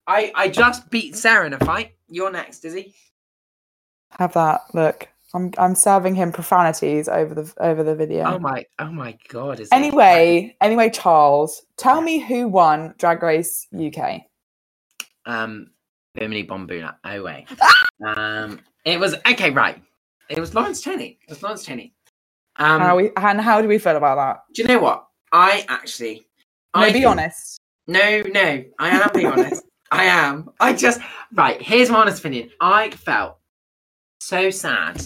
I 0.07 0.31
I 0.33 0.47
just 0.49 0.89
beat 0.89 1.15
Sarah 1.15 1.45
in 1.45 1.53
a 1.53 1.59
fight. 1.59 1.91
You're 2.07 2.31
next, 2.31 2.65
Izzy. 2.65 2.95
have 4.17 4.33
that 4.33 4.61
look. 4.73 5.07
I'm 5.33 5.51
I'm 5.59 5.75
serving 5.75 6.15
him 6.15 6.31
profanities 6.31 7.07
over 7.07 7.35
the 7.35 7.53
over 7.59 7.83
the 7.83 7.95
video. 7.95 8.25
Oh 8.25 8.39
my 8.39 8.65
oh 8.79 8.91
my 8.91 9.15
god. 9.27 9.61
Anyway, 9.71 10.55
anyway, 10.59 10.89
Charles, 10.89 11.63
tell 11.77 12.01
me 12.01 12.19
who 12.19 12.47
won 12.47 12.95
Drag 12.97 13.21
Race 13.21 13.67
UK. 13.73 14.21
Um 15.25 15.67
Bimini 16.15 16.43
Bon 16.43 16.67
Boulash. 16.67 16.95
Oh 17.03 17.23
wait. 17.23 17.45
um 18.05 18.59
it 18.85 18.99
was 18.99 19.15
okay, 19.27 19.51
right. 19.51 19.81
It 20.29 20.39
was 20.39 20.55
Lawrence 20.55 20.81
Chaney. 20.81 21.19
It 21.27 21.29
was 21.29 21.43
Lawrence 21.43 21.63
Chaney. 21.63 21.93
Um 22.55 22.81
how 22.81 22.95
we 22.95 23.11
and 23.15 23.39
how 23.39 23.61
do 23.61 23.67
we 23.67 23.77
feel 23.77 23.97
about 23.97 24.15
that? 24.15 24.43
do 24.55 24.63
you 24.63 24.67
know 24.67 24.79
what? 24.79 25.05
I 25.31 25.63
actually 25.69 26.25
No, 26.75 26.81
I 26.81 26.91
be 26.91 27.05
honest. 27.05 27.59
No, 27.85 28.23
no, 28.31 28.63
I 28.79 28.89
am 28.89 29.09
being 29.13 29.27
honest. 29.27 29.63
I 29.91 30.05
am. 30.05 30.49
I 30.59 30.73
just 30.73 31.01
right. 31.33 31.61
Here's 31.61 31.89
my 31.91 31.99
honest 31.99 32.19
opinion. 32.19 32.49
I 32.59 32.89
felt 32.91 33.37
so 34.19 34.49
sad 34.49 35.03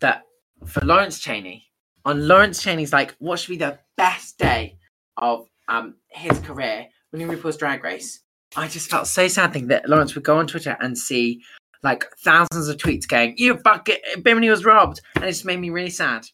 that 0.00 0.22
for 0.66 0.80
Lawrence 0.84 1.18
Chaney, 1.18 1.66
on 2.04 2.26
Lawrence 2.28 2.62
Chaney's 2.62 2.92
like, 2.92 3.14
what 3.18 3.38
should 3.38 3.50
be 3.50 3.56
the 3.56 3.78
best 3.96 4.38
day 4.38 4.76
of 5.16 5.46
um 5.68 5.94
his 6.08 6.38
career 6.40 6.86
when 7.10 7.20
he 7.20 7.26
RuPaul's 7.26 7.56
Drag 7.56 7.82
Race? 7.84 8.20
I 8.56 8.68
just 8.68 8.90
felt 8.90 9.06
so 9.06 9.26
sad 9.28 9.52
thinking 9.52 9.68
that 9.68 9.88
Lawrence 9.88 10.14
would 10.14 10.24
go 10.24 10.38
on 10.38 10.46
Twitter 10.46 10.76
and 10.80 10.96
see 10.96 11.42
like 11.82 12.04
thousands 12.24 12.68
of 12.68 12.76
tweets 12.76 13.06
going, 13.06 13.34
"You 13.36 13.54
bucket, 13.56 14.00
Bimini 14.22 14.48
was 14.48 14.64
robbed," 14.64 15.00
and 15.16 15.24
it 15.24 15.28
just 15.28 15.44
made 15.44 15.58
me 15.60 15.70
really 15.70 15.90
sad. 15.90 16.26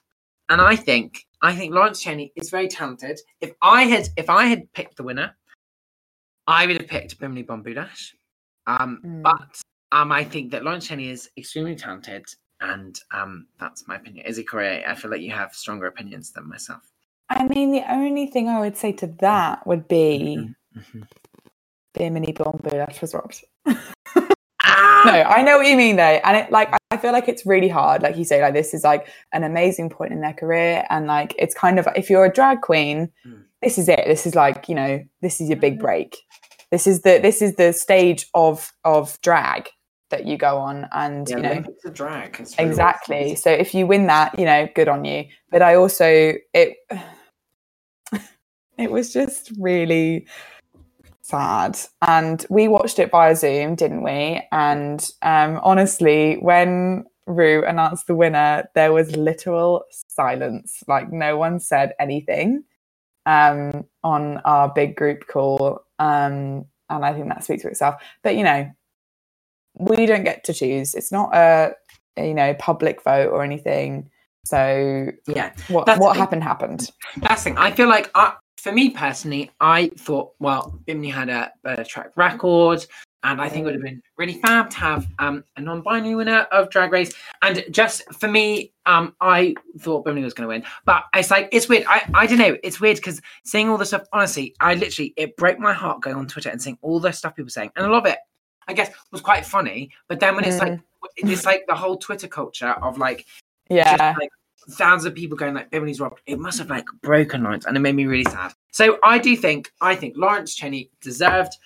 And 0.49 0.61
I 0.61 0.75
think, 0.77 1.27
I 1.43 1.55
think 1.55 1.73
Lawrence 1.73 2.01
Chaney 2.03 2.33
is 2.37 2.51
very 2.51 2.67
talented. 2.69 3.21
If 3.41 3.53
I 3.63 3.85
had, 3.85 4.09
if 4.17 4.29
I 4.29 4.47
had 4.47 4.73
picked 4.73 4.97
the 4.97 5.03
winner, 5.05 5.37
I 6.47 6.67
would 6.67 6.77
have 6.81 6.89
picked 6.89 7.19
Bimini 7.19 7.43
Bon 7.43 7.63
Boulash. 7.63 8.15
Um, 8.67 9.01
Mm. 9.05 9.23
but 9.23 9.61
um, 9.93 10.13
I 10.13 10.23
think 10.25 10.51
that 10.53 10.65
Lawrence 10.65 10.87
Chaney 10.89 11.09
is 11.11 11.31
extremely 11.37 11.75
talented, 11.77 12.25
and 12.61 12.99
um, 13.13 13.47
that's 13.59 13.87
my 13.89 13.97
opinion. 13.97 14.27
Izzy 14.27 14.45
Corey, 14.45 14.85
I 14.85 14.95
feel 14.95 15.11
like 15.11 15.21
you 15.23 15.33
have 15.33 15.55
stronger 15.55 15.87
opinions 15.87 16.33
than 16.33 16.49
myself. 16.49 16.83
I 17.29 17.47
mean, 17.47 17.73
the 17.73 17.85
only 17.91 18.27
thing 18.27 18.49
I 18.49 18.61
would 18.61 18.77
say 18.77 18.93
to 18.93 19.07
that 19.21 19.67
would 19.67 19.87
be 19.89 20.51
Mhm. 20.77 21.07
Bimini 21.95 22.33
Bon 22.33 22.59
Boulash 22.63 23.01
was 23.01 23.15
robbed. 23.15 23.45
Ah! 24.63 25.03
No, 25.07 25.13
I 25.13 25.43
know 25.43 25.57
what 25.57 25.67
you 25.67 25.77
mean 25.77 25.97
though, 25.97 26.03
and 26.25 26.37
it 26.37 26.51
like 26.53 26.73
I 26.91 26.97
feel 26.97 27.13
like 27.13 27.29
it's 27.29 27.47
really 27.47 27.69
hard. 27.69 28.03
Like 28.03 28.17
you 28.17 28.25
say, 28.25 28.41
like 28.43 28.53
this 28.55 28.75
is 28.75 28.85
like 28.85 29.09
an 29.33 29.43
amazing 29.45 29.91
point 29.91 30.13
in 30.13 30.21
their 30.21 30.33
career, 30.35 30.85
and 30.91 31.07
like 31.07 31.35
it's 31.39 31.55
kind 31.55 31.79
of 31.79 31.89
if 31.97 32.11
you're 32.11 32.25
a 32.27 32.33
drag 32.33 32.61
queen, 32.61 33.11
Mm. 33.27 33.45
this 33.63 33.79
is 33.79 33.89
it. 33.89 34.05
This 34.07 34.27
is 34.27 34.35
like 34.35 34.69
you 34.69 34.75
know, 34.75 35.03
this 35.23 35.41
is 35.41 35.49
your 35.49 35.59
big 35.59 35.79
Mhm. 35.79 35.81
break. 35.83 36.17
This 36.71 36.87
is 36.87 37.01
the 37.03 37.19
this 37.21 37.43
is 37.43 37.57
the 37.57 37.73
stage 37.73 38.27
of 38.35 38.73
of 38.85 39.19
drag 39.23 39.71
that 40.11 40.27
you 40.27 40.37
go 40.37 40.59
on, 40.59 40.89
and 40.93 41.29
Yeah, 41.29 41.37
you 41.37 41.43
know 41.43 41.51
Olympics 41.51 41.85
of 41.85 41.95
drag. 41.95 42.37
it's 42.41 42.59
exactly. 42.59 43.33
awesome. 43.33 43.37
So 43.37 43.51
if 43.51 43.75
you 43.75 43.87
win 43.87 44.07
that, 44.07 44.39
you 44.39 44.45
know, 44.45 44.69
good 44.75 44.89
on 44.89 45.05
you. 45.05 45.25
But 45.51 45.63
I 45.63 45.75
also 45.77 46.35
it 46.55 46.77
it 48.79 48.91
was 48.91 49.13
just 49.13 49.53
really 49.59 50.27
sad 51.23 51.79
and 52.07 52.45
we 52.51 52.67
watched 52.67 52.99
it 52.99 53.11
via 53.11 53.37
zoom 53.37 53.77
didn't 53.77 54.03
we 54.03 54.43
and 54.51 55.11
um 55.23 55.61
honestly 55.63 56.37
when 56.41 57.05
Ru 57.27 57.65
announced 57.65 58.09
the 58.09 58.17
winner 58.17 58.69
there 58.75 58.93
was 58.93 59.15
literal 59.15 59.85
silence 60.09 60.83
like 60.89 61.13
no 61.13 61.37
one 61.37 61.61
said 61.61 61.93
anything 62.01 62.65
um 63.27 63.85
on 64.03 64.39
our 64.39 64.73
big 64.73 64.97
group 64.97 65.27
call 65.29 65.83
um 66.01 66.65
and 66.89 67.05
i 67.05 67.13
think 67.13 67.29
that 67.29 67.45
speaks 67.45 67.63
for 67.63 67.69
itself 67.69 68.03
but 68.25 68.35
you 68.35 68.43
know 68.43 68.69
we 69.81 70.07
don't 70.07 70.25
get 70.25 70.45
to 70.45 70.53
choose 70.53 70.95
it's 70.95 71.11
not 71.11 71.35
a, 71.35 71.73
you 72.17 72.35
know 72.35 72.55
public 72.55 73.03
vote 73.03 73.31
or 73.31 73.43
anything 73.43 74.11
so 74.45 75.11
Yeah, 75.27 75.53
what 75.69 75.87
That's 75.87 76.01
what 76.01 76.17
happened 76.17 76.43
happened 76.43 76.91
that's 77.19 77.45
the 77.45 77.51
thing. 77.51 77.59
I 77.59 77.71
feel 77.71 77.89
like, 77.89 78.11
I, 78.15 78.35
for 78.57 78.73
me 78.73 78.91
personally, 78.91 79.51
I 79.61 79.91
thought, 79.97 80.33
well, 80.39 80.79
Bimini 80.87 81.11
had 81.11 81.29
a 81.29 81.53
better 81.63 81.85
track 81.85 82.11
record, 82.17 82.85
and 83.23 83.41
I 83.41 83.49
think 83.49 83.63
it 83.63 83.65
would 83.67 83.75
have 83.75 83.83
been 83.83 84.03
really 84.17 84.41
fab 84.41 84.71
to 84.71 84.77
have 84.79 85.07
um, 85.19 85.45
a 85.57 85.61
non-binary 85.61 86.15
winner 86.15 86.41
of 86.53 86.71
Drag 86.71 86.91
Race. 86.91 87.13
And 87.43 87.65
just 87.71 88.03
for 88.15 88.29
me, 88.29 88.73
um, 88.87 89.15
I 89.21 89.55
thought 89.79 90.05
Bimini 90.05 90.25
was 90.25 90.35
going 90.35 90.49
to 90.49 90.55
win, 90.55 90.65
but 90.85 91.05
it's 91.15 91.31
like 91.31 91.49
it's 91.53 91.69
weird. 91.69 91.85
I 91.87 92.09
I 92.15 92.27
don't 92.27 92.39
know. 92.39 92.57
It's 92.63 92.81
weird 92.81 92.97
because 92.97 93.21
seeing 93.45 93.69
all 93.69 93.79
the 93.79 93.87
stuff. 93.87 94.03
Honestly, 94.13 94.55
I 94.61 94.75
literally 94.75 95.13
it 95.17 95.37
broke 95.37 95.59
my 95.59 95.73
heart 95.73 96.01
going 96.01 96.17
on 96.17 96.27
Twitter 96.27 96.49
and 96.49 96.61
seeing 96.61 96.79
all 96.81 96.99
the 96.99 97.13
stuff 97.13 97.37
people 97.37 97.51
saying, 97.51 97.71
and 97.77 97.87
a 97.87 97.91
lot 97.91 98.07
of 98.07 98.13
it, 98.13 98.19
I 98.71 98.73
guess, 98.73 98.91
was 99.13 99.21
quite 99.21 99.45
funny. 99.45 99.91
But 100.09 100.21
then 100.21 100.37
when 100.37 100.45
it's 100.45 100.59
like 100.59 100.81
it's 101.17 101.45
like 101.45 101.65
the 101.69 101.75
whole 101.75 101.97
Twitter 101.97 102.29
culture 102.29 102.71
of 102.83 102.99
like 102.99 103.27
yeah 103.69 103.97
just 103.97 104.19
like 104.21 104.31
thousands 104.71 105.07
of 105.07 105.15
people 105.15 105.37
going 105.37 105.55
like 105.55 105.71
Bimini's 105.71 106.01
robbed. 106.01 106.21
It 106.27 106.39
must 106.39 106.59
have 106.59 106.71
like 106.71 106.85
broken 107.03 107.43
lines, 107.43 107.67
and 107.67 107.77
it 107.77 107.81
made 107.81 107.95
me 107.97 108.07
really 108.07 108.25
sad. 108.31 108.53
So 108.73 108.99
I 109.05 109.19
do 109.19 109.37
think 109.37 109.73
I 109.81 109.95
think 109.95 110.15
Lawrence 110.17 110.55
Chaney 110.55 110.91
deserved 111.01 111.57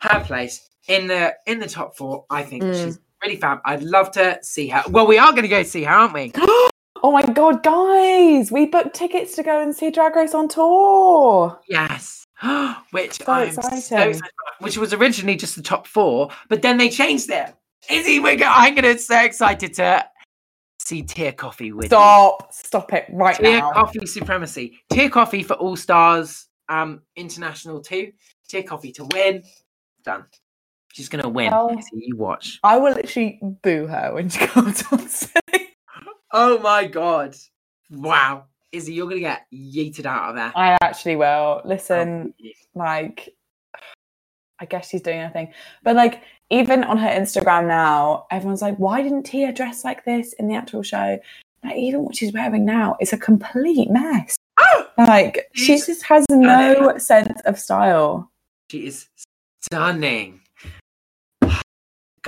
her 0.00 0.20
place 0.24 0.68
in 0.88 1.06
the 1.06 1.34
in 1.46 1.58
the 1.60 1.68
top 1.68 1.96
four. 1.96 2.24
I 2.30 2.42
think 2.42 2.64
Mm. 2.64 2.84
she's 2.84 2.98
really 3.22 3.36
fab. 3.36 3.60
I'd 3.64 3.82
love 3.82 4.10
to 4.12 4.38
see 4.42 4.68
her. 4.68 4.82
Well, 4.90 5.06
we 5.06 5.18
are 5.18 5.30
going 5.32 5.42
to 5.42 5.48
go 5.48 5.62
see 5.62 5.84
her, 5.84 5.92
aren't 5.94 6.14
we? 6.14 6.32
oh 7.00 7.12
my 7.12 7.22
god 7.22 7.62
guys 7.62 8.50
we 8.50 8.66
booked 8.66 8.92
tickets 8.92 9.36
to 9.36 9.42
go 9.44 9.62
and 9.62 9.72
see 9.72 9.88
drag 9.88 10.16
race 10.16 10.34
on 10.34 10.48
tour 10.48 11.56
Yes. 11.68 12.24
Which 12.92 13.14
So 13.22 13.32
I'm 13.32 13.52
so 13.52 13.60
excited 13.60 14.16
about, 14.16 14.22
which 14.60 14.78
was 14.78 14.92
originally 14.92 15.36
just 15.36 15.56
the 15.56 15.62
top 15.62 15.86
four, 15.86 16.30
but 16.48 16.62
then 16.62 16.78
they 16.78 16.88
changed 16.88 17.30
it. 17.30 17.54
Izzy, 17.90 18.20
we're 18.20 18.36
go- 18.36 18.46
I'm 18.46 18.74
gonna 18.74 18.98
so 18.98 19.18
excited 19.20 19.74
to 19.74 20.04
see 20.78 21.02
Tia 21.02 21.32
Kofi 21.32 21.72
with 21.72 21.84
you. 21.84 21.88
stop 21.88 22.52
stop 22.52 22.92
it 22.92 23.06
right 23.10 23.36
Tier 23.36 23.58
now 23.58 23.72
Tia 23.72 23.82
Kofi 24.02 24.08
Supremacy. 24.08 24.78
Tia 24.90 25.10
Kofi 25.10 25.44
for 25.44 25.54
All 25.54 25.76
Stars 25.76 26.46
um 26.68 27.02
International 27.16 27.80
2. 27.80 28.12
Tia 28.48 28.62
Kofi 28.62 28.94
to 28.94 29.04
win. 29.04 29.42
Done. 30.04 30.24
She's 30.92 31.08
gonna 31.08 31.28
win. 31.28 31.52
Izzy, 31.78 32.04
you 32.06 32.16
watch. 32.16 32.60
i 32.62 32.76
will 32.76 32.94
literally 32.94 33.40
boo 33.62 33.86
her 33.86 34.14
when 34.14 34.28
she 34.28 34.38
comes 34.46 34.82
on 34.92 35.08
stage 35.08 35.68
Oh 36.32 36.58
my 36.58 36.86
god. 36.86 37.34
Wow. 37.90 38.44
Izzy, 38.72 38.94
you're 38.94 39.08
gonna 39.08 39.20
get 39.20 39.46
yeeted 39.52 40.06
out 40.06 40.30
of 40.30 40.36
there. 40.36 40.52
i 40.54 40.76
actually 40.82 41.16
will 41.16 41.26
Oh, 41.26 41.62
listen 41.64 42.34
like 42.74 43.34
I 44.60 44.64
guess 44.66 44.88
she's 44.88 45.02
doing 45.02 45.20
her 45.20 45.30
thing. 45.30 45.52
But 45.82 45.96
like 45.96 46.22
even 46.50 46.82
on 46.84 46.98
her 46.98 47.08
Instagram 47.08 47.68
now, 47.68 48.26
everyone's 48.30 48.62
like, 48.62 48.76
why 48.76 49.02
didn't 49.02 49.22
Tia 49.24 49.52
dress 49.52 49.84
like 49.84 50.04
this 50.04 50.32
in 50.34 50.48
the 50.48 50.54
actual 50.54 50.82
show? 50.82 51.18
Like 51.62 51.76
even 51.76 52.02
what 52.02 52.16
she's 52.16 52.32
wearing 52.32 52.64
now 52.64 52.96
is 53.00 53.12
a 53.12 53.18
complete 53.18 53.90
mess. 53.90 54.36
Oh! 54.58 54.86
Like 54.98 55.48
she 55.54 55.78
just 55.78 56.02
has 56.04 56.24
no 56.30 56.98
sense 56.98 57.40
of 57.42 57.58
style. 57.58 58.30
She 58.70 58.86
is 58.86 59.06
stunning. 59.60 60.40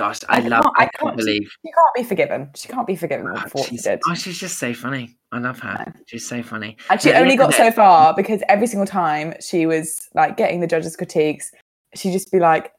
Gosh, 0.01 0.19
I, 0.29 0.37
I 0.37 0.39
love. 0.47 0.65
I 0.75 0.87
can't 0.87 1.15
believe. 1.15 1.43
She 1.63 1.71
can't 1.71 1.95
be 1.95 2.03
forgiven. 2.03 2.49
She 2.55 2.67
can't 2.67 2.87
be 2.87 2.95
forgiven 2.95 3.27
Ah, 3.35 3.41
for 3.47 3.59
what 3.59 3.69
she 3.69 3.77
did. 3.77 3.99
oh, 4.07 4.15
she's 4.15 4.39
just 4.39 4.57
so 4.57 4.73
funny. 4.73 5.15
I 5.31 5.37
love 5.37 5.59
her. 5.59 5.93
She's 6.07 6.27
so 6.27 6.41
funny. 6.41 6.77
And 6.89 6.99
she 6.99 7.09
Yeah, 7.09 7.19
only 7.19 7.35
got 7.37 7.53
so 7.53 7.71
far 7.71 8.15
because 8.15 8.41
every 8.49 8.65
single 8.65 8.87
time 8.87 9.35
she 9.39 9.67
was 9.67 10.09
like 10.15 10.37
getting 10.37 10.59
the 10.59 10.65
judges' 10.65 10.95
critiques, 10.97 11.51
she'd 11.93 12.13
just 12.13 12.31
be 12.31 12.39
like, 12.39 12.73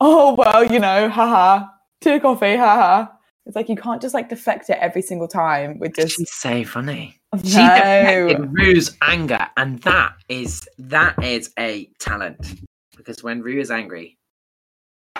"Oh 0.00 0.34
well, 0.34 0.64
you 0.64 0.80
know, 0.80 1.08
haha, 1.08 1.66
tea 2.00 2.18
coffee, 2.18 2.56
haha." 2.56 3.06
It's 3.46 3.54
like 3.54 3.68
you 3.68 3.76
can't 3.76 4.02
just 4.02 4.14
like 4.14 4.28
deflect 4.28 4.68
it 4.70 4.78
every 4.80 5.02
single 5.02 5.28
time 5.28 5.78
with 5.78 5.94
just 5.94 6.16
She's 6.16 6.32
so 6.32 6.64
funny. 6.64 7.14
She 7.44 7.56
no. 7.58 8.26
deflected 8.28 8.50
Ru's 8.52 8.96
anger, 9.02 9.46
and 9.56 9.78
that 9.82 10.14
is 10.28 10.66
that 10.78 11.22
is 11.22 11.52
a 11.58 11.86
talent. 12.00 12.60
Because 12.96 13.22
when 13.22 13.42
Ru 13.42 13.60
is 13.60 13.70
angry, 13.70 14.16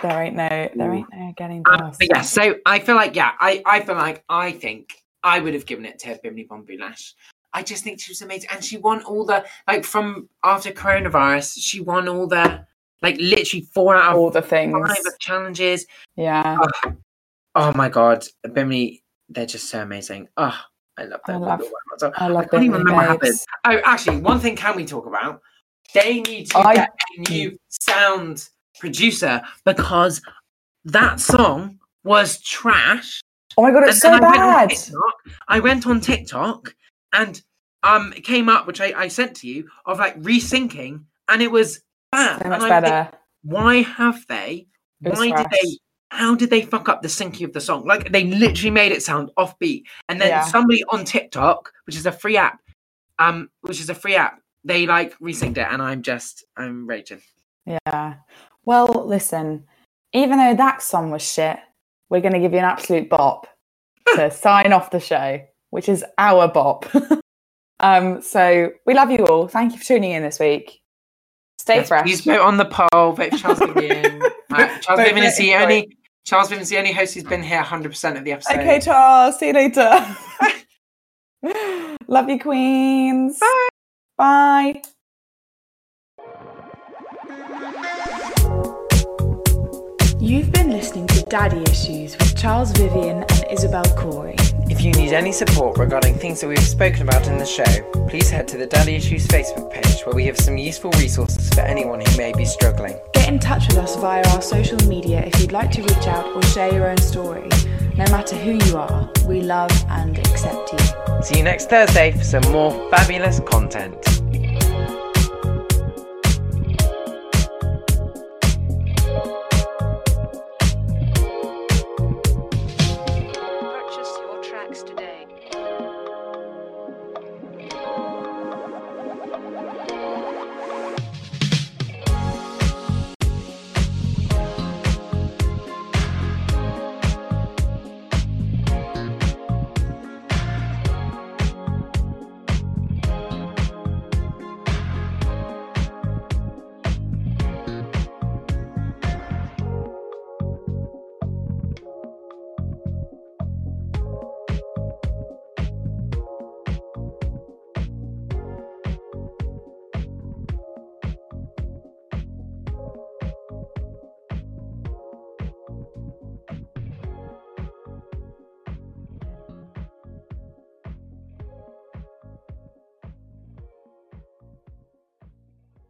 There 0.01 0.23
ain't 0.23 0.35
no, 0.35 0.47
there 0.49 0.93
ain't 0.93 1.07
no 1.13 1.33
getting 1.37 1.63
um, 1.69 1.79
past. 1.79 1.99
but 1.99 2.09
yeah. 2.09 2.21
So 2.21 2.55
I 2.65 2.79
feel 2.79 2.95
like 2.95 3.15
yeah, 3.15 3.31
I 3.39 3.61
I 3.65 3.81
feel 3.81 3.95
like 3.95 4.23
I 4.29 4.51
think 4.51 4.93
I 5.23 5.39
would 5.39 5.53
have 5.53 5.65
given 5.65 5.85
it 5.85 5.99
to 5.99 6.19
Bimini 6.21 6.43
Bon 6.43 6.63
Boulash. 6.65 7.13
I 7.53 7.63
just 7.63 7.83
think 7.85 8.01
she 8.01 8.11
was 8.11 8.21
amazing, 8.21 8.49
and 8.51 8.63
she 8.63 8.77
won 8.77 9.03
all 9.03 9.25
the 9.25 9.45
like 9.67 9.85
from 9.85 10.27
after 10.43 10.71
coronavirus. 10.71 11.55
She 11.59 11.79
won 11.79 12.09
all 12.09 12.27
the 12.27 12.65
like 13.01 13.15
literally 13.19 13.65
four 13.73 13.95
out 13.95 14.13
of 14.13 14.17
all 14.19 14.29
the 14.31 14.41
things. 14.41 14.75
challenges. 15.19 15.85
Yeah, 16.15 16.57
Oh 17.55 17.71
my 17.73 17.87
god, 17.87 18.25
Bimini, 18.53 19.01
they're 19.29 19.45
just 19.45 19.69
so 19.69 19.81
amazing. 19.81 20.27
Oh, 20.35 20.57
I 20.97 21.03
love 21.05 21.21
I 21.25 21.31
them. 21.31 21.41
love- 21.41 21.63
So, 21.97 22.11
I 22.17 22.27
love 22.27 22.43
I 22.43 22.47
can't 22.47 22.63
even 22.65 22.79
remember 22.79 22.95
what 22.95 23.05
happened. 23.07 23.39
Oh, 23.63 23.79
actually, 23.85 24.17
one 24.19 24.39
thing 24.41 24.57
can 24.57 24.75
we 24.75 24.85
talk 24.85 25.05
about? 25.05 25.41
They 25.93 26.19
need 26.19 26.49
to 26.51 26.57
I- 26.57 26.75
get 26.75 26.89
a 27.17 27.21
new 27.31 27.57
sound 27.69 28.49
producer 28.79 29.41
because 29.65 30.21
that 30.85 31.19
song 31.19 31.79
was 32.03 32.41
trash. 32.41 33.21
Oh 33.57 33.63
my 33.63 33.71
god, 33.71 33.83
And 33.83 33.89
it's 33.89 33.99
so 33.99 34.09
then 34.11 34.23
I 34.23 34.29
went 34.29 34.41
bad. 34.41 34.69
TikTok. 34.69 35.13
I 35.47 35.59
went 35.59 35.87
on 35.87 36.01
TikTok 36.01 36.75
and 37.13 37.41
um 37.83 38.13
it 38.15 38.21
came 38.23 38.49
up, 38.49 38.67
which 38.67 38.81
I, 38.81 38.93
I 38.95 39.07
sent 39.07 39.35
to 39.37 39.47
you, 39.47 39.69
of 39.85 39.99
like 39.99 40.19
resyncing, 40.21 41.05
and 41.27 41.41
it 41.41 41.51
was 41.51 41.81
bad. 42.11 42.41
So 42.43 42.49
much 42.49 42.61
I'm 42.61 42.69
thinking, 42.69 42.81
better. 42.81 43.17
why 43.43 43.81
have 43.83 44.25
they? 44.27 44.67
Why 45.01 45.27
did 45.31 45.47
they? 45.51 45.77
How 46.11 46.35
did 46.35 46.49
they 46.49 46.61
fuck 46.61 46.87
up 46.87 47.01
the 47.01 47.07
syncing 47.07 47.45
of 47.45 47.53
the 47.53 47.61
song? 47.61 47.85
Like 47.85 48.11
they 48.11 48.25
literally 48.25 48.71
made 48.71 48.91
it 48.91 49.01
sound 49.03 49.31
offbeat, 49.37 49.83
and 50.09 50.19
then 50.21 50.29
Yeah. 50.29 50.41
somebody 50.41 50.83
on 50.91 51.03
TikTok, 51.05 51.71
which 51.85 51.95
is 51.95 52.05
a 52.05 52.11
free 52.11 52.37
app, 52.37 52.59
um, 53.19 53.49
which 53.61 53.79
is 53.79 53.89
a 53.89 53.95
free 53.95 54.15
app, 54.15 54.39
they 54.63 54.85
like 54.85 55.17
resynced 55.19 55.57
it, 55.57 55.67
and 55.69 55.81
I'm 55.81 56.01
just 56.03 56.43
I'm 56.57 56.87
raging. 56.87 57.21
Yeah. 57.65 58.15
Well, 58.65 59.05
listen, 59.07 59.65
even 60.13 60.37
though 60.39 60.55
that 60.55 60.81
song 60.81 61.11
was 61.11 61.21
shit, 61.21 61.57
we're 62.09 62.21
going 62.21 62.33
to 62.33 62.39
give 62.39 62.51
you 62.51 62.59
an 62.59 62.65
absolute 62.65 63.09
bop 63.09 63.47
to 64.15 64.31
sign 64.31 64.73
off 64.73 64.91
the 64.91 64.99
show, 64.99 65.39
which 65.69 65.89
is 65.89 66.03
our 66.17 66.47
bop. 66.47 66.85
um, 67.79 68.21
so 68.21 68.71
we 68.85 68.93
love 68.93 69.11
you 69.11 69.25
all. 69.25 69.47
Thank 69.47 69.73
you 69.73 69.79
for 69.79 69.85
tuning 69.85 70.11
in 70.11 70.23
this 70.23 70.39
week. 70.39 70.81
Stay 71.59 71.77
Yes, 71.77 71.87
fresh. 71.87 72.05
Please 72.05 72.21
vote 72.21 72.41
on 72.41 72.57
the 72.57 72.65
poll. 72.65 73.13
Vote 73.13 73.31
for 73.31 73.37
Charles 73.37 73.59
Vivian. 73.73 74.21
Uh, 74.51 74.77
Charles 74.79 75.01
Vivian 75.01 75.25
is 75.25 75.37
the 75.37 75.55
only 75.55 75.97
Charles 76.23 76.49
Vivian's 76.49 76.69
the 76.69 76.77
only 76.77 76.91
host 76.91 77.13
who's 77.13 77.23
been 77.23 77.43
here 77.43 77.57
100 77.57 77.89
percent 77.89 78.17
of 78.17 78.23
the 78.23 78.31
episode. 78.33 78.59
Okay, 78.59 78.79
Charles. 78.79 79.39
See 79.39 79.47
you 79.47 79.53
later. 79.53 79.89
love 82.07 82.29
you, 82.29 82.39
queens. 82.39 83.39
Bye. 83.39 83.67
Bye. 84.17 84.81
You've 90.35 90.51
been 90.51 90.69
listening 90.69 91.07
to 91.07 91.21
Daddy 91.29 91.61
Issues 91.71 92.17
with 92.17 92.37
Charles 92.37 92.73
Vivian 92.73 93.23
and 93.23 93.45
Isabel 93.49 93.85
Corey. 93.95 94.35
If 94.69 94.81
you 94.81 94.91
need 94.91 95.13
any 95.13 95.31
support 95.31 95.77
regarding 95.77 96.15
things 96.15 96.41
that 96.41 96.49
we've 96.49 96.59
spoken 96.59 97.03
about 97.03 97.25
in 97.29 97.37
the 97.37 97.45
show, 97.45 97.63
please 98.09 98.29
head 98.29 98.45
to 98.49 98.57
the 98.57 98.65
Daddy 98.65 98.95
Issues 98.95 99.25
Facebook 99.27 99.71
page 99.71 100.01
where 100.01 100.13
we 100.13 100.25
have 100.25 100.37
some 100.37 100.57
useful 100.57 100.91
resources 100.97 101.49
for 101.51 101.61
anyone 101.61 102.01
who 102.01 102.17
may 102.17 102.33
be 102.33 102.43
struggling. 102.43 102.99
Get 103.13 103.29
in 103.29 103.39
touch 103.39 103.67
with 103.69 103.77
us 103.77 103.95
via 103.95 104.27
our 104.31 104.41
social 104.41 104.77
media 104.89 105.23
if 105.23 105.39
you'd 105.39 105.53
like 105.53 105.71
to 105.71 105.81
reach 105.81 106.05
out 106.05 106.25
or 106.25 106.43
share 106.43 106.73
your 106.73 106.89
own 106.89 106.97
story. 106.97 107.47
No 107.95 108.03
matter 108.11 108.35
who 108.35 108.59
you 108.65 108.75
are, 108.75 109.09
we 109.25 109.39
love 109.39 109.71
and 109.87 110.19
accept 110.19 110.73
you. 110.73 111.23
See 111.23 111.37
you 111.37 111.45
next 111.45 111.69
Thursday 111.69 112.11
for 112.11 112.25
some 112.25 112.43
more 112.51 112.73
fabulous 112.89 113.39
content. 113.39 114.14